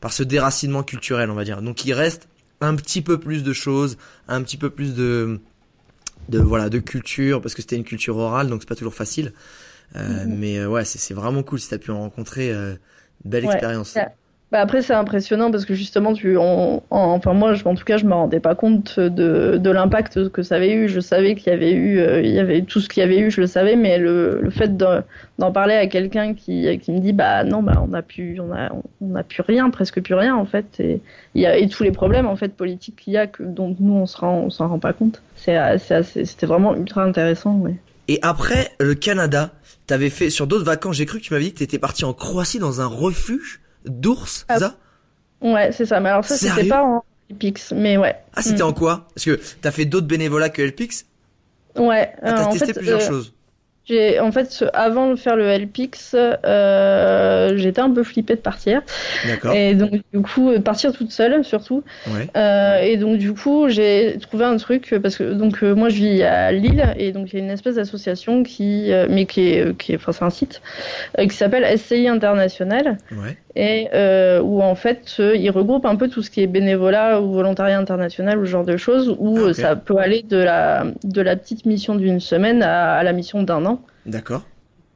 par 0.00 0.12
ce 0.12 0.22
déracinement 0.22 0.82
culturel, 0.82 1.30
on 1.30 1.34
va 1.34 1.44
dire. 1.44 1.62
Donc 1.62 1.84
il 1.84 1.94
reste 1.94 2.28
un 2.60 2.74
petit 2.76 3.02
peu 3.02 3.18
plus 3.18 3.42
de 3.42 3.52
choses, 3.52 3.96
un 4.28 4.42
petit 4.42 4.56
peu 4.56 4.68
plus 4.70 4.94
de, 4.94 5.40
de 6.28 6.38
voilà, 6.40 6.68
de 6.68 6.78
culture, 6.78 7.40
parce 7.40 7.54
que 7.54 7.62
c'était 7.62 7.76
une 7.76 7.84
culture 7.84 8.16
orale, 8.18 8.48
donc 8.48 8.62
c'est 8.62 8.68
pas 8.68 8.76
toujours 8.76 8.94
facile. 8.94 9.32
Euh, 9.96 10.24
Mais 10.28 10.58
euh, 10.58 10.68
ouais, 10.68 10.84
c'est 10.84 10.98
c'est 10.98 11.14
vraiment 11.14 11.42
cool 11.42 11.58
si 11.58 11.68
t'as 11.70 11.78
pu 11.78 11.90
en 11.90 12.00
rencontrer. 12.00 12.52
Belle 13.24 13.44
Ouais. 13.44 13.52
expérience. 13.52 13.94
Ouais. 13.94 14.06
Bah 14.50 14.60
après 14.60 14.82
c'est 14.82 14.92
impressionnant 14.92 15.50
parce 15.50 15.64
que 15.64 15.72
justement 15.72 16.12
tu 16.12 16.36
on- 16.36 16.82
en- 16.90 17.12
enfin 17.14 17.32
moi 17.32 17.54
je, 17.54 17.64
en 17.64 17.74
tout 17.74 17.84
cas 17.86 17.96
je 17.96 18.04
me 18.04 18.12
rendais 18.12 18.38
pas 18.38 18.54
compte 18.54 19.00
de, 19.00 19.56
de 19.56 19.70
l'impact 19.70 20.28
que 20.28 20.42
ça 20.42 20.56
avait 20.56 20.74
eu 20.74 20.88
je 20.90 21.00
savais 21.00 21.34
qu'il 21.36 21.50
y 21.50 21.56
avait 21.56 21.72
eu 21.72 22.00
euh, 22.00 22.20
il 22.20 22.32
y 22.32 22.38
avait 22.38 22.60
tout 22.60 22.78
ce 22.78 22.90
qu'il 22.90 23.00
y 23.00 23.04
avait 23.04 23.18
eu 23.18 23.30
je 23.30 23.40
le 23.40 23.46
savais 23.46 23.76
mais 23.76 23.96
le, 23.96 24.40
le 24.42 24.50
fait 24.50 24.76
d'en 24.76 25.52
parler 25.52 25.72
à 25.72 25.86
quelqu'un 25.86 26.34
qui, 26.34 26.78
qui 26.80 26.92
me 26.92 26.98
dit 26.98 27.14
bah 27.14 27.44
non 27.44 27.62
bah 27.62 27.82
on 27.88 27.94
a 27.94 28.02
pu 28.02 28.40
on 28.46 28.52
a 28.54 28.70
on 29.00 29.14
a 29.14 29.22
plus 29.22 29.40
rien 29.40 29.70
presque 29.70 30.02
plus 30.02 30.12
rien 30.14 30.36
en 30.36 30.44
fait 30.44 30.66
et 30.80 31.00
il 31.34 31.40
y 31.40 31.46
a 31.46 31.56
et 31.56 31.66
tous 31.66 31.82
les 31.82 31.90
problèmes 31.92 32.26
en 32.26 32.36
fait 32.36 32.54
politiques 32.54 32.96
qu'il 32.96 33.14
y 33.14 33.16
a 33.16 33.26
que 33.26 33.42
dont 33.42 33.74
nous 33.80 33.94
on 33.94 34.04
se 34.04 34.18
rend 34.18 34.34
on 34.40 34.50
s'en 34.50 34.68
rend 34.68 34.78
pas 34.78 34.92
compte 34.92 35.22
c'est 35.34 35.56
c'était 36.02 36.44
vraiment 36.44 36.76
ultra 36.76 37.02
intéressant 37.04 37.54
ouais. 37.56 37.76
Et 38.08 38.18
après 38.20 38.68
le 38.80 38.94
Canada, 38.94 39.50
t'avais 39.86 40.10
fait 40.10 40.30
sur 40.30 40.46
d'autres 40.46 40.64
vacances. 40.64 40.96
J'ai 40.96 41.06
cru 41.06 41.18
que 41.18 41.24
tu 41.24 41.32
m'avais 41.32 41.44
dit 41.46 41.52
que 41.52 41.58
t'étais 41.58 41.78
parti 41.78 42.04
en 42.04 42.12
Croatie 42.14 42.58
dans 42.58 42.80
un 42.80 42.86
refuge 42.86 43.60
d'ours, 43.84 44.44
Ah. 44.48 44.58
ça? 44.58 44.76
Ouais 45.40 45.72
c'est 45.72 45.86
ça 45.86 45.98
mais 46.00 46.08
alors 46.10 46.24
ça 46.24 46.36
c'était 46.36 46.68
pas 46.68 46.84
en 46.84 47.04
Pix 47.38 47.72
mais 47.74 47.96
ouais 47.96 48.14
Ah, 48.34 48.42
c'était 48.42 48.62
Mm. 48.62 48.66
en 48.66 48.72
quoi? 48.72 49.08
Parce 49.14 49.24
que 49.24 49.40
t'as 49.60 49.70
fait 49.72 49.84
d'autres 49.86 50.06
bénévolats 50.06 50.50
que 50.50 50.62
LPX. 50.62 51.06
ouais 51.76 52.12
Ah, 52.22 52.28
euh, 52.30 52.36
t'as 52.36 52.44
en 52.46 52.50
testé 52.52 52.66
fait, 52.66 52.74
plusieurs 52.74 53.00
euh, 53.00 53.08
choses. 53.08 53.34
J'ai 53.84 54.20
en 54.20 54.30
fait 54.30 54.64
avant 54.74 55.10
de 55.10 55.16
faire 55.16 55.34
le 55.34 55.44
LPX, 55.58 56.14
euh, 56.14 57.56
j'étais 57.56 57.80
un 57.80 57.90
peu 57.90 58.04
flippée 58.04 58.36
de 58.36 58.40
partir 58.40 58.82
D'accord. 59.26 59.52
et 59.54 59.74
donc 59.74 60.02
du 60.12 60.20
coup 60.22 60.50
euh, 60.50 60.60
partir 60.60 60.92
toute 60.92 61.10
seule 61.10 61.42
surtout 61.44 61.82
Ouais. 62.06 62.28
Euh, 62.36 62.80
et 62.80 62.96
donc 62.96 63.18
du 63.18 63.32
coup 63.34 63.68
j'ai 63.68 64.18
trouvé 64.20 64.44
un 64.44 64.56
truc 64.56 64.94
parce 65.02 65.16
que 65.16 65.32
donc 65.32 65.62
euh, 65.64 65.74
moi 65.74 65.88
je 65.88 65.96
vis 65.96 66.22
à 66.22 66.52
Lille 66.52 66.94
et 66.96 67.10
donc 67.10 67.32
il 67.32 67.38
y 67.38 67.42
a 67.42 67.44
une 67.44 67.50
espèce 67.50 67.74
d'association 67.74 68.44
qui 68.44 68.92
euh, 68.92 69.06
mais 69.10 69.26
qui 69.26 69.48
est 69.48 69.76
qui 69.76 69.92
est 69.92 69.96
enfin 69.96 70.12
c'est 70.12 70.24
un 70.24 70.30
site 70.30 70.62
euh, 71.18 71.26
qui 71.26 71.36
s'appelle 71.36 71.66
SCI 71.76 72.06
International 72.06 72.98
Ouais. 73.10 73.36
Et 73.54 73.88
euh, 73.92 74.40
où 74.40 74.62
en 74.62 74.74
fait 74.74 75.16
euh, 75.20 75.36
il 75.36 75.50
regroupe 75.50 75.84
un 75.86 75.96
peu 75.96 76.08
tout 76.08 76.22
ce 76.22 76.30
qui 76.30 76.40
est 76.42 76.46
bénévolat 76.46 77.20
ou 77.20 77.32
volontariat 77.32 77.78
international 77.78 78.38
ou 78.38 78.46
ce 78.46 78.50
genre 78.50 78.64
de 78.64 78.76
choses 78.76 79.14
où 79.18 79.38
euh, 79.38 79.52
ça 79.52 79.76
peut 79.76 79.96
aller 79.98 80.22
de 80.22 80.38
la 80.38 80.86
de 81.04 81.20
la 81.20 81.36
petite 81.36 81.66
mission 81.66 81.94
d'une 81.94 82.20
semaine 82.20 82.62
à, 82.62 82.94
à 82.94 83.02
la 83.02 83.12
mission 83.12 83.42
d'un 83.42 83.64
an. 83.66 83.82
D'accord. 84.06 84.42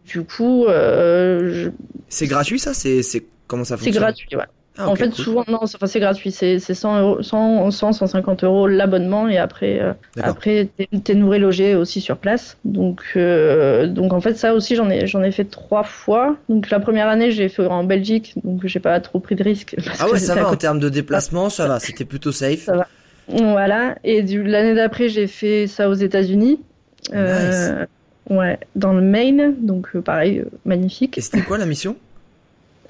Du 0.07 0.23
coup, 0.25 0.67
euh, 0.67 1.51
je- 1.53 1.71
C'est 2.09 2.27
gratuit 2.29 2.59
ça? 2.59 2.73
C'est 2.75 3.03
c'est 3.03 3.25
comment 3.47 3.65
ça 3.65 3.77
c'est 3.77 3.85
fonctionne? 3.85 4.03
gratuit. 4.03 4.29
Ouais. 4.37 4.45
Ah, 4.79 4.89
en 4.89 4.97
fait, 4.97 5.09
cool. 5.09 5.25
souvent, 5.25 5.45
non, 5.49 5.67
c'est 5.67 5.83
enfin, 5.83 5.99
gratuit. 5.99 6.31
C'est 6.31 6.59
c'est 6.59 6.75
100, 6.75 7.01
euros, 7.01 7.23
100, 7.23 7.71
100, 7.71 7.93
150 7.93 8.45
euros 8.45 8.67
l'abonnement 8.67 9.29
et 9.29 9.39
après, 9.39 9.81
euh, 9.81 9.93
après 10.23 10.69
t'es 11.05 11.15
nourri 11.15 11.39
logé 11.39 11.75
aussi 11.75 12.01
sur 12.01 12.17
place. 12.19 12.57
Donc, 12.65 13.03
euh, 13.17 13.87
donc 13.87 14.13
en 14.13 14.21
fait, 14.21 14.35
ça 14.35 14.55
aussi, 14.55 14.77
j'en 14.77 14.91
ai, 14.91 15.07
j'en 15.07 15.23
ai 15.23 15.33
fait 15.33 15.45
trois 15.45 15.83
fois. 15.83 16.37
Donc 16.49 16.71
la 16.71 16.81
première 16.81 17.09
année, 17.09 17.31
j'ai 17.31 17.49
fait 17.49 17.67
en 17.67 17.85
Belgique, 17.85 18.35
donc 18.45 18.67
j'ai 18.67 18.81
pas 18.81 19.01
trop 19.01 19.19
pris 19.19 19.35
de 19.35 19.43
risques. 19.43 19.77
Ah 19.99 20.11
ouais, 20.11 20.19
ça 20.19 20.35
va 20.35 20.49
en 20.49 20.57
termes 20.57 20.79
de 20.79 20.91
déplacement, 20.91 21.49
ça 21.49 21.67
va. 21.67 21.81
C'était 21.81 22.05
plutôt 22.05 22.31
safe. 22.31 22.65
Ça 22.65 22.77
va. 22.77 22.87
Voilà. 23.29 23.97
Et 24.05 24.23
l'année 24.23 24.75
d'après, 24.75 25.09
j'ai 25.09 25.27
fait 25.27 25.67
ça 25.67 25.89
aux 25.89 25.95
États-Unis. 25.95 26.61
Euh, 27.15 27.87
Ouais, 28.29 28.59
dans 28.75 28.93
le 28.93 29.03
Maine, 29.03 29.55
donc 29.61 29.89
euh, 29.95 30.01
pareil, 30.01 30.45
magnifique. 30.65 31.17
Et 31.17 31.21
c'était 31.21 31.43
quoi 31.43 31.59
la 31.59 31.67
mission? 31.67 31.97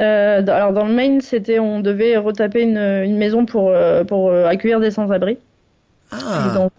Euh, 0.00 0.42
alors 0.46 0.72
dans 0.72 0.86
le 0.86 0.92
Maine, 0.92 1.20
c'était 1.20 1.58
on 1.58 1.80
devait 1.80 2.16
retaper 2.16 2.62
une, 2.62 2.76
une 2.78 3.16
maison 3.16 3.46
pour 3.46 3.70
euh, 3.70 4.04
pour 4.04 4.28
euh, 4.30 4.46
accueillir 4.46 4.78
des 4.80 4.90
sans-abri. 4.90 5.38
Ah, 6.10 6.52
Dans- 6.54 6.70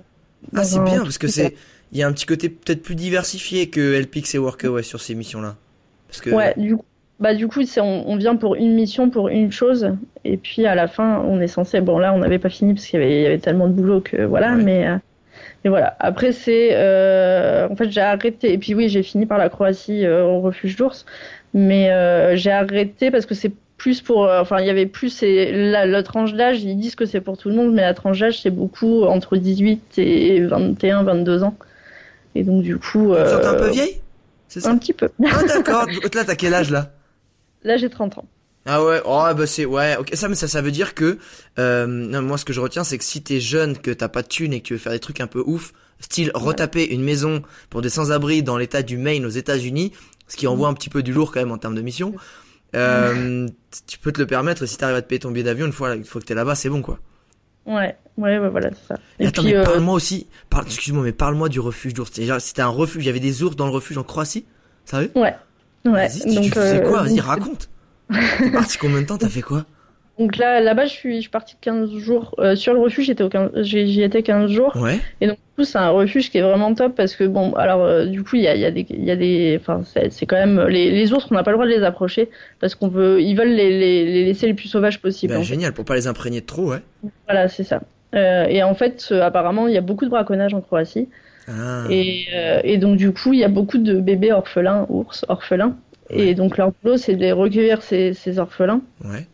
ah 0.55 0.63
c'est 0.63 0.83
bien 0.83 1.01
parce 1.03 1.17
que 1.17 1.27
c'est 1.27 1.55
il 1.91 1.97
y 1.97 2.03
a 2.03 2.07
un 2.07 2.11
petit 2.11 2.25
côté 2.25 2.49
peut-être 2.49 2.83
plus 2.83 2.95
diversifié 2.95 3.69
que 3.69 3.99
LPX 4.01 4.35
et 4.35 4.37
Workaway 4.37 4.83
sur 4.83 5.01
ces 5.01 5.15
missions-là. 5.15 5.55
Parce 6.07 6.21
que 6.21 6.29
Ouais, 6.29 6.53
du 6.57 6.75
coup, 6.77 6.85
bah 7.19 7.33
du 7.33 7.47
coup, 7.47 7.63
c'est 7.63 7.81
on, 7.81 8.07
on 8.09 8.15
vient 8.17 8.35
pour 8.35 8.55
une 8.55 8.73
mission, 8.75 9.09
pour 9.09 9.29
une 9.29 9.51
chose, 9.51 9.91
et 10.23 10.37
puis 10.37 10.67
à 10.67 10.75
la 10.75 10.87
fin, 10.87 11.19
on 11.27 11.39
est 11.41 11.47
censé. 11.47 11.81
Bon 11.81 11.97
là, 11.97 12.13
on 12.13 12.19
n'avait 12.19 12.39
pas 12.39 12.49
fini 12.49 12.73
parce 12.75 12.85
qu'il 12.85 12.99
y 12.99 13.03
avait, 13.03 13.15
il 13.19 13.21
y 13.23 13.25
avait 13.25 13.39
tellement 13.39 13.67
de 13.67 13.73
boulot 13.73 14.01
que 14.01 14.21
voilà, 14.23 14.53
Ouais. 14.55 14.63
mais 14.63 14.87
et 15.65 15.69
voilà. 15.69 15.95
Après, 15.99 16.31
c'est. 16.31 16.69
en 17.69 17.75
fait, 17.75 17.89
j'ai 17.89 18.01
arrêté. 18.01 18.53
Et 18.53 18.57
puis, 18.57 18.75
oui, 18.75 18.89
j'ai 18.89 19.01
fini 19.03 19.25
par 19.25 19.37
la 19.37 19.49
Croatie 19.49 20.07
au 20.07 20.39
refuge 20.39 20.75
d'ours. 20.75 21.05
Mais 21.57 22.37
j'ai 22.37 22.51
arrêté 22.51 23.11
parce 23.11 23.25
que 23.25 23.33
c'est 23.35 23.51
plus 23.77 24.01
pour. 24.01 24.29
Enfin, 24.29 24.59
il 24.59 24.67
y 24.67 24.69
avait 24.69 24.85
plus. 24.85 25.21
La, 25.21 25.85
la 25.85 26.03
tranche 26.03 26.33
d'âge, 26.33 26.63
ils 26.63 26.77
disent 26.77 26.95
que 26.95 27.05
c'est 27.05 27.21
pour 27.21 27.37
tout 27.37 27.49
le 27.49 27.55
monde, 27.55 27.73
mais 27.73 27.81
la 27.81 27.93
tranche 27.93 28.19
d'âge, 28.19 28.41
c'est 28.41 28.51
beaucoup 28.51 29.03
entre 29.03 29.37
18 29.37 29.97
et 29.97 30.41
21, 30.41 31.03
22 31.03 31.43
ans. 31.43 31.57
Et 32.35 32.43
donc, 32.43 32.63
du 32.63 32.77
coup. 32.77 33.13
Tu 33.15 33.47
un 33.47 33.53
peu 33.55 33.69
vieille? 33.69 33.99
C'est 34.47 34.61
ça? 34.61 34.69
Un 34.69 34.77
petit 34.77 34.93
peu. 34.93 35.09
Ah, 35.25 35.43
d'accord. 35.43 35.87
là, 36.13 36.23
t'as 36.25 36.35
quel 36.35 36.53
âge, 36.53 36.71
là? 36.71 36.91
Là, 37.63 37.77
j'ai 37.77 37.89
30 37.89 38.19
ans. 38.19 38.25
Ah 38.69 38.83
ouais, 38.83 39.01
oh 39.05 39.23
bah 39.33 39.47
c'est 39.47 39.63
ouais, 39.63 39.95
ok 39.95 40.09
ça 40.13 40.27
mais 40.27 40.35
ça 40.35 40.49
ça 40.49 40.61
veut 40.61 40.71
dire 40.71 40.93
que 40.93 41.19
euh, 41.57 41.87
moi 41.87 42.37
ce 42.37 42.43
que 42.43 42.51
je 42.51 42.59
retiens 42.59 42.83
c'est 42.83 42.97
que 42.97 43.03
si 43.05 43.23
t'es 43.23 43.39
jeune, 43.39 43.77
que 43.77 43.91
t'as 43.91 44.09
pas 44.09 44.23
de 44.23 44.27
thunes 44.27 44.51
et 44.51 44.59
que 44.59 44.67
tu 44.67 44.73
veux 44.73 44.79
faire 44.79 44.91
des 44.91 44.99
trucs 44.99 45.21
un 45.21 45.27
peu 45.27 45.41
ouf, 45.45 45.71
style 46.01 46.31
retaper 46.33 46.85
une 46.93 47.01
maison 47.01 47.43
pour 47.69 47.81
des 47.81 47.87
sans-abri 47.87 48.43
dans 48.43 48.57
l'état 48.57 48.81
du 48.81 48.97
Maine 48.97 49.25
aux 49.25 49.29
États-Unis, 49.29 49.93
ce 50.27 50.35
qui 50.35 50.47
envoie 50.47 50.67
un 50.67 50.73
petit 50.73 50.89
peu 50.89 51.03
du 51.03 51.13
lourd 51.13 51.31
quand 51.31 51.39
même 51.39 51.51
en 51.51 51.57
termes 51.57 51.75
de 51.75 51.81
mission. 51.81 52.13
Euh, 52.75 53.47
tu 53.87 53.97
peux 53.97 54.11
te 54.11 54.19
le 54.19 54.27
permettre 54.27 54.65
si 54.65 54.77
t'arrives 54.77 54.97
à 54.97 55.01
te 55.01 55.07
payer 55.07 55.19
ton 55.19 55.31
billet 55.31 55.43
d'avion 55.43 55.65
une 55.65 55.71
fois, 55.71 55.95
une 55.95 56.03
fois 56.03 56.19
que 56.21 56.25
t'es 56.25 56.35
là-bas, 56.35 56.55
c'est 56.55 56.69
bon 56.69 56.81
quoi. 56.81 56.99
Ouais, 57.65 57.97
ouais, 58.17 58.39
ouais 58.39 58.49
voilà, 58.49 58.69
c'est 58.71 58.93
ça. 58.93 58.99
Et, 59.19 59.27
attends, 59.27 59.43
mais 59.43 59.55
euh, 59.55 59.63
parle-moi 59.63 59.93
aussi, 59.93 60.27
parle, 60.49 60.65
excuse-moi, 60.65 61.03
mais 61.03 61.11
parle-moi 61.11 61.49
du 61.49 61.59
refuge 61.59 61.93
d'ours. 61.93 62.11
C'était 62.13 62.61
un 62.61 62.67
refuge, 62.67 63.03
il 63.03 63.07
y 63.07 63.09
avait 63.09 63.19
des 63.19 63.43
ours 63.43 63.55
dans 63.55 63.65
le 63.65 63.71
refuge 63.71 63.97
en 63.97 64.03
Croatie, 64.03 64.45
sérieux? 64.85 65.11
Ouais, 65.15 65.35
ouais. 65.85 66.09
Donc, 66.25 66.43
tu 66.43 66.51
faisais 66.51 66.81
quoi? 66.83 67.03
Vas-y, 67.03 67.19
raconte. 67.19 67.69
T'es 68.09 68.51
parti 68.51 68.77
combien 68.77 69.01
de 69.01 69.05
temps? 69.05 69.17
T'as 69.17 69.27
fait 69.27 69.41
quoi? 69.41 69.65
Donc 70.19 70.37
là, 70.37 70.61
là-bas, 70.61 70.85
je 70.85 70.91
suis, 70.91 71.15
je 71.17 71.21
suis 71.21 71.29
partie 71.29 71.55
15 71.61 71.91
jours. 71.97 72.33
Euh, 72.39 72.55
sur 72.55 72.73
le 72.73 72.79
refuge, 72.79 73.05
j'étais 73.05 73.23
j'y 73.63 74.01
étais 74.01 74.23
15 74.23 74.49
jours. 74.49 74.75
Ouais. 74.75 74.99
Et 75.21 75.27
donc, 75.27 75.37
du 75.37 75.55
coup, 75.55 75.63
c'est 75.63 75.77
un 75.77 75.89
refuge 75.89 76.31
qui 76.31 76.39
est 76.39 76.41
vraiment 76.41 76.73
top 76.73 76.95
parce 76.95 77.15
que, 77.15 77.23
bon, 77.23 77.53
alors, 77.53 77.83
euh, 77.83 78.05
du 78.05 78.23
coup, 78.23 78.35
il 78.35 78.41
y 78.41 78.47
a, 78.47 78.55
y, 78.55 78.65
a 78.65 78.71
des, 78.71 78.85
y 78.89 79.11
a 79.11 79.15
des, 79.15 79.59
enfin, 79.61 79.81
c'est 80.09 80.25
quand 80.25 80.35
même, 80.35 80.67
les, 80.67 80.89
les 80.89 81.13
ours, 81.13 81.27
on 81.29 81.35
n'a 81.35 81.43
pas 81.43 81.51
le 81.51 81.57
droit 81.57 81.67
de 81.67 81.71
les 81.71 81.83
approcher 81.83 82.29
parce 82.59 82.73
qu'on 82.73 82.87
veut, 82.87 83.21
ils 83.21 83.35
veulent 83.35 83.53
les, 83.53 83.77
les, 83.77 84.05
les, 84.05 84.25
laisser 84.25 84.47
les 84.47 84.55
plus 84.55 84.67
sauvages 84.67 84.99
possible. 84.99 85.33
Bah, 85.33 85.43
génial, 85.43 85.73
pour 85.73 85.85
pas 85.85 85.95
les 85.95 86.07
imprégner 86.07 86.41
de 86.41 86.45
trop, 86.47 86.71
ouais. 86.71 86.81
Voilà, 87.27 87.47
c'est 87.47 87.63
ça. 87.63 87.81
Euh, 88.15 88.45
et 88.47 88.63
en 88.63 88.73
fait, 88.73 89.11
apparemment, 89.11 89.67
il 89.67 89.73
y 89.75 89.77
a 89.77 89.81
beaucoup 89.81 90.05
de 90.05 90.09
braconnage 90.09 90.53
en 90.53 90.61
Croatie. 90.61 91.09
Ah. 91.47 91.85
Et, 91.89 92.25
et 92.63 92.77
donc, 92.77 92.97
du 92.97 93.13
coup, 93.13 93.33
il 93.33 93.39
y 93.39 93.43
a 93.43 93.49
beaucoup 93.49 93.77
de 93.77 93.99
bébés 93.99 94.31
orphelins, 94.31 94.85
ours 94.89 95.25
orphelins. 95.29 95.77
Et 96.09 96.35
donc 96.35 96.57
leur 96.57 96.71
boulot, 96.71 96.97
c'est 96.97 97.15
de 97.15 97.21
les 97.21 97.31
recueillir 97.31 97.81
ces, 97.81 98.13
ces 98.13 98.39
orphelins. 98.39 98.81
Ouais. 99.03 99.27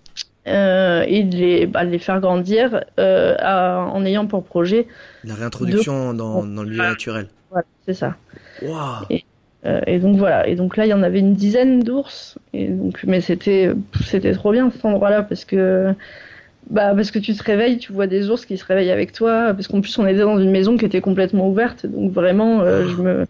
Euh, 0.46 1.06
et 1.08 1.24
de 1.24 1.38
les, 1.38 1.66
bah, 1.68 1.86
les 1.86 2.00
faire 2.00 2.20
grandir 2.20 2.84
euh, 3.00 3.38
en 3.38 4.04
ayant 4.04 4.28
pour 4.28 4.44
projet 4.44 4.88
la 5.24 5.36
réintroduction 5.36 6.14
dans, 6.14 6.44
dans, 6.44 6.64
le 6.64 6.70
milieu 6.70 6.84
naturel. 6.84 7.30
Voilà, 7.50 7.66
c'est 7.86 7.94
ça. 7.94 8.18
Wow. 8.62 9.06
Et, 9.10 9.24
euh, 9.66 9.80
et, 9.88 10.00
donc 10.00 10.18
voilà. 10.18 10.46
Et 10.46 10.56
donc 10.56 10.76
là, 10.76 10.86
il 10.86 10.90
y 10.90 10.94
en 10.94 11.02
avait 11.02 11.20
une 11.20 11.34
dizaine 11.34 11.82
d'ours. 11.82 12.38
Et 12.52 12.68
donc, 12.68 13.00
mais 13.06 13.22
c'était 13.22 13.72
c'était 14.06 14.34
trop 14.34 14.52
bien 14.52 14.70
cet 14.70 14.84
endroit-là 14.84 15.24
parce 15.24 15.46
que 15.46 15.94
bah 16.70 16.94
parce 16.94 17.12
que 17.12 17.20
tu 17.20 17.34
te 17.34 17.44
réveilles, 17.44 17.78
tu 17.78 17.94
vois 17.94 18.08
des 18.08 18.30
ours 18.30 18.46
qui 18.46 18.58
se 18.58 18.66
réveillent 18.66 18.92
avec 18.92 19.14
toi. 19.14 19.54
Parce 19.54 19.70
qu'en 19.70 19.80
plus, 19.80 19.98
on 19.98 20.06
était 20.06 20.20
dans 20.20 20.40
une 20.40 20.52
maison 20.52 20.76
qui 20.76 20.84
était 20.84 21.02
complètement 21.02 21.48
ouverte. 21.48 21.86
Donc 21.86 22.12
vraiment, 22.12 22.66
je 22.66 23.02
me 23.02 23.26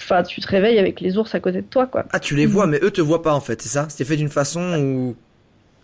Enfin, 0.00 0.22
tu 0.22 0.40
te 0.40 0.46
réveilles 0.46 0.78
avec 0.78 1.00
les 1.00 1.18
ours 1.18 1.34
à 1.34 1.40
côté 1.40 1.60
de 1.60 1.66
toi, 1.66 1.86
quoi. 1.86 2.04
Ah, 2.12 2.20
tu 2.20 2.36
les 2.36 2.46
vois, 2.46 2.68
mais 2.68 2.78
eux 2.82 2.92
te 2.92 3.00
voient 3.00 3.22
pas 3.22 3.34
en 3.34 3.40
fait, 3.40 3.60
c'est 3.60 3.68
ça? 3.68 3.86
C'était 3.88 4.04
fait 4.04 4.16
d'une 4.16 4.28
façon 4.28 4.60
où. 4.78 5.16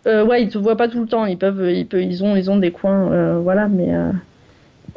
Euh, 0.06 0.24
ouais, 0.24 0.42
ils 0.42 0.48
te 0.48 0.58
voient 0.58 0.76
pas 0.76 0.88
tout 0.88 1.00
le 1.00 1.06
temps. 1.06 1.26
Ils 1.26 1.38
peuvent, 1.38 1.70
ils 1.70 1.86
peuvent, 1.86 2.02
ils 2.02 2.22
ont, 2.22 2.36
ils 2.36 2.50
ont 2.50 2.56
des 2.56 2.70
coins, 2.70 3.10
euh, 3.12 3.38
voilà, 3.38 3.68
mais. 3.68 3.94
Euh, 3.94 4.10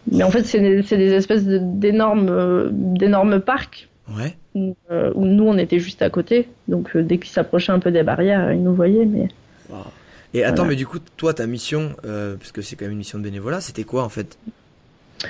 mais 0.09 0.23
en 0.23 0.31
fait, 0.31 0.43
c'est 0.43 0.59
des, 0.59 0.81
des, 0.81 1.13
espèces 1.13 1.43
d'énormes, 1.45 2.69
d'énormes 2.71 3.41
parcs. 3.41 3.89
Ouais. 4.15 4.37
Où, 4.55 4.73
où, 4.89 5.25
nous, 5.25 5.43
on 5.43 5.57
était 5.57 5.79
juste 5.79 6.01
à 6.01 6.09
côté. 6.09 6.47
Donc, 6.69 6.95
dès 6.95 7.17
qu'ils 7.17 7.31
s'approchaient 7.31 7.73
un 7.73 7.79
peu 7.79 7.91
des 7.91 8.03
barrières, 8.03 8.53
ils 8.53 8.63
nous 8.63 8.73
voyaient, 8.73 9.05
mais. 9.05 9.27
Et 10.33 10.43
attends, 10.45 10.65
mais 10.65 10.75
du 10.75 10.87
coup, 10.87 10.99
toi, 11.17 11.33
ta 11.33 11.45
mission, 11.45 11.91
parce 12.03 12.53
que 12.53 12.61
c'est 12.61 12.77
quand 12.77 12.85
même 12.85 12.93
une 12.93 12.99
mission 12.99 13.17
de 13.17 13.23
bénévolat, 13.23 13.59
c'était 13.59 13.83
quoi 13.83 14.03
en 14.03 14.09
fait? 14.09 14.37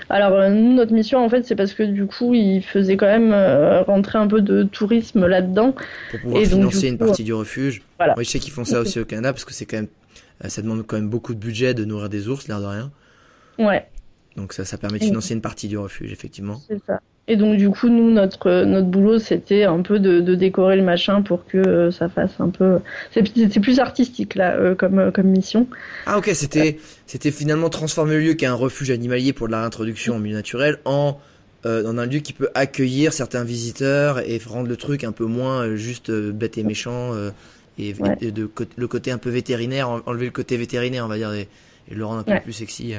Alors 0.10 0.34
euh, 0.34 0.50
nous, 0.50 0.73
notre 0.73 0.93
mission 0.93 1.23
en 1.23 1.30
fait, 1.30 1.45
c'est 1.45 1.56
parce 1.56 1.73
que 1.73 1.84
du 1.84 2.06
coup, 2.06 2.34
ils 2.34 2.62
faisaient 2.62 2.97
quand 2.97 3.08
même 3.08 3.32
euh, 3.34 3.82
rentrer 3.84 4.17
un 4.17 4.28
peu 4.28 4.41
de 4.41 4.63
tourisme 4.63 5.26
là-dedans. 5.26 5.76
Pour 6.12 6.19
pouvoir 6.19 6.43
financer 6.43 6.89
une 6.89 6.97
partie 6.97 7.23
du 7.23 7.34
refuge. 7.34 7.82
Voilà. 7.97 8.15
je 8.17 8.23
sais 8.23 8.39
qu'ils 8.39 8.54
font 8.54 8.65
ça 8.65 8.80
aussi 8.80 9.00
au 9.00 9.06
Canada 9.06 9.34
parce 9.34 9.45
que 9.45 9.54
c'est 9.54 9.65
quand 9.65 9.78
même, 9.78 9.88
euh, 10.43 10.50
ça 10.50 10.62
demande 10.62 10.86
quand 10.86 10.97
même 10.97 11.10
beaucoup 11.10 11.34
de 11.34 11.39
budget 11.39 11.73
de 11.73 11.86
nourrir 11.86 12.10
des 12.10 12.28
ours, 12.28 12.47
l'air 12.47 12.60
de 12.60 12.65
rien. 12.65 12.91
Ouais. 13.60 13.88
Donc 14.36 14.54
ça, 14.54 14.65
ça 14.65 14.78
permet 14.78 15.00
de 15.00 15.06
financer 15.06 15.34
une 15.34 15.41
partie 15.41 15.67
du 15.67 15.78
refuge, 15.78 16.12
effectivement. 16.12 16.62
C'est 16.67 16.84
ça. 16.86 17.02
Et 17.30 17.36
donc 17.36 17.58
du 17.58 17.70
coup, 17.70 17.90
nous, 17.90 18.10
notre 18.10 18.63
notre 18.63 18.88
boulot, 18.88 19.20
c'était 19.20 19.63
un 19.63 19.82
peu 19.82 20.00
de, 20.00 20.22
de, 20.22 20.36
décorer 20.36 20.78
le 20.78 20.84
machin 20.84 21.22
pour 21.22 21.46
que 21.46 21.58
euh, 21.58 21.92
ça 21.92 22.08
fasse 22.08 22.40
un 22.40 22.50
peu. 22.50 22.80
C'était 23.12 23.60
plus 23.60 23.80
artistique 23.80 24.36
là, 24.36 24.56
euh, 24.56 24.76
comme 24.76 24.98
euh, 24.98 25.12
comme 25.12 25.28
mission. 25.28 25.68
Ah 26.06 26.18
ok, 26.18 26.30
c'était 26.34 26.78
c'était 27.06 27.32
finalement 27.32 27.70
transformer 27.70 28.16
le 28.16 28.22
lieu 28.22 28.34
qui 28.36 28.46
est 28.46 28.48
un 28.48 28.54
refuge 28.54 28.92
animalier 28.92 29.34
pour 29.34 29.48
de 29.48 29.52
la 29.52 29.60
réintroduction 29.60 30.16
au 30.16 30.20
milieu 30.20 30.36
naturel 30.36 30.80
en 30.86 31.20
dans 31.66 31.98
un 31.98 32.06
lieu 32.06 32.20
qui 32.20 32.32
peut 32.32 32.48
accueillir 32.54 33.12
certains 33.12 33.44
visiteurs 33.44 34.20
et 34.20 34.40
rendre 34.48 34.70
le 34.70 34.78
truc 34.78 35.04
un 35.04 35.12
peu 35.12 35.26
moins 35.26 35.76
juste 35.76 36.10
bête 36.10 36.58
et 36.58 36.63
méchant 36.63 37.12
et, 37.78 37.92
de 37.92 38.50
le 38.78 38.88
côté 38.88 39.12
un 39.12 39.18
peu 39.18 39.30
vétérinaire, 39.30 39.90
enlever 40.06 40.28
le 40.28 40.32
côté 40.32 40.56
vétérinaire, 40.56 41.04
on 41.04 41.10
va 41.10 41.18
dire, 41.18 41.34
et, 41.34 41.50
le 41.92 42.06
rendre 42.06 42.20
un 42.20 42.24
peu 42.24 42.42
plus 42.42 42.54
sexy. 42.54 42.94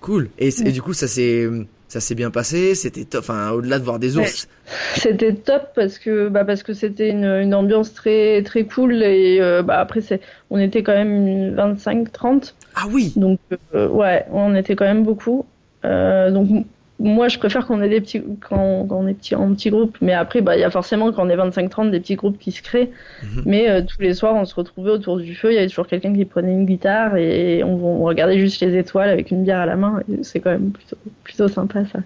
Cool. 0.00 0.30
Et, 0.38 0.48
et 0.48 0.72
du 0.72 0.80
coup, 0.80 0.94
ça 0.94 1.08
c'est 1.08 1.46
ça 1.88 2.00
s'est 2.00 2.14
bien 2.14 2.30
passé, 2.30 2.74
c'était 2.74 3.04
top. 3.04 3.20
Enfin, 3.20 3.50
au-delà 3.50 3.78
de 3.78 3.84
voir 3.84 3.98
des 3.98 4.18
ours. 4.18 4.46
C'était 4.94 5.32
top 5.34 5.70
parce 5.74 5.98
que 5.98 6.28
bah 6.28 6.44
parce 6.44 6.62
que 6.62 6.74
c'était 6.74 7.08
une, 7.08 7.24
une, 7.24 7.54
ambiance 7.54 7.94
très 7.94 8.42
très 8.42 8.64
cool 8.64 9.02
et 9.02 9.38
euh, 9.40 9.62
bah 9.62 9.80
après 9.80 10.02
c'est 10.02 10.20
on 10.50 10.58
était 10.58 10.82
quand 10.82 10.92
même 10.92 11.54
25 11.54 12.12
30. 12.12 12.54
Ah 12.74 12.84
oui. 12.90 13.12
Donc 13.16 13.40
euh, 13.74 13.88
ouais, 13.88 14.26
on 14.30 14.54
était 14.54 14.76
quand 14.76 14.84
même 14.84 15.02
beaucoup. 15.02 15.46
Euh, 15.84 16.30
donc 16.30 16.66
moi, 17.00 17.28
je 17.28 17.38
préfère 17.38 17.66
qu'on 17.66 17.80
ait 17.80 17.88
des 17.88 18.00
petits, 18.00 18.20
quand, 18.48 18.86
quand, 18.88 18.96
on 18.96 19.06
est 19.06 19.14
petit, 19.14 19.34
en 19.36 19.54
petits 19.54 19.70
groupes. 19.70 19.96
Mais 20.00 20.14
après, 20.14 20.40
bah, 20.40 20.56
il 20.56 20.60
y 20.60 20.64
a 20.64 20.70
forcément, 20.70 21.12
quand 21.12 21.24
on 21.24 21.30
est 21.30 21.36
25-30, 21.36 21.90
des 21.90 22.00
petits 22.00 22.16
groupes 22.16 22.38
qui 22.38 22.50
se 22.50 22.60
créent. 22.60 22.90
Mhm. 23.22 23.42
Mais 23.46 23.70
euh, 23.70 23.82
tous 23.82 24.02
les 24.02 24.14
soirs, 24.14 24.34
on 24.34 24.44
se 24.44 24.54
retrouvait 24.54 24.90
autour 24.90 25.18
du 25.18 25.34
feu. 25.34 25.52
Il 25.52 25.54
y 25.54 25.58
avait 25.58 25.68
toujours 25.68 25.86
quelqu'un 25.86 26.12
qui 26.12 26.24
prenait 26.24 26.52
une 26.52 26.66
guitare 26.66 27.16
et 27.16 27.62
on, 27.62 28.02
on, 28.02 28.02
regardait 28.02 28.38
juste 28.38 28.60
les 28.60 28.76
étoiles 28.76 29.10
avec 29.10 29.30
une 29.30 29.44
bière 29.44 29.60
à 29.60 29.66
la 29.66 29.76
main. 29.76 30.02
C'est 30.22 30.40
quand 30.40 30.50
même 30.50 30.70
plutôt, 30.70 30.96
plutôt 31.22 31.48
sympa, 31.48 31.84
ça. 31.92 32.00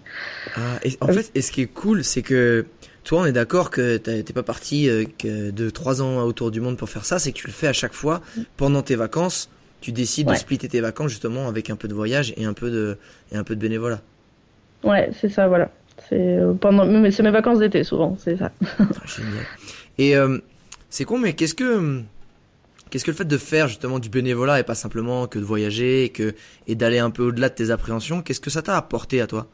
Ah, 0.57 0.79
et 0.85 0.91
en 1.01 1.09
fait, 1.09 1.31
et 1.35 1.41
ce 1.41 1.51
qui 1.53 1.63
est 1.63 1.73
cool, 1.73 2.05
c'est 2.05 2.23
que 2.23 2.67
toi, 3.05 3.23
on 3.23 3.25
est 3.25 3.33
d'accord 3.33 3.71
que 3.71 3.97
t'es 3.97 4.23
pas 4.33 4.43
parti 4.43 4.91
euh, 4.91 5.05
de 5.25 5.71
trois 5.71 6.03
ans 6.03 6.23
autour 6.23 6.51
du 6.51 6.61
monde 6.61 6.77
pour 6.77 6.91
faire 6.91 7.07
ça. 7.07 7.19
C'est 7.19 7.33
que 7.33 7.39
tu 7.39 7.47
le 7.47 7.53
fais 7.53 7.69
à 7.69 7.73
chaque 7.73 7.95
fois 7.95 8.21
pendant 8.59 8.83
tes 8.83 8.97
vacances. 8.97 9.49
Tu 9.81 9.91
décides 9.91 10.29
de 10.29 10.35
splitter 10.35 10.69
tes 10.69 10.81
vacances 10.81 11.11
justement 11.11 11.49
avec 11.49 11.71
un 11.71 11.77
peu 11.77 11.89
de 11.89 11.95
voyage 11.95 12.35
et 12.37 12.45
un 12.45 12.53
peu 12.53 12.71
de, 12.71 12.99
et 13.33 13.37
un 13.37 13.43
peu 13.43 13.57
de 13.57 13.61
bénévolat. 13.61 14.01
Ouais, 14.85 15.11
c'est 15.21 15.29
ça, 15.29 15.49
voilà. 15.49 15.71
C'est 16.09 16.19
euh, 16.19 16.55
pendant, 16.55 16.85
mais 16.85 17.11
c'est 17.11 17.23
mes 17.23 17.31
vacances 17.31 17.59
d'été 17.59 17.85
souvent, 17.85 18.17
c'est 18.19 18.37
ça. 18.37 18.51
Ah, 18.79 18.85
génial. 19.07 19.45
Et 19.99 20.17
euh, 20.17 20.39
c'est 20.91 21.05
con, 21.05 21.19
mais 21.19 21.35
qu'est-ce 21.35 21.55
que 21.55 22.03
qu'est-ce 22.91 23.05
que 23.05 23.11
le 23.11 23.17
fait 23.17 23.25
de 23.25 23.39
faire 23.39 23.69
justement 23.69 23.99
du 23.99 24.09
bénévolat 24.09 24.61
et 24.61 24.63
pas 24.65 24.75
simplement 24.75 25.27
que 25.27 25.39
de 25.39 25.45
voyager 25.45 26.05
et 26.05 26.09
que 26.11 26.35
et 26.67 26.75
d'aller 26.75 26.99
un 26.99 27.11
peu 27.11 27.25
au-delà 27.25 27.49
de 27.49 27.55
tes 27.55 27.71
appréhensions, 27.71 28.23
qu'est-ce 28.23 28.41
que 28.41 28.51
ça 28.51 28.63
t'a 28.63 28.77
apporté 28.77 29.21
à 29.21 29.27
toi? 29.27 29.47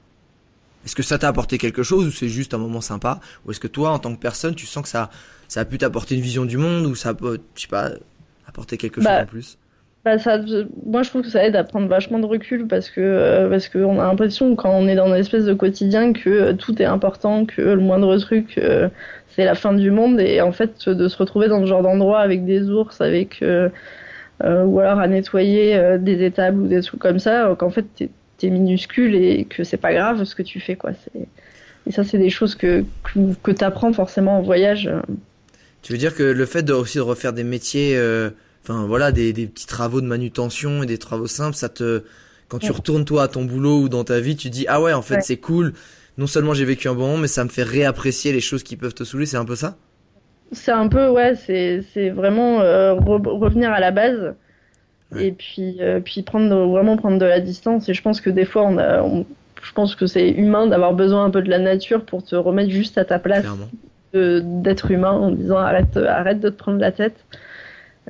Est-ce 0.84 0.96
que 0.96 1.02
ça 1.02 1.18
t'a 1.18 1.28
apporté 1.28 1.58
quelque 1.58 1.82
chose 1.82 2.06
ou 2.06 2.10
c'est 2.10 2.28
juste 2.28 2.54
un 2.54 2.58
moment 2.58 2.80
sympa? 2.80 3.20
Ou 3.44 3.50
est-ce 3.50 3.60
que 3.60 3.66
toi, 3.66 3.90
en 3.90 3.98
tant 3.98 4.14
que 4.14 4.20
personne, 4.20 4.54
tu 4.54 4.66
sens 4.66 4.82
que 4.82 4.88
ça 4.88 5.10
ça 5.48 5.60
a 5.60 5.64
pu 5.64 5.78
t'apporter 5.78 6.14
une 6.14 6.20
vision 6.20 6.44
du 6.44 6.56
monde 6.56 6.86
ou 6.86 6.94
ça 6.94 7.14
peut, 7.14 7.40
je 7.56 7.62
sais 7.62 7.68
pas, 7.68 7.90
apporter 8.46 8.76
quelque 8.76 9.00
bah, 9.00 9.16
chose 9.16 9.22
en 9.22 9.26
plus? 9.26 9.58
Moi 10.86 11.02
je 11.02 11.10
trouve 11.10 11.22
que 11.22 11.28
ça 11.28 11.44
aide 11.44 11.56
à 11.56 11.64
prendre 11.64 11.88
vachement 11.88 12.18
de 12.18 12.26
recul 12.26 12.66
parce 12.66 12.90
que 12.90 13.00
euh, 13.00 13.48
parce 13.48 13.68
qu'on 13.68 14.00
a 14.00 14.04
l'impression 14.04 14.54
quand 14.56 14.70
on 14.70 14.88
est 14.88 14.94
dans 14.94 15.08
une 15.08 15.20
espèce 15.20 15.44
de 15.44 15.54
quotidien 15.54 16.12
que 16.12 16.30
euh, 16.30 16.52
tout 16.52 16.80
est 16.80 16.86
important, 16.86 17.44
que 17.44 17.60
le 17.60 17.80
moindre 17.80 18.16
truc 18.18 18.58
euh, 18.58 18.88
c'est 19.28 19.44
la 19.44 19.54
fin 19.54 19.72
du 19.72 19.90
monde 19.90 20.20
et 20.20 20.40
en 20.40 20.52
fait 20.52 20.88
de 20.88 21.08
se 21.08 21.16
retrouver 21.16 21.48
dans 21.48 21.60
ce 21.60 21.66
genre 21.66 21.82
d'endroit 21.82 22.20
avec 22.20 22.44
des 22.44 22.70
ours, 22.70 23.00
avec 23.00 23.44
ou 24.40 24.80
alors 24.80 24.98
à 24.98 25.06
nettoyer 25.06 25.98
des 25.98 26.24
étables 26.24 26.62
ou 26.62 26.66
des 26.68 26.80
trucs 26.80 27.00
comme 27.00 27.18
ça, 27.18 27.54
qu'en 27.58 27.70
fait 27.70 27.84
t'es 27.96 28.08
es 28.42 28.50
minuscule 28.50 29.14
et 29.14 29.44
que 29.44 29.64
c'est 29.64 29.76
pas 29.76 29.92
grave 29.92 30.24
ce 30.24 30.34
que 30.34 30.42
tu 30.42 30.60
fais 30.60 30.76
quoi. 30.76 30.90
Et 31.86 31.92
ça 31.92 32.02
c'est 32.02 32.18
des 32.18 32.30
choses 32.30 32.54
que 32.54 32.84
que, 33.04 33.34
que 33.42 33.50
t'apprends 33.52 33.92
forcément 33.92 34.38
en 34.38 34.42
voyage. 34.42 34.90
Tu 35.82 35.92
veux 35.92 35.98
dire 35.98 36.14
que 36.14 36.24
le 36.24 36.46
fait 36.46 36.68
aussi 36.70 36.98
de 36.98 37.02
refaire 37.02 37.32
des 37.32 37.44
métiers 37.44 37.96
enfin 38.62 38.86
voilà, 38.86 39.12
des, 39.12 39.32
des 39.32 39.46
petits 39.46 39.66
travaux 39.66 40.00
de 40.00 40.06
manutention 40.06 40.82
et 40.82 40.86
des 40.86 40.98
travaux 40.98 41.26
simples, 41.26 41.56
ça 41.56 41.68
te, 41.68 42.02
quand 42.48 42.58
tu 42.58 42.72
retournes 42.72 43.04
toi 43.04 43.24
à 43.24 43.28
ton 43.28 43.44
boulot 43.44 43.80
ou 43.82 43.88
dans 43.88 44.04
ta 44.04 44.20
vie, 44.20 44.36
tu 44.36 44.50
dis 44.50 44.66
ah 44.68 44.80
ouais 44.80 44.92
en 44.92 45.02
fait 45.02 45.20
c'est 45.22 45.38
cool. 45.38 45.72
Non 46.16 46.26
seulement 46.26 46.52
j'ai 46.54 46.64
vécu 46.64 46.88
un 46.88 46.94
bon 46.94 47.06
moment, 47.06 47.18
mais 47.18 47.28
ça 47.28 47.44
me 47.44 47.48
fait 47.48 47.62
réapprécier 47.62 48.32
les 48.32 48.40
choses 48.40 48.62
qui 48.62 48.76
peuvent 48.76 48.94
te 48.94 49.04
saouler. 49.04 49.26
C'est 49.26 49.36
un 49.36 49.44
peu 49.44 49.56
ça? 49.56 49.76
C'est 50.52 50.72
un 50.72 50.88
peu 50.88 51.08
ouais, 51.08 51.34
c'est 51.36 51.82
c'est 51.92 52.10
vraiment 52.10 52.60
euh, 52.60 52.94
revenir 52.94 53.70
à 53.70 53.80
la 53.80 53.90
base. 53.90 54.34
Et 55.18 55.32
puis, 55.32 55.78
euh, 55.80 56.00
puis 56.00 56.22
prendre 56.22 56.54
vraiment 56.66 56.98
prendre 56.98 57.18
de 57.18 57.24
la 57.24 57.40
distance. 57.40 57.88
Et 57.88 57.94
je 57.94 58.02
pense 58.02 58.20
que 58.20 58.28
des 58.28 58.44
fois, 58.44 58.64
on 58.64 58.76
a, 58.76 59.02
je 59.62 59.72
pense 59.72 59.94
que 59.94 60.06
c'est 60.06 60.28
humain 60.28 60.66
d'avoir 60.66 60.92
besoin 60.92 61.24
un 61.24 61.30
peu 61.30 61.40
de 61.40 61.48
la 61.48 61.58
nature 61.58 62.04
pour 62.04 62.22
te 62.22 62.36
remettre 62.36 62.70
juste 62.70 62.98
à 62.98 63.06
ta 63.06 63.18
place 63.18 63.46
d'être 64.12 64.90
humain 64.90 65.12
en 65.12 65.30
disant 65.30 65.56
arrête, 65.56 65.96
arrête 65.96 66.40
de 66.40 66.50
te 66.50 66.56
prendre 66.56 66.78
la 66.78 66.92
tête. 66.92 67.16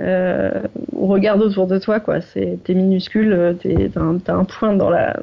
Euh, 0.00 0.62
regarde 0.96 1.42
autour 1.42 1.66
de 1.66 1.78
toi, 1.78 2.00
quoi. 2.00 2.20
C'est, 2.20 2.58
t'es 2.64 2.74
minuscule, 2.74 3.56
t'es, 3.61 3.90
t'as, 3.92 4.32
un, 4.32 4.44
point 4.44 4.74
dans 4.74 4.90
la, 4.90 5.18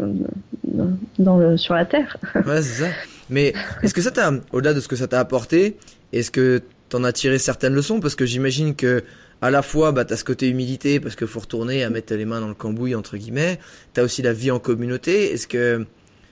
dans 1.19 1.37
le, 1.37 1.57
sur 1.57 1.73
la 1.73 1.85
terre. 1.85 2.17
ouais, 2.35 2.61
c'est 2.61 2.83
ça. 2.83 2.89
Mais 3.29 3.53
est-ce 3.83 3.93
que 3.93 4.01
ça 4.01 4.11
t'a, 4.11 4.31
au-delà 4.51 4.73
de 4.73 4.79
ce 4.79 4.87
que 4.87 4.95
ça 4.95 5.07
t'a 5.07 5.19
apporté, 5.19 5.77
est-ce 6.13 6.31
que 6.31 6.61
t'en 6.89 7.03
as 7.03 7.13
tiré 7.13 7.37
certaines 7.37 7.73
leçons? 7.73 7.99
Parce 7.99 8.15
que 8.15 8.25
j'imagine 8.25 8.75
que 8.75 9.03
à 9.41 9.51
la 9.51 9.61
fois, 9.61 9.91
bah, 9.91 10.05
t'as 10.05 10.15
ce 10.17 10.23
côté 10.23 10.49
humilité 10.49 10.99
parce 10.99 11.15
qu'il 11.15 11.27
faut 11.27 11.39
retourner 11.39 11.83
à 11.83 11.89
mettre 11.89 12.13
les 12.13 12.25
mains 12.25 12.41
dans 12.41 12.47
le 12.47 12.53
cambouis 12.53 12.95
entre 12.95 13.17
guillemets. 13.17 13.59
T'as 13.93 14.03
aussi 14.03 14.21
la 14.21 14.33
vie 14.33 14.51
en 14.51 14.59
communauté. 14.59 15.33
Est-ce 15.33 15.47
que, 15.47 15.85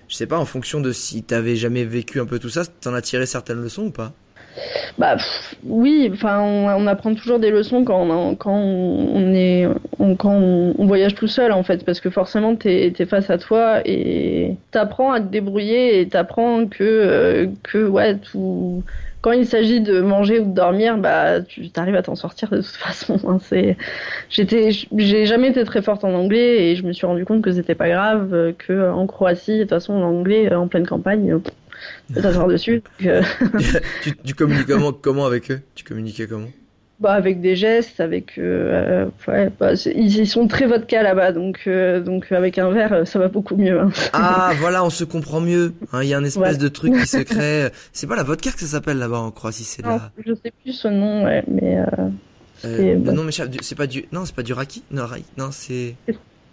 je 0.08 0.16
sais 0.16 0.26
pas, 0.26 0.38
en 0.38 0.46
fonction 0.46 0.80
de 0.80 0.92
si 0.92 1.24
t'avais 1.24 1.56
jamais 1.56 1.86
vécu 1.86 2.20
un 2.20 2.26
peu 2.26 2.40
tout 2.40 2.50
ça, 2.50 2.66
t'en 2.66 2.94
as 2.94 3.02
tiré 3.02 3.26
certaines 3.26 3.62
leçons 3.62 3.84
ou 3.84 3.92
pas? 3.92 4.14
Bah 4.98 5.18
oui, 5.64 6.10
enfin 6.14 6.40
on, 6.40 6.86
apprend 6.86 7.16
toujours 7.16 7.40
des 7.40 7.50
leçons 7.50 7.84
quand 7.84 8.08
on, 8.10 8.36
quand 8.36 8.56
on 8.56 9.34
est 9.34 9.68
quand 10.20 10.36
on, 10.36 10.86
voyage 10.86 11.16
tout 11.16 11.28
seul 11.28 11.52
en 11.52 11.64
fait 11.64 11.84
parce 11.84 12.00
que 12.00 12.10
forcément 12.10 12.56
t'es 12.56 12.94
es 12.98 13.06
face 13.06 13.30
à 13.30 13.38
toi 13.40 13.82
et 13.86 14.56
t'apprends 14.72 15.12
à 15.12 15.20
te 15.20 15.26
débrouiller 15.26 16.00
et 16.00 16.08
t'apprends 16.08 16.68
que 16.68 16.84
euh, 16.84 17.48
que 17.64 17.88
ouais 17.88 18.18
tout 18.18 18.84
quand 19.24 19.32
il 19.32 19.48
s'agit 19.48 19.80
de 19.80 20.02
manger 20.02 20.42
ou 20.42 20.46
de 20.46 20.54
dormir, 20.54 20.98
bah, 20.98 21.42
tu 21.42 21.72
arrives 21.78 21.96
à 21.96 22.04
t'en 22.04 22.16
sortir 22.16 22.50
de 22.50 22.58
toute 22.58 22.66
façon. 22.76 23.18
Hein. 23.26 23.38
C'est, 23.42 23.78
j'étais, 24.30 24.72
j'ai 24.98 25.26
jamais 25.26 25.48
été 25.48 25.64
très 25.64 25.82
forte 25.82 26.04
en 26.04 26.14
anglais 26.14 26.66
et 26.66 26.76
je 26.76 26.84
me 26.84 26.92
suis 26.92 27.06
rendu 27.08 27.24
compte 27.24 27.42
que 27.42 27.54
c'était 27.54 27.74
pas 27.74 27.88
grave, 27.88 28.34
euh, 28.34 28.52
que 28.52 28.92
en 28.92 29.08
Croatie, 29.08 29.60
de 29.60 29.62
toute 29.62 29.70
façon, 29.70 29.98
l'anglais 29.98 30.52
euh, 30.52 30.60
en 30.60 30.68
pleine 30.68 30.86
campagne, 30.86 31.40
tu 32.14 32.22
t'asseoir 32.22 32.48
dessus. 32.48 32.82
tu, 33.00 34.16
tu 34.24 34.34
communiques 34.34 34.68
comment, 34.68 34.94
comment 34.94 35.26
avec 35.26 35.52
eux? 35.52 35.62
Tu 35.76 35.84
communiquais 35.84 36.28
comment? 36.28 36.50
Bah, 37.04 37.14
avec 37.14 37.42
des 37.42 37.58
gestes, 37.58 38.00
avec 38.00 38.38
euh, 38.38 39.08
ouais, 39.28 39.52
bah, 39.60 39.74
ils, 39.94 40.26
sont 40.26 40.48
très 40.48 40.68
vodka 40.68 41.04
là-bas, 41.04 41.34
donc 41.34 41.64
euh, 41.68 42.00
donc 42.00 42.32
avec 42.32 42.58
un 42.58 42.70
verre 42.70 43.06
ça 43.06 43.20
va 43.20 43.28
beaucoup 43.28 43.58
mieux. 43.58 43.78
Hein. 43.78 43.92
Ah 44.14 44.54
voilà, 44.60 44.86
on 44.86 44.90
se 44.90 45.04
comprend 45.04 45.42
mieux. 45.42 45.74
Hein, 45.92 46.04
il 46.04 46.08
y 46.08 46.14
a 46.14 46.18
un 46.18 46.24
espèce 46.24 46.58
de 46.58 46.70
truc 46.70 46.94
qui 46.94 47.08
se 47.08 47.18
crée. 47.24 47.72
C'est 47.92 48.08
pas 48.08 48.16
la 48.16 48.24
vodka 48.24 48.52
que 48.52 48.60
ça 48.62 48.68
s'appelle 48.68 49.00
là-bas 49.00 49.20
en 49.20 49.32
Croatie, 49.32 49.66
c'est 49.66 49.82
là. 49.82 50.12
Je 50.26 50.34
sais 50.34 50.54
plus 50.64 50.72
son 50.72 50.92
nom, 50.92 51.26
ouais, 51.26 51.44
mais. 51.50 51.80
Euh, 51.80 51.86
euh 52.64 52.96
bah, 52.96 53.12
non 53.12 53.24
mais 53.24 53.34
c'est 53.34 53.76
pas 53.76 53.88
du 53.88 54.06
non 54.14 54.24
c'est 54.24 54.36
pas 54.36 54.44
du 54.44 54.54
raki 54.54 54.84
non 54.90 55.04
non 55.36 55.50
c'est. 55.52 55.96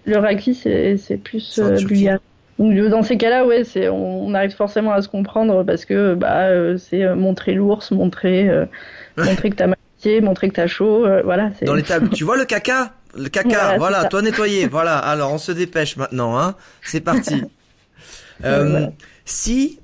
Le 0.04 0.16
raki 0.16 0.54
c'est 0.54 0.96
c'est 0.96 1.18
plus 1.18 1.60
bulgare. 1.60 2.18
Donc 2.60 2.78
dans 2.90 3.02
ces 3.02 3.16
cas-là, 3.16 3.44
ouais, 3.44 3.64
c'est 3.64 3.88
on, 3.88 4.32
arrive 4.34 4.54
forcément 4.54 4.92
à 4.92 5.02
se 5.02 5.08
comprendre 5.08 5.64
parce 5.64 5.84
que 5.84 6.14
bah 6.14 6.76
c'est 6.78 7.14
montrer 7.16 7.54
l'ours, 7.54 7.90
montrer 7.90 8.48
montrer 9.16 9.50
que 9.50 9.56
t'as 9.56 9.66
mal 9.66 9.76
montrer 10.22 10.48
que 10.48 10.54
t'as 10.54 10.66
chaud, 10.66 11.04
euh, 11.04 11.22
voilà. 11.22 11.50
Dans 11.62 11.74
les 11.74 11.82
tables, 11.84 12.08
tu 12.10 12.24
vois 12.24 12.36
le 12.36 12.44
caca? 12.44 12.94
Le 13.16 13.28
caca, 13.28 13.76
voilà, 13.76 14.04
toi 14.04 14.22
nettoyer, 14.22 14.66
voilà. 14.70 14.98
Alors 14.98 15.32
on 15.32 15.38
se 15.38 15.52
dépêche 15.52 15.96
maintenant, 15.96 16.38
hein. 16.38 16.54
C'est 16.82 17.00
parti. 17.00 17.42
euh, 18.44 18.86
si 19.24 19.78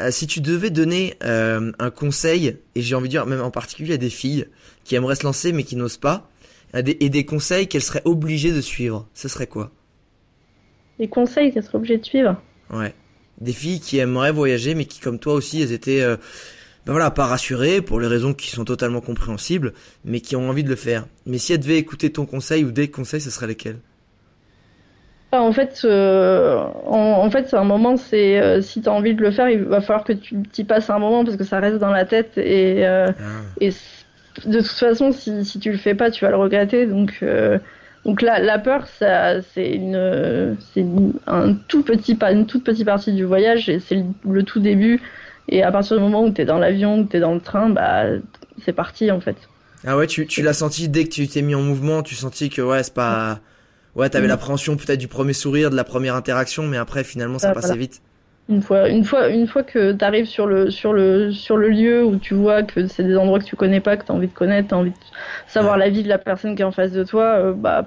euh, 0.00 0.10
si 0.10 0.26
tu 0.26 0.40
devais 0.40 0.70
donner 0.70 1.16
euh, 1.22 1.72
un 1.78 1.90
conseil, 1.90 2.56
et 2.74 2.82
j'ai 2.82 2.94
envie 2.94 3.08
de 3.08 3.12
dire 3.12 3.26
même 3.26 3.42
en 3.42 3.50
particulier 3.50 3.94
à 3.94 3.98
des 3.98 4.10
filles 4.10 4.46
qui 4.84 4.94
aimeraient 4.94 5.16
se 5.16 5.24
lancer 5.24 5.52
mais 5.52 5.62
qui 5.62 5.76
n'osent 5.76 5.98
pas, 5.98 6.28
et 6.74 7.08
des 7.08 7.24
conseils 7.24 7.66
qu'elles 7.66 7.82
seraient 7.82 8.02
obligées 8.04 8.52
de 8.52 8.60
suivre, 8.60 9.08
ce 9.12 9.28
serait 9.28 9.48
quoi? 9.48 9.72
Des 11.00 11.08
conseils 11.08 11.52
qu'elles 11.52 11.64
seraient 11.64 11.78
obligées 11.78 11.98
de 11.98 12.04
suivre 12.04 12.40
Ouais. 12.72 12.94
Des 13.40 13.52
filles 13.52 13.80
qui 13.80 13.98
aimeraient 13.98 14.30
voyager 14.30 14.76
mais 14.76 14.84
qui 14.84 15.00
comme 15.00 15.18
toi 15.18 15.34
aussi 15.34 15.60
elles 15.60 15.72
étaient 15.72 16.04
ben 16.86 16.92
voilà, 16.92 17.10
pas 17.10 17.26
rassurées 17.26 17.82
pour 17.82 18.00
les 18.00 18.06
raisons 18.06 18.32
qui 18.32 18.48
sont 18.48 18.64
totalement 18.64 19.00
compréhensibles, 19.00 19.74
mais 20.04 20.20
qui 20.20 20.34
ont 20.34 20.48
envie 20.48 20.64
de 20.64 20.68
le 20.68 20.76
faire. 20.76 21.06
Mais 21.26 21.38
si 21.38 21.52
elle 21.52 21.60
devait 21.60 21.76
écouter 21.76 22.10
ton 22.10 22.24
conseil 22.24 22.64
ou 22.64 22.72
des 22.72 22.90
conseils, 22.90 23.20
ce 23.20 23.30
serait 23.30 23.46
lesquels? 23.46 23.76
Ah, 25.32 25.42
en 25.42 25.52
fait, 25.52 25.82
euh, 25.84 26.64
en, 26.86 27.30
fait, 27.30 27.48
c'est 27.48 27.56
un 27.56 27.64
moment. 27.64 27.96
C'est 27.96 28.40
euh, 28.40 28.62
si 28.62 28.82
tu 28.82 28.88
as 28.88 28.92
envie 28.92 29.14
de 29.14 29.22
le 29.22 29.30
faire, 29.30 29.48
il 29.48 29.62
va 29.64 29.80
falloir 29.80 30.04
que 30.04 30.14
tu 30.14 30.36
y 30.56 30.64
passes 30.64 30.90
un 30.90 30.98
moment 30.98 31.24
parce 31.24 31.36
que 31.36 31.44
ça 31.44 31.60
reste 31.60 31.78
dans 31.78 31.92
la 31.92 32.04
tête 32.04 32.36
et, 32.36 32.84
euh, 32.86 33.06
ah. 33.08 33.22
et 33.60 33.70
de 34.46 34.58
toute 34.58 34.66
façon, 34.66 35.12
si, 35.12 35.44
si 35.44 35.60
tu 35.60 35.70
le 35.70 35.78
fais 35.78 35.94
pas, 35.94 36.10
tu 36.10 36.24
vas 36.24 36.30
le 36.30 36.36
regretter. 36.36 36.86
Donc, 36.86 37.22
donc 38.04 38.22
la, 38.22 38.38
la 38.38 38.58
peur, 38.58 38.86
c'est 38.98 39.70
une, 39.72 40.56
c'est 40.72 40.86
un 41.26 41.54
tout 41.68 41.82
petit, 41.82 42.16
une 42.20 42.46
toute 42.46 42.64
petite 42.64 42.86
partie 42.86 43.12
du 43.12 43.24
voyage 43.24 43.68
et 43.68 43.78
c'est 43.78 44.02
le, 44.26 44.42
tout 44.42 44.60
début. 44.60 45.00
Et 45.48 45.62
à 45.62 45.70
partir 45.70 45.96
du 45.96 46.02
moment 46.02 46.24
où 46.24 46.32
tu 46.32 46.40
es 46.40 46.44
dans 46.44 46.58
l'avion, 46.58 47.00
où 47.00 47.04
tu 47.04 47.16
es 47.16 47.20
dans 47.20 47.34
le 47.34 47.40
train, 47.40 47.68
bah, 47.68 48.04
c'est 48.64 48.72
parti 48.72 49.10
en 49.10 49.20
fait. 49.20 49.36
Ah 49.86 49.96
ouais, 49.96 50.06
tu, 50.06 50.26
tu 50.26 50.42
l'as 50.42 50.52
senti 50.52 50.88
dès 50.88 51.04
que 51.04 51.10
tu 51.10 51.28
t'es 51.28 51.42
mis 51.42 51.54
en 51.54 51.62
mouvement, 51.62 52.02
tu 52.02 52.14
sentis 52.14 52.48
que 52.48 52.62
ouais, 52.62 52.82
c'est 52.82 52.94
pas. 52.94 53.40
Ouais, 53.96 54.08
t'avais 54.08 54.26
mm. 54.26 54.30
l'appréhension 54.30 54.76
peut-être 54.76 55.00
du 55.00 55.08
premier 55.08 55.32
sourire, 55.32 55.70
de 55.70 55.76
la 55.76 55.84
première 55.84 56.14
interaction, 56.14 56.66
mais 56.66 56.76
après 56.76 57.04
finalement 57.04 57.38
ça 57.38 57.52
passait 57.52 57.76
vite. 57.76 58.00
Une 58.48 58.62
fois, 58.62 58.88
une 58.88 59.04
fois, 59.04 59.28
une 59.28 59.46
fois 59.46 59.62
que 59.62 59.92
tu 59.92 60.04
arrives 60.04 60.26
sur 60.26 60.46
le, 60.46 60.70
sur, 60.70 60.92
le, 60.92 61.30
sur 61.30 61.56
le 61.56 61.68
lieu 61.68 62.04
où 62.04 62.16
tu 62.16 62.34
vois 62.34 62.64
que 62.64 62.88
c'est 62.88 63.04
des 63.04 63.16
endroits 63.16 63.38
que 63.38 63.44
tu 63.44 63.54
connais 63.54 63.80
pas, 63.80 63.96
que 63.96 64.04
tu 64.04 64.10
as 64.10 64.14
envie 64.14 64.26
de 64.26 64.32
connaître, 64.32 64.68
tu 64.68 64.74
as 64.74 64.78
envie 64.78 64.90
de 64.90 64.96
savoir 65.46 65.76
la 65.76 65.88
vie 65.88 66.02
de 66.02 66.08
la 66.08 66.18
personne 66.18 66.56
qui 66.56 66.62
est 66.62 66.64
en 66.64 66.72
face 66.72 66.90
de 66.90 67.04
toi, 67.04 67.24
euh, 67.36 67.52
bah 67.52 67.86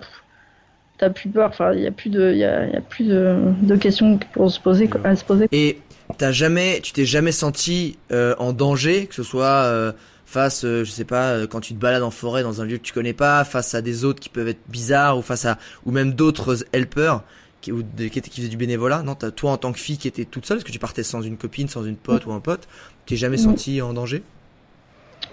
t'as 0.97 1.09
plus 1.09 1.29
peur. 1.29 1.49
Enfin, 1.49 1.73
il 1.73 1.81
y 1.81 1.87
a 1.87 1.91
plus 1.91 2.09
de, 2.09 2.33
y 2.33 2.43
a, 2.45 2.65
y 2.67 2.75
a 2.75 2.81
plus 2.81 3.05
de, 3.05 3.35
de 3.61 3.75
questions 3.75 4.19
pour 4.31 4.49
se 4.51 4.59
poser, 4.59 4.89
à 5.03 5.15
se 5.15 5.25
poser. 5.25 5.47
Et 5.51 5.79
t'as 6.17 6.31
jamais, 6.31 6.79
tu 6.81 6.93
t'es 6.93 7.05
jamais 7.05 7.31
senti 7.31 7.97
euh, 8.11 8.35
en 8.37 8.53
danger, 8.53 9.07
que 9.07 9.15
ce 9.15 9.23
soit 9.23 9.63
euh, 9.63 9.91
face, 10.25 10.63
euh, 10.65 10.83
je 10.83 10.91
sais 10.91 11.05
pas, 11.05 11.45
quand 11.47 11.59
tu 11.59 11.73
te 11.73 11.79
balades 11.79 12.03
en 12.03 12.11
forêt 12.11 12.43
dans 12.43 12.61
un 12.61 12.65
lieu 12.65 12.77
que 12.77 12.83
tu 12.83 12.93
connais 12.93 13.13
pas, 13.13 13.43
face 13.43 13.73
à 13.75 13.81
des 13.81 14.05
autres 14.05 14.19
qui 14.19 14.29
peuvent 14.29 14.47
être 14.47 14.61
bizarres 14.69 15.17
ou 15.17 15.21
face 15.21 15.45
à, 15.45 15.57
ou 15.85 15.91
même 15.91 16.13
d'autres 16.13 16.65
helpers 16.73 17.21
qui, 17.63 17.71
ou 17.71 17.84
qui, 17.97 18.21
qui 18.21 18.41
faisaient 18.41 18.49
du 18.49 18.58
bénévolat. 18.58 19.02
Non, 19.02 19.15
toi 19.15 19.52
en 19.52 19.58
tant 19.58 19.71
que 19.71 19.80
fille 19.80 19.97
qui 19.97 20.08
était 20.08 20.26
toute 20.26 20.45
seule, 20.45 20.58
est-ce 20.58 20.65
que 20.65 20.71
tu 20.71 20.80
partais 20.80 21.04
sans 21.04 21.21
une 21.21 21.38
copine, 21.38 21.67
sans 21.67 21.84
une 21.84 21.95
pote 21.95 22.26
ou 22.28 22.34
un 22.34 22.39
pote, 22.39 22.67
t'es 23.06 23.15
jamais 23.15 23.38
senti 23.38 23.82
en 23.82 23.93
danger? 23.93 24.21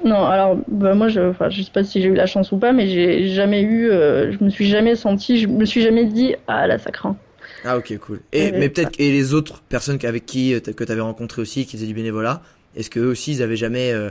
Non, 0.04 0.24
alors 0.24 0.56
bah, 0.68 0.94
moi 0.94 1.08
je, 1.08 1.20
enfin, 1.20 1.50
je 1.50 1.62
sais 1.62 1.72
pas 1.72 1.84
si 1.84 2.00
j'ai 2.00 2.08
eu 2.08 2.14
la 2.14 2.26
chance 2.26 2.52
ou 2.52 2.58
pas, 2.58 2.72
mais 2.72 2.88
j'ai 2.88 3.28
jamais 3.28 3.62
eu, 3.62 3.88
je 3.90 4.42
me 4.42 4.48
suis 4.48 4.66
jamais 4.66 4.94
senti, 4.94 5.38
je 5.38 5.48
me 5.48 5.64
suis 5.64 5.82
jamais 5.82 6.06
dit 6.06 6.36
ah 6.46 6.66
là 6.66 6.78
ça 6.78 6.90
craint. 6.90 7.16
Ah 7.64 7.76
ok 7.76 7.98
cool. 7.98 8.20
Et 8.32 8.52
mais 8.52 8.68
peut-être 8.68 8.98
et 8.98 9.10
les 9.10 9.34
autres 9.34 9.60
personnes 9.68 9.98
avec 10.04 10.24
qui 10.24 10.54
euh, 10.54 10.60
que 10.60 10.84
tu 10.84 10.92
avais 10.92 11.00
rencontré 11.00 11.42
aussi 11.42 11.66
qui 11.66 11.76
faisaient 11.76 11.86
du 11.86 11.94
bénévolat, 11.94 12.42
est-ce 12.76 12.88
que 12.88 13.00
eux 13.00 13.08
aussi 13.08 13.32
ils 13.32 13.42
avaient 13.42 13.56
jamais 13.56 13.92
euh... 13.92 14.10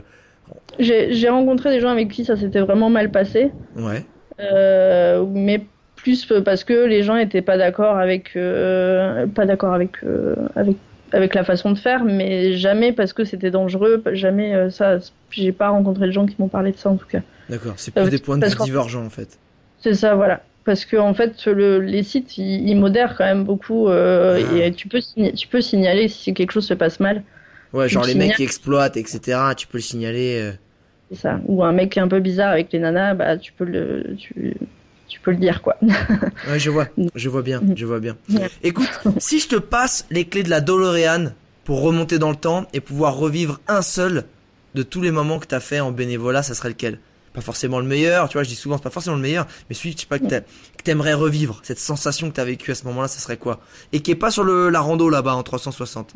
J'ai 0.80 1.30
rencontré 1.30 1.70
des 1.72 1.80
gens 1.80 1.90
avec 1.90 2.10
qui 2.10 2.26
ça 2.26 2.36
s'était 2.36 2.60
vraiment 2.60 2.90
mal 2.90 3.12
passé. 3.12 3.52
Ouais. 3.76 4.06
Euh, 4.40 5.26
mais 5.28 5.66
plus 6.02 6.32
parce 6.46 6.64
que 6.64 6.86
les 6.86 7.04
gens 7.04 7.16
étaient 7.16 7.42
pas 7.42 7.58
d'accord 7.58 7.98
avec 7.98 8.36
euh, 8.36 9.28
pas 9.28 9.46
d'accord 9.46 9.74
avec 9.74 10.04
euh, 10.04 10.36
avec 10.56 10.78
avec 11.12 11.34
la 11.34 11.44
façon 11.44 11.72
de 11.72 11.78
faire, 11.78 12.04
mais 12.04 12.56
jamais 12.56 12.94
parce 12.94 13.14
que 13.14 13.24
c'était 13.24 13.52
dangereux, 13.52 14.04
jamais 14.12 14.54
euh, 14.54 14.70
ça. 14.70 15.00
J'ai 15.32 15.52
pas 15.52 15.70
rencontré 15.70 16.08
de 16.08 16.12
gens 16.12 16.26
qui 16.26 16.36
m'ont 16.40 16.48
parlé 16.48 16.72
de 16.72 16.78
ça 16.78 16.90
en 16.90 16.96
tout 16.96 17.08
cas. 17.08 17.22
D'accord, 17.50 17.74
c'est 17.78 17.94
plus 17.94 18.10
des 18.10 18.20
points 18.20 18.38
de 18.38 18.46
vue 18.46 18.64
divergents 18.64 19.06
en 19.06 19.10
fait. 19.10 19.40
C'est 19.80 19.94
ça, 19.94 20.16
voilà 20.16 20.42
parce 20.70 20.86
que 20.86 20.98
en 20.98 21.16
fait 21.16 21.48
le, 21.48 21.80
les 21.80 22.04
sites 22.04 22.38
ils, 22.38 22.76
modèrent 22.76 23.16
quand 23.18 23.26
même 23.26 23.44
beaucoup 23.44 23.88
euh, 23.88 24.40
ah. 24.52 24.56
et 24.56 24.72
tu 24.72 24.88
peux 24.88 25.00
tu 25.36 25.48
peux 25.48 25.62
signaler 25.62 26.08
si 26.08 26.32
quelque 26.36 26.52
chose 26.52 26.68
se 26.68 26.76
passe 26.76 27.00
mal. 27.00 27.24
Ouais, 27.74 27.90
genre 27.90 28.06
les 28.06 28.14
mecs 28.14 28.36
qui 28.36 28.44
exploitent 28.44 28.96
etc. 28.96 29.40
Tu 29.58 29.66
peux 29.66 29.80
le 29.80 29.84
signaler. 29.84 30.40
Euh. 30.40 30.52
C'est 31.10 31.22
ça. 31.22 31.40
Ou 31.48 31.64
un 31.64 31.72
mec 31.72 31.98
un 31.98 32.08
peu 32.08 32.20
bizarre 32.20 32.52
avec 32.52 32.72
les 32.72 32.78
nanas, 32.78 33.16
bah 33.16 33.38
tu 33.38 33.52
peux 33.52 33.66
le 33.66 34.16
tu, 34.16 34.54
tu 35.10 35.20
peux 35.20 35.32
le 35.32 35.38
dire 35.38 35.62
quoi. 35.62 35.76
ouais, 36.48 36.60
je 36.60 36.70
vois, 36.70 36.88
je 37.16 37.30
vois 37.30 37.42
bien, 37.42 37.62
je 37.76 37.86
vois 37.86 38.00
bien. 38.00 38.16
Écoute, 38.64 38.90
si 39.18 39.40
je 39.40 39.48
te 39.48 39.56
passe 39.56 40.06
les 40.10 40.26
clés 40.26 40.44
de 40.44 40.50
la 40.50 40.62
DeLorean 40.62 41.32
pour 41.66 41.82
remonter 41.82 42.20
dans 42.20 42.30
le 42.30 42.36
temps 42.36 42.68
et 42.74 42.80
pouvoir 42.80 43.16
revivre 43.16 43.60
un 43.68 43.82
seul 43.82 44.26
de 44.76 44.84
tous 44.84 45.02
les 45.02 45.12
moments 45.12 45.40
que 45.40 45.48
t'as 45.48 45.60
fait 45.60 45.80
en 45.80 45.92
bénévolat, 45.92 46.44
ça 46.44 46.54
serait 46.54 46.70
lequel? 46.70 47.00
Pas 47.34 47.42
forcément 47.42 47.80
le 47.80 47.86
meilleur, 47.86 48.30
tu 48.30 48.34
vois, 48.34 48.44
je 48.44 48.50
dis 48.50 48.56
souvent 48.56 48.78
c'est 48.78 48.84
pas 48.84 48.90
forcément 48.90 49.16
le 49.16 49.22
meilleur, 49.22 49.48
mais 49.70 49.76
celui 49.76 49.92
je 49.92 50.00
sais 50.00 50.06
pas 50.06 50.20
que 50.20 50.44
t'aimerais 50.84 51.14
revivre, 51.14 51.60
cette 51.64 51.80
sensation 51.80 52.30
que 52.30 52.36
t'as 52.36 52.46
vécue 52.46 52.72
à 52.72 52.76
ce 52.76 52.86
moment-là, 52.86 53.08
ça 53.08 53.20
serait 53.20 53.38
quoi? 53.38 53.60
Et 53.92 54.02
qui 54.02 54.12
est 54.12 54.16
pas 54.16 54.32
sur 54.32 54.44
le 54.44 54.70
la 54.70 54.80
rando 54.80 55.10
là-bas 55.10 55.36
en 55.36 55.44
360. 55.44 56.14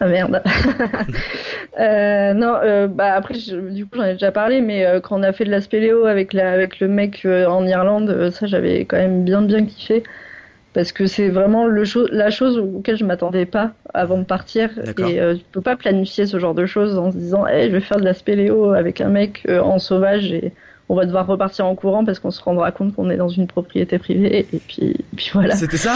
Ah 0.00 0.08
merde. 0.08 0.42
euh, 1.80 2.32
non, 2.34 2.54
euh, 2.62 2.86
bah 2.86 3.14
après 3.14 3.34
du 3.34 3.86
coup 3.86 3.98
j'en 3.98 4.04
ai 4.04 4.12
déjà 4.12 4.32
parlé, 4.32 4.60
mais 4.60 4.86
euh, 4.86 5.00
quand 5.00 5.18
on 5.18 5.22
a 5.22 5.32
fait 5.32 5.44
de 5.44 5.50
la 5.50 5.60
spéléo 5.60 6.06
avec 6.06 6.32
la 6.32 6.52
avec 6.52 6.80
le 6.80 6.88
mec 6.88 7.26
en 7.26 7.66
Irlande, 7.66 8.30
ça 8.30 8.46
j'avais 8.46 8.84
quand 8.84 8.96
même 8.96 9.24
bien 9.24 9.42
bien 9.42 9.64
kiffé. 9.64 10.02
parce 10.74 10.92
que 10.92 11.06
c'est 11.06 11.28
vraiment 11.28 11.66
le 11.66 11.84
la 12.12 12.30
chose 12.30 12.58
auquel 12.58 12.96
je 12.96 13.04
m'attendais 13.04 13.46
pas 13.46 13.72
avant 13.94 14.18
de 14.18 14.24
partir. 14.24 14.70
Et 14.78 14.92
tu 14.94 15.44
peux 15.52 15.62
pas 15.62 15.76
planifier 15.76 16.26
ce 16.26 16.38
genre 16.38 16.54
de 16.54 16.66
choses 16.66 16.98
en 16.98 17.10
se 17.10 17.16
disant, 17.16 17.46
hey, 17.46 17.68
je 17.68 17.72
vais 17.72 17.80
faire 17.80 17.98
de 17.98 18.04
la 18.04 18.14
spéléo 18.14 18.72
avec 18.72 19.00
un 19.00 19.08
mec 19.08 19.46
en 19.48 19.78
sauvage 19.78 20.32
et 20.32 20.52
on 20.88 20.94
va 20.94 21.04
devoir 21.04 21.26
repartir 21.26 21.66
en 21.66 21.74
courant 21.74 22.04
parce 22.04 22.18
qu'on 22.18 22.30
se 22.30 22.42
rendra 22.42 22.72
compte 22.72 22.94
qu'on 22.94 23.10
est 23.10 23.16
dans 23.16 23.28
une 23.28 23.46
propriété 23.46 23.98
privée 23.98 24.46
et 24.52 24.58
puis, 24.58 24.96
puis 25.16 25.30
voilà. 25.32 25.54
C'était 25.54 25.76
ça? 25.76 25.94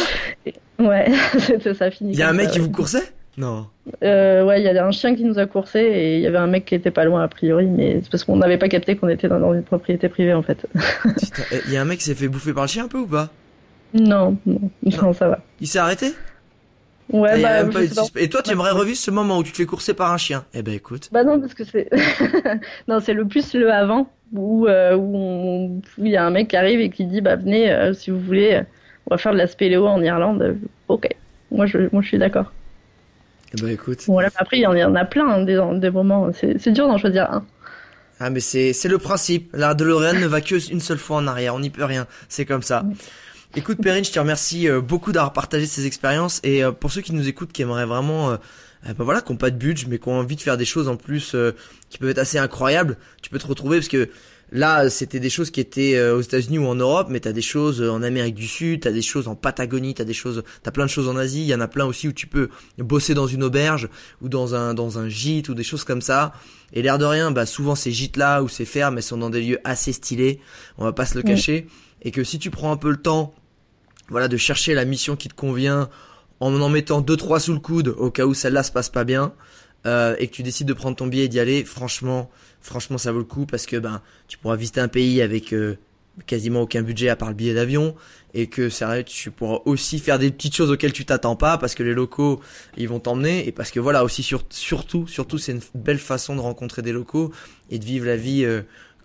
Ouais, 0.79 1.07
c'était 1.39 1.75
ça 1.75 1.91
fini. 1.91 2.13
Il 2.13 2.19
y 2.19 2.23
a 2.23 2.29
un 2.29 2.35
mec 2.35 2.51
qui 2.51 2.59
vous 2.59 2.71
coursait? 2.71 3.13
Non. 3.39 3.67
Euh, 4.03 4.45
ouais, 4.45 4.61
il 4.61 4.65
y 4.65 4.69
avait 4.69 4.79
un 4.79 4.91
chien 4.91 5.15
qui 5.15 5.25
nous 5.25 5.39
a 5.39 5.47
coursé 5.47 5.81
et 5.81 6.17
il 6.17 6.23
y 6.23 6.27
avait 6.27 6.39
un 6.39 6.47
mec 6.47 6.67
qui 6.67 6.75
était 6.75 6.91
pas 6.91 7.05
loin 7.05 7.23
a 7.23 7.29
priori, 7.29 7.67
mais 7.67 8.01
c'est 8.03 8.11
parce 8.11 8.25
qu'on 8.25 8.37
n'avait 8.37 8.59
pas 8.59 8.69
capté 8.69 8.97
qu'on 8.97 9.09
était 9.09 9.29
dans, 9.29 9.55
une 9.55 9.63
propriété 9.63 10.09
privée 10.09 10.35
en 10.35 10.43
fait. 10.43 10.67
Il 11.67 11.73
y 11.73 11.77
a 11.77 11.81
un 11.81 11.85
mec 11.85 11.99
qui 11.99 12.05
s'est 12.05 12.15
fait 12.15 12.29
bouffer 12.29 12.53
par 12.53 12.65
le 12.65 12.69
chien 12.69 12.85
un 12.85 12.89
peu 12.89 12.99
ou 12.99 13.07
pas? 13.07 13.31
Non, 13.95 14.37
non, 14.47 14.71
non, 14.83 15.13
ça 15.13 15.29
va. 15.29 15.41
Il 15.61 15.67
s'est 15.67 15.79
arrêté? 15.79 16.13
Ouais, 17.11 17.43
bah, 17.43 17.63
Et 18.17 18.29
toi, 18.29 18.43
tu 18.43 18.53
aimerais 18.53 18.71
revivre 18.71 18.97
ce 18.97 19.11
moment 19.11 19.39
où 19.39 19.43
tu 19.43 19.53
te 19.53 19.57
fais 19.57 19.67
courser 19.67 19.93
par 19.93 20.13
un 20.13 20.17
chien? 20.17 20.45
Eh 20.55 20.63
ben, 20.63 20.73
écoute. 20.73 21.09
Bah 21.13 21.25
non, 21.25 21.41
parce 21.41 21.53
que 21.53 21.65
c'est, 21.65 21.91
non, 22.89 23.01
c'est 23.01 23.13
le 23.13 23.27
plus 23.27 23.55
le 23.55 23.71
avant 23.71 24.09
où 24.33 24.67
euh, 24.67 24.97
où 24.97 25.83
il 25.99 26.09
y 26.09 26.17
a 26.17 26.25
un 26.25 26.31
mec 26.31 26.49
qui 26.49 26.57
arrive 26.57 26.81
et 26.81 26.89
qui 26.89 27.05
dit, 27.05 27.21
bah 27.21 27.37
venez, 27.37 27.71
euh, 27.71 27.93
si 27.93 28.11
vous 28.11 28.21
voulez, 28.21 28.63
on 29.07 29.15
va 29.15 29.19
faire 29.19 29.33
de 29.33 29.39
la 29.39 29.47
spéléo 29.47 29.87
en 29.87 30.03
Irlande. 30.03 30.57
Ok, 30.89 31.09
moi 31.51 31.67
je, 31.67 31.79
moi 31.93 32.03
je 32.03 32.09
suis 32.09 32.19
d'accord. 32.19 32.51
Eh 33.55 33.61
ben, 33.61 33.69
écoute. 33.69 34.05
Voilà, 34.07 34.31
après 34.37 34.59
il 34.59 34.63
y, 34.63 34.67
en 34.67 34.95
a 34.95 35.05
plein 35.05 35.29
hein, 35.29 35.43
des, 35.45 35.61
des 35.79 35.91
moments. 35.91 36.31
C'est 36.33 36.73
dur 36.73 36.89
d'en 36.89 36.99
choisir 36.99 37.31
un. 37.31 37.45
Ah 38.21 38.31
mais 38.31 38.41
c'est 38.41 38.73
c'est 38.73 38.89
le 38.89 38.99
principe. 38.99 39.51
La 39.53 39.75
DeLorean 39.75 40.15
ne 40.15 40.27
va 40.27 40.41
que 40.41 40.71
une 40.71 40.81
seule 40.81 40.99
fois 40.99 41.17
en 41.17 41.27
arrière. 41.27 41.55
On 41.55 41.61
n'y 41.61 41.71
peut 41.71 41.85
rien. 41.85 42.07
C'est 42.29 42.47
comme 42.47 42.63
ça. 42.63 42.85
Écoute 43.55 43.83
Perrine, 43.83 44.03
je 44.03 44.11
te 44.11 44.19
remercie 44.19 44.67
euh, 44.67 44.81
beaucoup 44.81 45.13
d'avoir 45.13 45.35
partagé 45.35 45.67
ces 45.67 45.87
expériences 45.87 46.41
et 46.43 46.65
euh, 46.65 46.73
pour 46.73 46.91
ceux 46.91 47.03
qui 47.03 47.13
nous 47.13 47.29
écoutent, 47.29 47.53
qui 47.53 47.61
aimeraient 47.61 47.85
vraiment, 47.85 48.31
euh, 48.31 48.37
bah 48.87 49.05
voilà, 49.05 49.21
qui 49.21 49.31
n'ont 49.31 49.37
pas 49.37 49.51
de 49.51 49.57
budget 49.57 49.87
mais 49.91 49.99
qui 49.99 50.09
ont 50.09 50.19
envie 50.19 50.37
de 50.37 50.41
faire 50.41 50.57
des 50.57 50.65
choses 50.65 50.89
en 50.89 50.97
plus 50.97 51.37
qui 51.91 51.99
peuvent 51.99 52.09
être 52.09 52.19
assez 52.19 52.39
incroyables, 52.39 52.97
tu 53.21 53.29
peux 53.29 53.39
te 53.39 53.47
retrouver 53.47 53.77
parce 53.77 53.89
que 53.89 54.09
là 54.53 54.89
c'était 54.91 55.19
des 55.19 55.31
choses 55.31 55.51
qui 55.51 55.61
étaient 55.61 56.01
aux 56.11 56.21
États-Unis 56.21 56.59
ou 56.59 56.67
en 56.67 56.75
Europe, 56.75 57.09
mais 57.11 57.21
t'as 57.21 57.33
des 57.33 57.43
choses 57.43 57.83
en 57.83 58.03
Amérique 58.03 58.35
du 58.35 58.47
Sud, 58.47 58.81
t'as 58.83 58.93
des 58.93 59.03
choses 59.03 59.27
en 59.27 59.35
Patagonie, 59.35 59.95
t'as 59.95 60.05
des 60.05 60.15
choses, 60.15 60.45
t'as 60.63 60.71
plein 60.71 60.85
de 60.85 60.91
choses 60.91 61.09
en 61.09 61.17
Asie, 61.17 61.41
il 61.41 61.47
y 61.47 61.55
en 61.55 61.61
a 61.61 61.69
plein 61.69 61.87
aussi 61.87 62.07
où 62.07 62.13
tu 62.13 62.27
peux 62.27 62.49
bosser 62.79 63.15
dans 63.15 63.27
une 63.27 63.43
auberge 63.43 63.89
ou 64.21 64.29
dans 64.29 64.55
un 64.55 64.75
dans 64.75 64.99
un 64.99 65.09
gîte 65.09 65.49
ou 65.49 65.55
des 65.55 65.65
choses 65.65 65.85
comme 65.85 66.03
ça. 66.03 66.33
Et 66.73 66.83
l'air 66.83 66.99
de 66.99 67.05
rien, 67.05 67.31
bah 67.33 67.47
souvent 67.47 67.75
ces 67.75 67.91
gîtes 67.91 68.17
là 68.17 68.43
ou 68.43 68.49
ces 68.49 68.65
fermes, 68.65 68.97
elles 68.99 69.03
sont 69.03 69.19
dans 69.19 69.31
des 69.31 69.43
lieux 69.43 69.59
assez 69.65 69.93
stylés, 69.93 70.39
on 70.79 70.85
va 70.85 70.93
pas 70.93 71.07
se 71.07 71.17
le 71.17 71.23
cacher, 71.23 71.67
et 72.03 72.11
que 72.11 72.23
si 72.23 72.39
tu 72.39 72.51
prends 72.51 72.71
un 72.71 72.77
peu 72.77 72.91
le 72.91 72.97
temps 72.99 73.35
voilà, 74.09 74.29
de 74.29 74.37
chercher 74.37 74.75
la 74.75 74.85
mission 74.85 75.17
qui 75.17 75.29
te 75.29 75.35
convient 75.35 75.89
en 76.41 76.61
en 76.61 76.69
mettant 76.69 77.01
deux 77.01 77.17
trois 77.17 77.41
sous 77.41 77.53
le 77.53 77.61
coude 77.61 77.95
au 77.97 78.11
cas 78.11 78.27
où 78.27 78.35
celle-là 78.35 78.63
se 78.63 78.73
passe 78.73 78.91
pas 78.91 79.05
bien 79.05 79.33
euh, 79.87 80.15
et 80.19 80.29
que 80.29 80.33
tu 80.33 80.43
décides 80.43 80.69
de 80.69 80.73
prendre 80.73 80.97
ton 80.97 81.07
billet 81.07 81.25
et 81.25 81.29
d'y 81.29 81.41
aller. 81.41 81.65
Franchement, 81.65 82.31
franchement, 82.61 82.99
ça 82.99 83.13
vaut 83.13 83.19
le 83.19 83.25
coup 83.25 83.47
parce 83.47 83.67
que 83.67 83.77
ben 83.77 84.03
tu 84.29 84.39
pourras 84.39 84.57
visiter 84.57 84.81
un 84.81 84.89
pays 84.89 85.23
avec 85.23 85.53
euh, 85.53 85.77
quasiment 86.27 86.63
aucun 86.63 86.83
budget 86.83 87.09
à 87.09 87.17
part 87.17 87.29
le 87.29 87.35
billet 87.35 87.55
d'avion 87.55 87.95
et 88.35 88.47
que 88.47 88.69
sérieux 88.69 89.03
tu 89.05 89.31
pourras 89.31 89.61
aussi 89.65 89.99
faire 89.99 90.19
des 90.19 90.31
petites 90.31 90.55
choses 90.55 90.71
auxquelles 90.71 90.93
tu 90.93 91.05
t'attends 91.05 91.37
pas 91.37 91.59
parce 91.59 91.75
que 91.75 91.83
les 91.83 91.95
locaux 91.95 92.41
ils 92.77 92.89
vont 92.89 93.01
t'emmener 93.01 93.47
et 93.47 93.53
parce 93.53 93.71
que 93.71 93.81
voilà 93.81 94.05
aussi 94.05 94.23
surtout 94.23 95.07
surtout 95.07 95.39
c'est 95.39 95.53
une 95.53 95.61
belle 95.75 95.99
façon 95.99 96.37
de 96.37 96.41
rencontrer 96.41 96.83
des 96.83 96.93
locaux 96.93 97.33
et 97.71 97.79
de 97.79 97.85
vivre 97.85 98.07
la 98.07 98.17
vie 98.17 98.45
euh, 98.45 98.63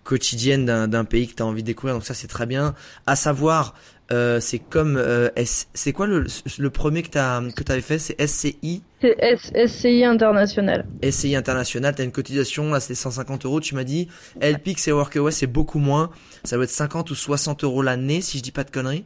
quotidienne 0.08 0.66
d'un 0.66 1.06
pays 1.06 1.28
que 1.28 1.36
tu 1.36 1.44
as 1.44 1.46
envie 1.46 1.62
de 1.62 1.68
découvrir. 1.68 1.96
Donc 1.96 2.06
ça 2.06 2.14
c'est 2.14 2.28
très 2.28 2.46
bien. 2.46 2.74
À 3.06 3.16
savoir 3.16 3.76
euh, 4.14 4.40
c'est 4.40 4.60
comme 4.60 4.96
euh, 4.96 5.28
c'est 5.74 5.92
quoi 5.92 6.08
le, 6.08 6.26
le 6.58 6.70
premier 6.70 7.04
que 7.04 7.10
t'as 7.10 7.42
que 7.52 7.62
t'avais 7.62 7.82
fait? 7.82 8.00
C'est 8.00 8.26
SCI 8.26 8.82
c'est 9.02 9.68
SCI 9.68 10.06
international. 10.06 10.86
SCI 11.04 11.36
international. 11.36 11.94
T'as 11.94 12.06
une 12.06 12.14
cotisation 12.14 12.72
là 12.72 12.80
c'est 12.80 12.96
150 12.96 13.46
euros. 13.46 13.60
Tu 13.60 13.76
m'as 13.76 13.84
dit 13.84 14.08
LPix 14.42 14.88
et 14.88 14.94
Workaway 14.94 15.32
c'est 15.32 15.48
beaucoup 15.48 15.80
moins. 15.80 16.10
Ça 16.46 16.56
doit 16.56 16.64
être 16.64 16.72
50 16.72 17.12
ou 17.12 17.16
60 17.16 17.66
euros 17.66 17.82
l'année 17.82 18.22
si 18.22 18.38
je 18.38 18.44
dis 18.44 18.52
pas 18.52 18.64
de 18.64 18.72
conneries. 18.72 19.04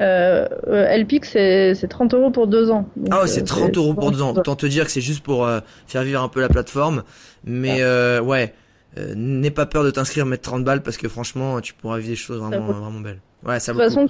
Euh, 0.00 0.48
euh 0.66 0.96
LPix 0.96 1.28
c'est 1.28 1.88
30 1.88 2.14
euros 2.14 2.30
pour 2.30 2.46
deux 2.46 2.70
ans. 2.70 2.88
Ah 3.10 3.20
ouais 3.20 3.28
c'est 3.28 3.44
30 3.44 3.76
euros 3.76 3.92
pour 3.92 4.10
deux 4.10 4.22
ans. 4.22 4.32
autant 4.34 4.56
te 4.56 4.64
dire 4.64 4.86
que 4.86 4.90
c'est 4.90 5.02
juste 5.02 5.22
pour 5.22 5.46
faire 5.86 6.04
vivre 6.04 6.22
un 6.22 6.28
peu 6.28 6.40
la 6.40 6.48
plateforme. 6.48 7.02
Mais 7.44 7.84
ouais 8.20 8.54
n'aie 8.96 9.50
pas 9.50 9.66
peur 9.66 9.84
de 9.84 9.90
t'inscrire 9.90 10.26
mettre 10.26 10.42
30 10.42 10.64
balles 10.64 10.82
parce 10.82 10.96
que 10.96 11.08
franchement 11.08 11.60
tu 11.60 11.72
pourras 11.72 11.98
vivre 11.98 12.10
des 12.10 12.16
choses 12.16 12.38
vraiment 12.38 12.60
vraiment 12.60 13.00
belles 13.00 13.20
Ouais, 13.44 13.58
ça 13.58 13.72
de 13.72 13.78
toute 13.78 13.86
façon, 13.86 14.06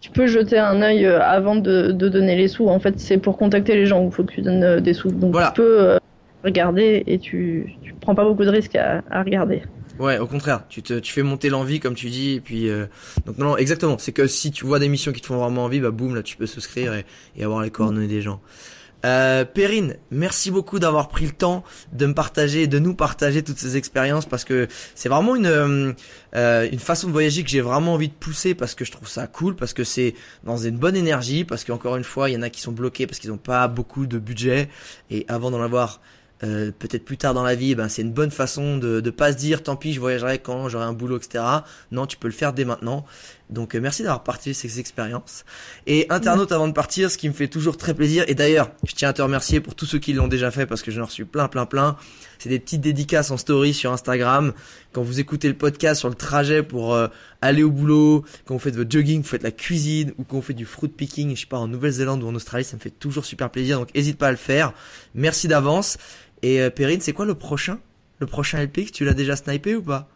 tu 0.00 0.10
peux, 0.10 0.26
jeter 0.26 0.58
un 0.58 0.80
œil 0.80 1.04
euh, 1.04 1.20
avant 1.20 1.56
de, 1.56 1.92
de, 1.92 2.08
donner 2.08 2.34
les 2.34 2.48
sous. 2.48 2.66
En 2.68 2.80
fait, 2.80 2.98
c'est 2.98 3.18
pour 3.18 3.36
contacter 3.36 3.74
les 3.74 3.84
gens 3.84 4.02
il 4.04 4.10
faut 4.10 4.24
que 4.24 4.32
tu 4.32 4.40
donnes 4.40 4.64
euh, 4.64 4.80
des 4.80 4.94
sous. 4.94 5.10
Donc 5.10 5.36
tu 5.36 5.52
peux 5.54 5.80
euh, 5.80 5.98
regarder 6.44 7.04
et 7.06 7.18
tu, 7.18 7.74
tu 7.82 7.94
prends 8.00 8.14
pas 8.14 8.24
beaucoup 8.24 8.44
de 8.44 8.50
risques 8.50 8.76
à, 8.76 9.02
à 9.10 9.22
regarder. 9.22 9.62
Ouais, 9.98 10.18
au 10.18 10.26
contraire, 10.26 10.62
tu 10.70 10.82
te, 10.82 10.98
tu 10.98 11.12
fais 11.12 11.22
monter 11.22 11.50
l'envie 11.50 11.78
comme 11.78 11.94
tu 11.94 12.08
dis, 12.08 12.36
et 12.36 12.40
puis 12.40 12.70
donc 13.26 13.36
non, 13.36 13.58
exactement. 13.58 13.98
C'est 13.98 14.12
que 14.12 14.26
si 14.26 14.50
tu 14.50 14.64
vois 14.64 14.78
des 14.78 14.88
missions 14.88 15.12
qui 15.12 15.20
te 15.20 15.26
font 15.26 15.36
vraiment 15.36 15.64
envie, 15.64 15.80
bah 15.80 15.90
boum, 15.90 16.14
là 16.14 16.22
tu 16.22 16.38
peux 16.38 16.46
souscrire 16.46 16.94
et, 16.94 17.04
et 17.36 17.44
avoir 17.44 17.60
les 17.60 17.70
coordonnées 17.70 18.06
des 18.06 18.22
gens. 18.22 18.40
Euh, 19.06 19.44
Perrine, 19.44 19.96
merci 20.10 20.50
beaucoup 20.50 20.78
d'avoir 20.78 21.08
pris 21.08 21.24
le 21.24 21.32
temps 21.32 21.64
de 21.92 22.06
me 22.06 22.12
partager, 22.12 22.66
de 22.66 22.78
nous 22.78 22.94
partager 22.94 23.42
toutes 23.42 23.58
ces 23.58 23.76
expériences 23.76 24.26
parce 24.26 24.44
que 24.44 24.68
c'est 24.94 25.08
vraiment 25.08 25.36
une 25.36 25.46
euh, 25.46 25.92
euh, 26.36 26.68
une 26.70 26.78
façon 26.78 27.06
de 27.06 27.12
voyager 27.12 27.42
que 27.42 27.48
j'ai 27.48 27.62
vraiment 27.62 27.94
envie 27.94 28.08
de 28.08 28.14
pousser 28.14 28.54
parce 28.54 28.74
que 28.74 28.84
je 28.84 28.92
trouve 28.92 29.08
ça 29.08 29.26
cool, 29.26 29.56
parce 29.56 29.72
que 29.72 29.84
c'est 29.84 30.14
dans 30.44 30.58
une 30.58 30.76
bonne 30.76 30.96
énergie, 30.96 31.44
parce 31.44 31.64
qu'encore 31.64 31.96
une 31.96 32.04
fois, 32.04 32.30
il 32.30 32.34
y 32.34 32.36
en 32.36 32.42
a 32.42 32.50
qui 32.50 32.60
sont 32.60 32.72
bloqués 32.72 33.06
parce 33.06 33.18
qu'ils 33.18 33.30
n'ont 33.30 33.38
pas 33.38 33.68
beaucoup 33.68 34.06
de 34.06 34.18
budget. 34.18 34.68
Et 35.10 35.24
avant 35.28 35.50
d'en 35.50 35.62
avoir 35.62 36.00
euh, 36.42 36.70
peut-être 36.78 37.04
plus 37.04 37.18
tard 37.18 37.34
dans 37.34 37.42
la 37.42 37.54
vie, 37.54 37.74
ben 37.74 37.88
c'est 37.88 38.00
une 38.00 38.12
bonne 38.12 38.30
façon 38.30 38.78
de 38.78 39.02
ne 39.04 39.10
pas 39.10 39.32
se 39.32 39.36
dire 39.36 39.62
tant 39.62 39.76
pis 39.76 39.92
je 39.92 40.00
voyagerai 40.00 40.38
quand 40.38 40.70
j'aurai 40.70 40.86
un 40.86 40.94
boulot 40.94 41.18
etc. 41.18 41.44
Non, 41.92 42.06
tu 42.06 42.16
peux 42.16 42.28
le 42.28 42.34
faire 42.34 42.54
dès 42.54 42.64
maintenant. 42.64 43.04
Donc 43.50 43.74
euh, 43.74 43.80
merci 43.80 44.02
d'avoir 44.02 44.22
partagé 44.22 44.54
ces 44.54 44.80
expériences. 44.80 45.44
Et 45.86 46.06
internaute 46.08 46.52
avant 46.52 46.68
de 46.68 46.72
partir, 46.72 47.10
ce 47.10 47.18
qui 47.18 47.28
me 47.28 47.34
fait 47.34 47.48
toujours 47.48 47.76
très 47.76 47.94
plaisir. 47.94 48.24
Et 48.28 48.34
d'ailleurs, 48.34 48.70
je 48.86 48.94
tiens 48.94 49.10
à 49.10 49.12
te 49.12 49.20
remercier 49.20 49.60
pour 49.60 49.74
tous 49.74 49.86
ceux 49.86 49.98
qui 49.98 50.12
l'ont 50.12 50.28
déjà 50.28 50.50
fait 50.50 50.66
parce 50.66 50.82
que 50.82 50.90
j'en 50.90 51.04
reçu 51.04 51.26
plein 51.26 51.48
plein 51.48 51.66
plein. 51.66 51.96
C'est 52.38 52.48
des 52.48 52.58
petites 52.58 52.80
dédicaces 52.80 53.30
en 53.30 53.36
story 53.36 53.74
sur 53.74 53.92
Instagram. 53.92 54.54
Quand 54.92 55.02
vous 55.02 55.20
écoutez 55.20 55.46
le 55.46 55.54
podcast 55.54 56.00
sur 56.00 56.08
le 56.08 56.14
trajet 56.14 56.62
pour 56.62 56.94
euh, 56.94 57.08
aller 57.42 57.62
au 57.62 57.70
boulot, 57.70 58.24
quand 58.46 58.54
vous 58.54 58.60
faites 58.60 58.76
votre 58.76 58.90
jogging, 58.90 59.20
vous 59.20 59.28
faites 59.28 59.42
la 59.42 59.50
cuisine 59.50 60.14
ou 60.16 60.24
quand 60.24 60.36
vous 60.36 60.42
faites 60.42 60.56
du 60.56 60.64
fruit 60.64 60.88
picking, 60.88 61.36
je 61.36 61.40
sais 61.40 61.46
pas 61.46 61.58
en 61.58 61.68
Nouvelle-Zélande 61.68 62.22
ou 62.22 62.28
en 62.28 62.34
Australie, 62.34 62.64
ça 62.64 62.76
me 62.76 62.80
fait 62.80 62.90
toujours 62.90 63.26
super 63.26 63.50
plaisir. 63.50 63.78
Donc 63.78 63.94
n'hésite 63.94 64.16
pas 64.16 64.28
à 64.28 64.30
le 64.30 64.38
faire. 64.38 64.72
Merci 65.14 65.48
d'avance. 65.48 65.98
Et 66.42 66.60
euh, 66.60 66.70
Perrine, 66.70 67.00
c'est 67.00 67.12
quoi 67.12 67.26
le 67.26 67.34
prochain? 67.34 67.78
Le 68.18 68.26
prochain 68.26 68.62
LPX, 68.62 68.92
tu 68.92 69.04
l'as 69.04 69.14
déjà 69.14 69.36
snipé 69.36 69.74
ou 69.74 69.82
pas? 69.82 70.08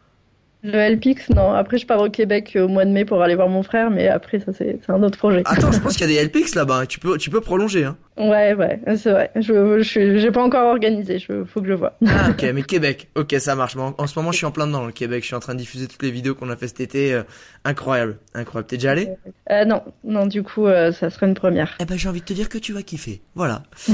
Le 0.64 0.78
LPX, 0.94 1.28
non. 1.34 1.52
Après, 1.52 1.76
je 1.76 1.86
pars 1.86 2.00
au 2.00 2.08
Québec 2.08 2.56
au 2.58 2.68
mois 2.68 2.86
de 2.86 2.90
mai 2.90 3.04
pour 3.04 3.22
aller 3.22 3.34
voir 3.34 3.48
mon 3.48 3.62
frère, 3.62 3.90
mais 3.90 4.08
après, 4.08 4.40
ça, 4.40 4.52
c'est 4.52 4.80
un 4.88 5.02
autre 5.02 5.18
projet. 5.18 5.42
Attends, 5.44 5.70
je 5.70 5.78
pense 5.78 5.92
qu'il 5.96 6.10
y 6.10 6.18
a 6.18 6.22
des 6.22 6.28
LPX 6.28 6.54
là-bas. 6.54 6.80
Hein. 6.80 6.86
Tu 6.86 6.98
peux, 6.98 7.18
tu 7.18 7.28
peux 7.28 7.42
prolonger. 7.42 7.84
Hein. 7.84 7.96
Ouais, 8.16 8.54
ouais, 8.54 8.80
c'est 8.96 9.10
vrai. 9.10 9.30
Je, 9.34 9.82
je, 9.82 10.18
j'ai 10.18 10.30
pas 10.30 10.42
encore 10.42 10.68
organisé. 10.68 11.18
Je, 11.18 11.44
faut 11.44 11.60
que 11.60 11.66
je 11.66 11.72
vois. 11.74 11.98
Ah, 12.06 12.30
ok, 12.30 12.42
mais 12.54 12.62
Québec. 12.62 13.08
Ok, 13.14 13.34
ça 13.38 13.54
marche. 13.56 13.76
En, 13.76 13.94
en, 13.98 14.06
ce 14.06 14.18
moment, 14.18 14.32
je 14.32 14.38
suis 14.38 14.46
en 14.46 14.52
plein 14.52 14.66
dedans, 14.66 14.80
dans 14.80 14.86
le 14.86 14.92
Québec. 14.92 15.22
Je 15.22 15.26
suis 15.26 15.36
en 15.36 15.40
train 15.40 15.54
de 15.54 15.58
diffuser 15.58 15.86
toutes 15.86 16.02
les 16.02 16.10
vidéos 16.10 16.34
qu'on 16.34 16.48
a 16.48 16.56
fait 16.56 16.68
cet 16.68 16.80
été. 16.80 17.12
Euh, 17.12 17.22
incroyable, 17.64 18.18
incroyable. 18.34 18.68
T'es 18.68 18.76
déjà 18.76 18.92
allé? 18.92 19.10
Euh, 19.50 19.64
Non, 19.64 19.82
non. 20.04 20.26
Du 20.26 20.42
coup, 20.42 20.66
euh, 20.66 20.92
ça 20.92 21.10
serait 21.10 21.26
une 21.26 21.34
première. 21.34 21.74
Eh 21.80 21.84
ben, 21.84 21.98
j'ai 21.98 22.08
envie 22.08 22.20
de 22.20 22.24
te 22.24 22.32
dire 22.32 22.48
que 22.48 22.58
tu 22.58 22.72
vas 22.72 22.82
kiffer. 22.82 23.20
Voilà. 23.34 23.64
je, 23.88 23.92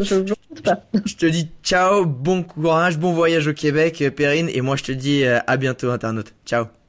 je, 0.00 0.34
pas. 0.62 0.82
je 1.04 1.16
te 1.16 1.26
dis 1.26 1.48
ciao, 1.62 2.06
bon 2.06 2.42
courage, 2.42 2.98
bon 2.98 3.12
voyage 3.12 3.46
au 3.48 3.52
Québec, 3.52 4.04
Perrine, 4.16 4.48
et 4.52 4.60
moi, 4.60 4.76
je 4.76 4.84
te 4.84 4.92
dis 4.92 5.24
à 5.24 5.56
bientôt, 5.56 5.89
internaute. 5.94 6.34
Ciao. 6.44 6.79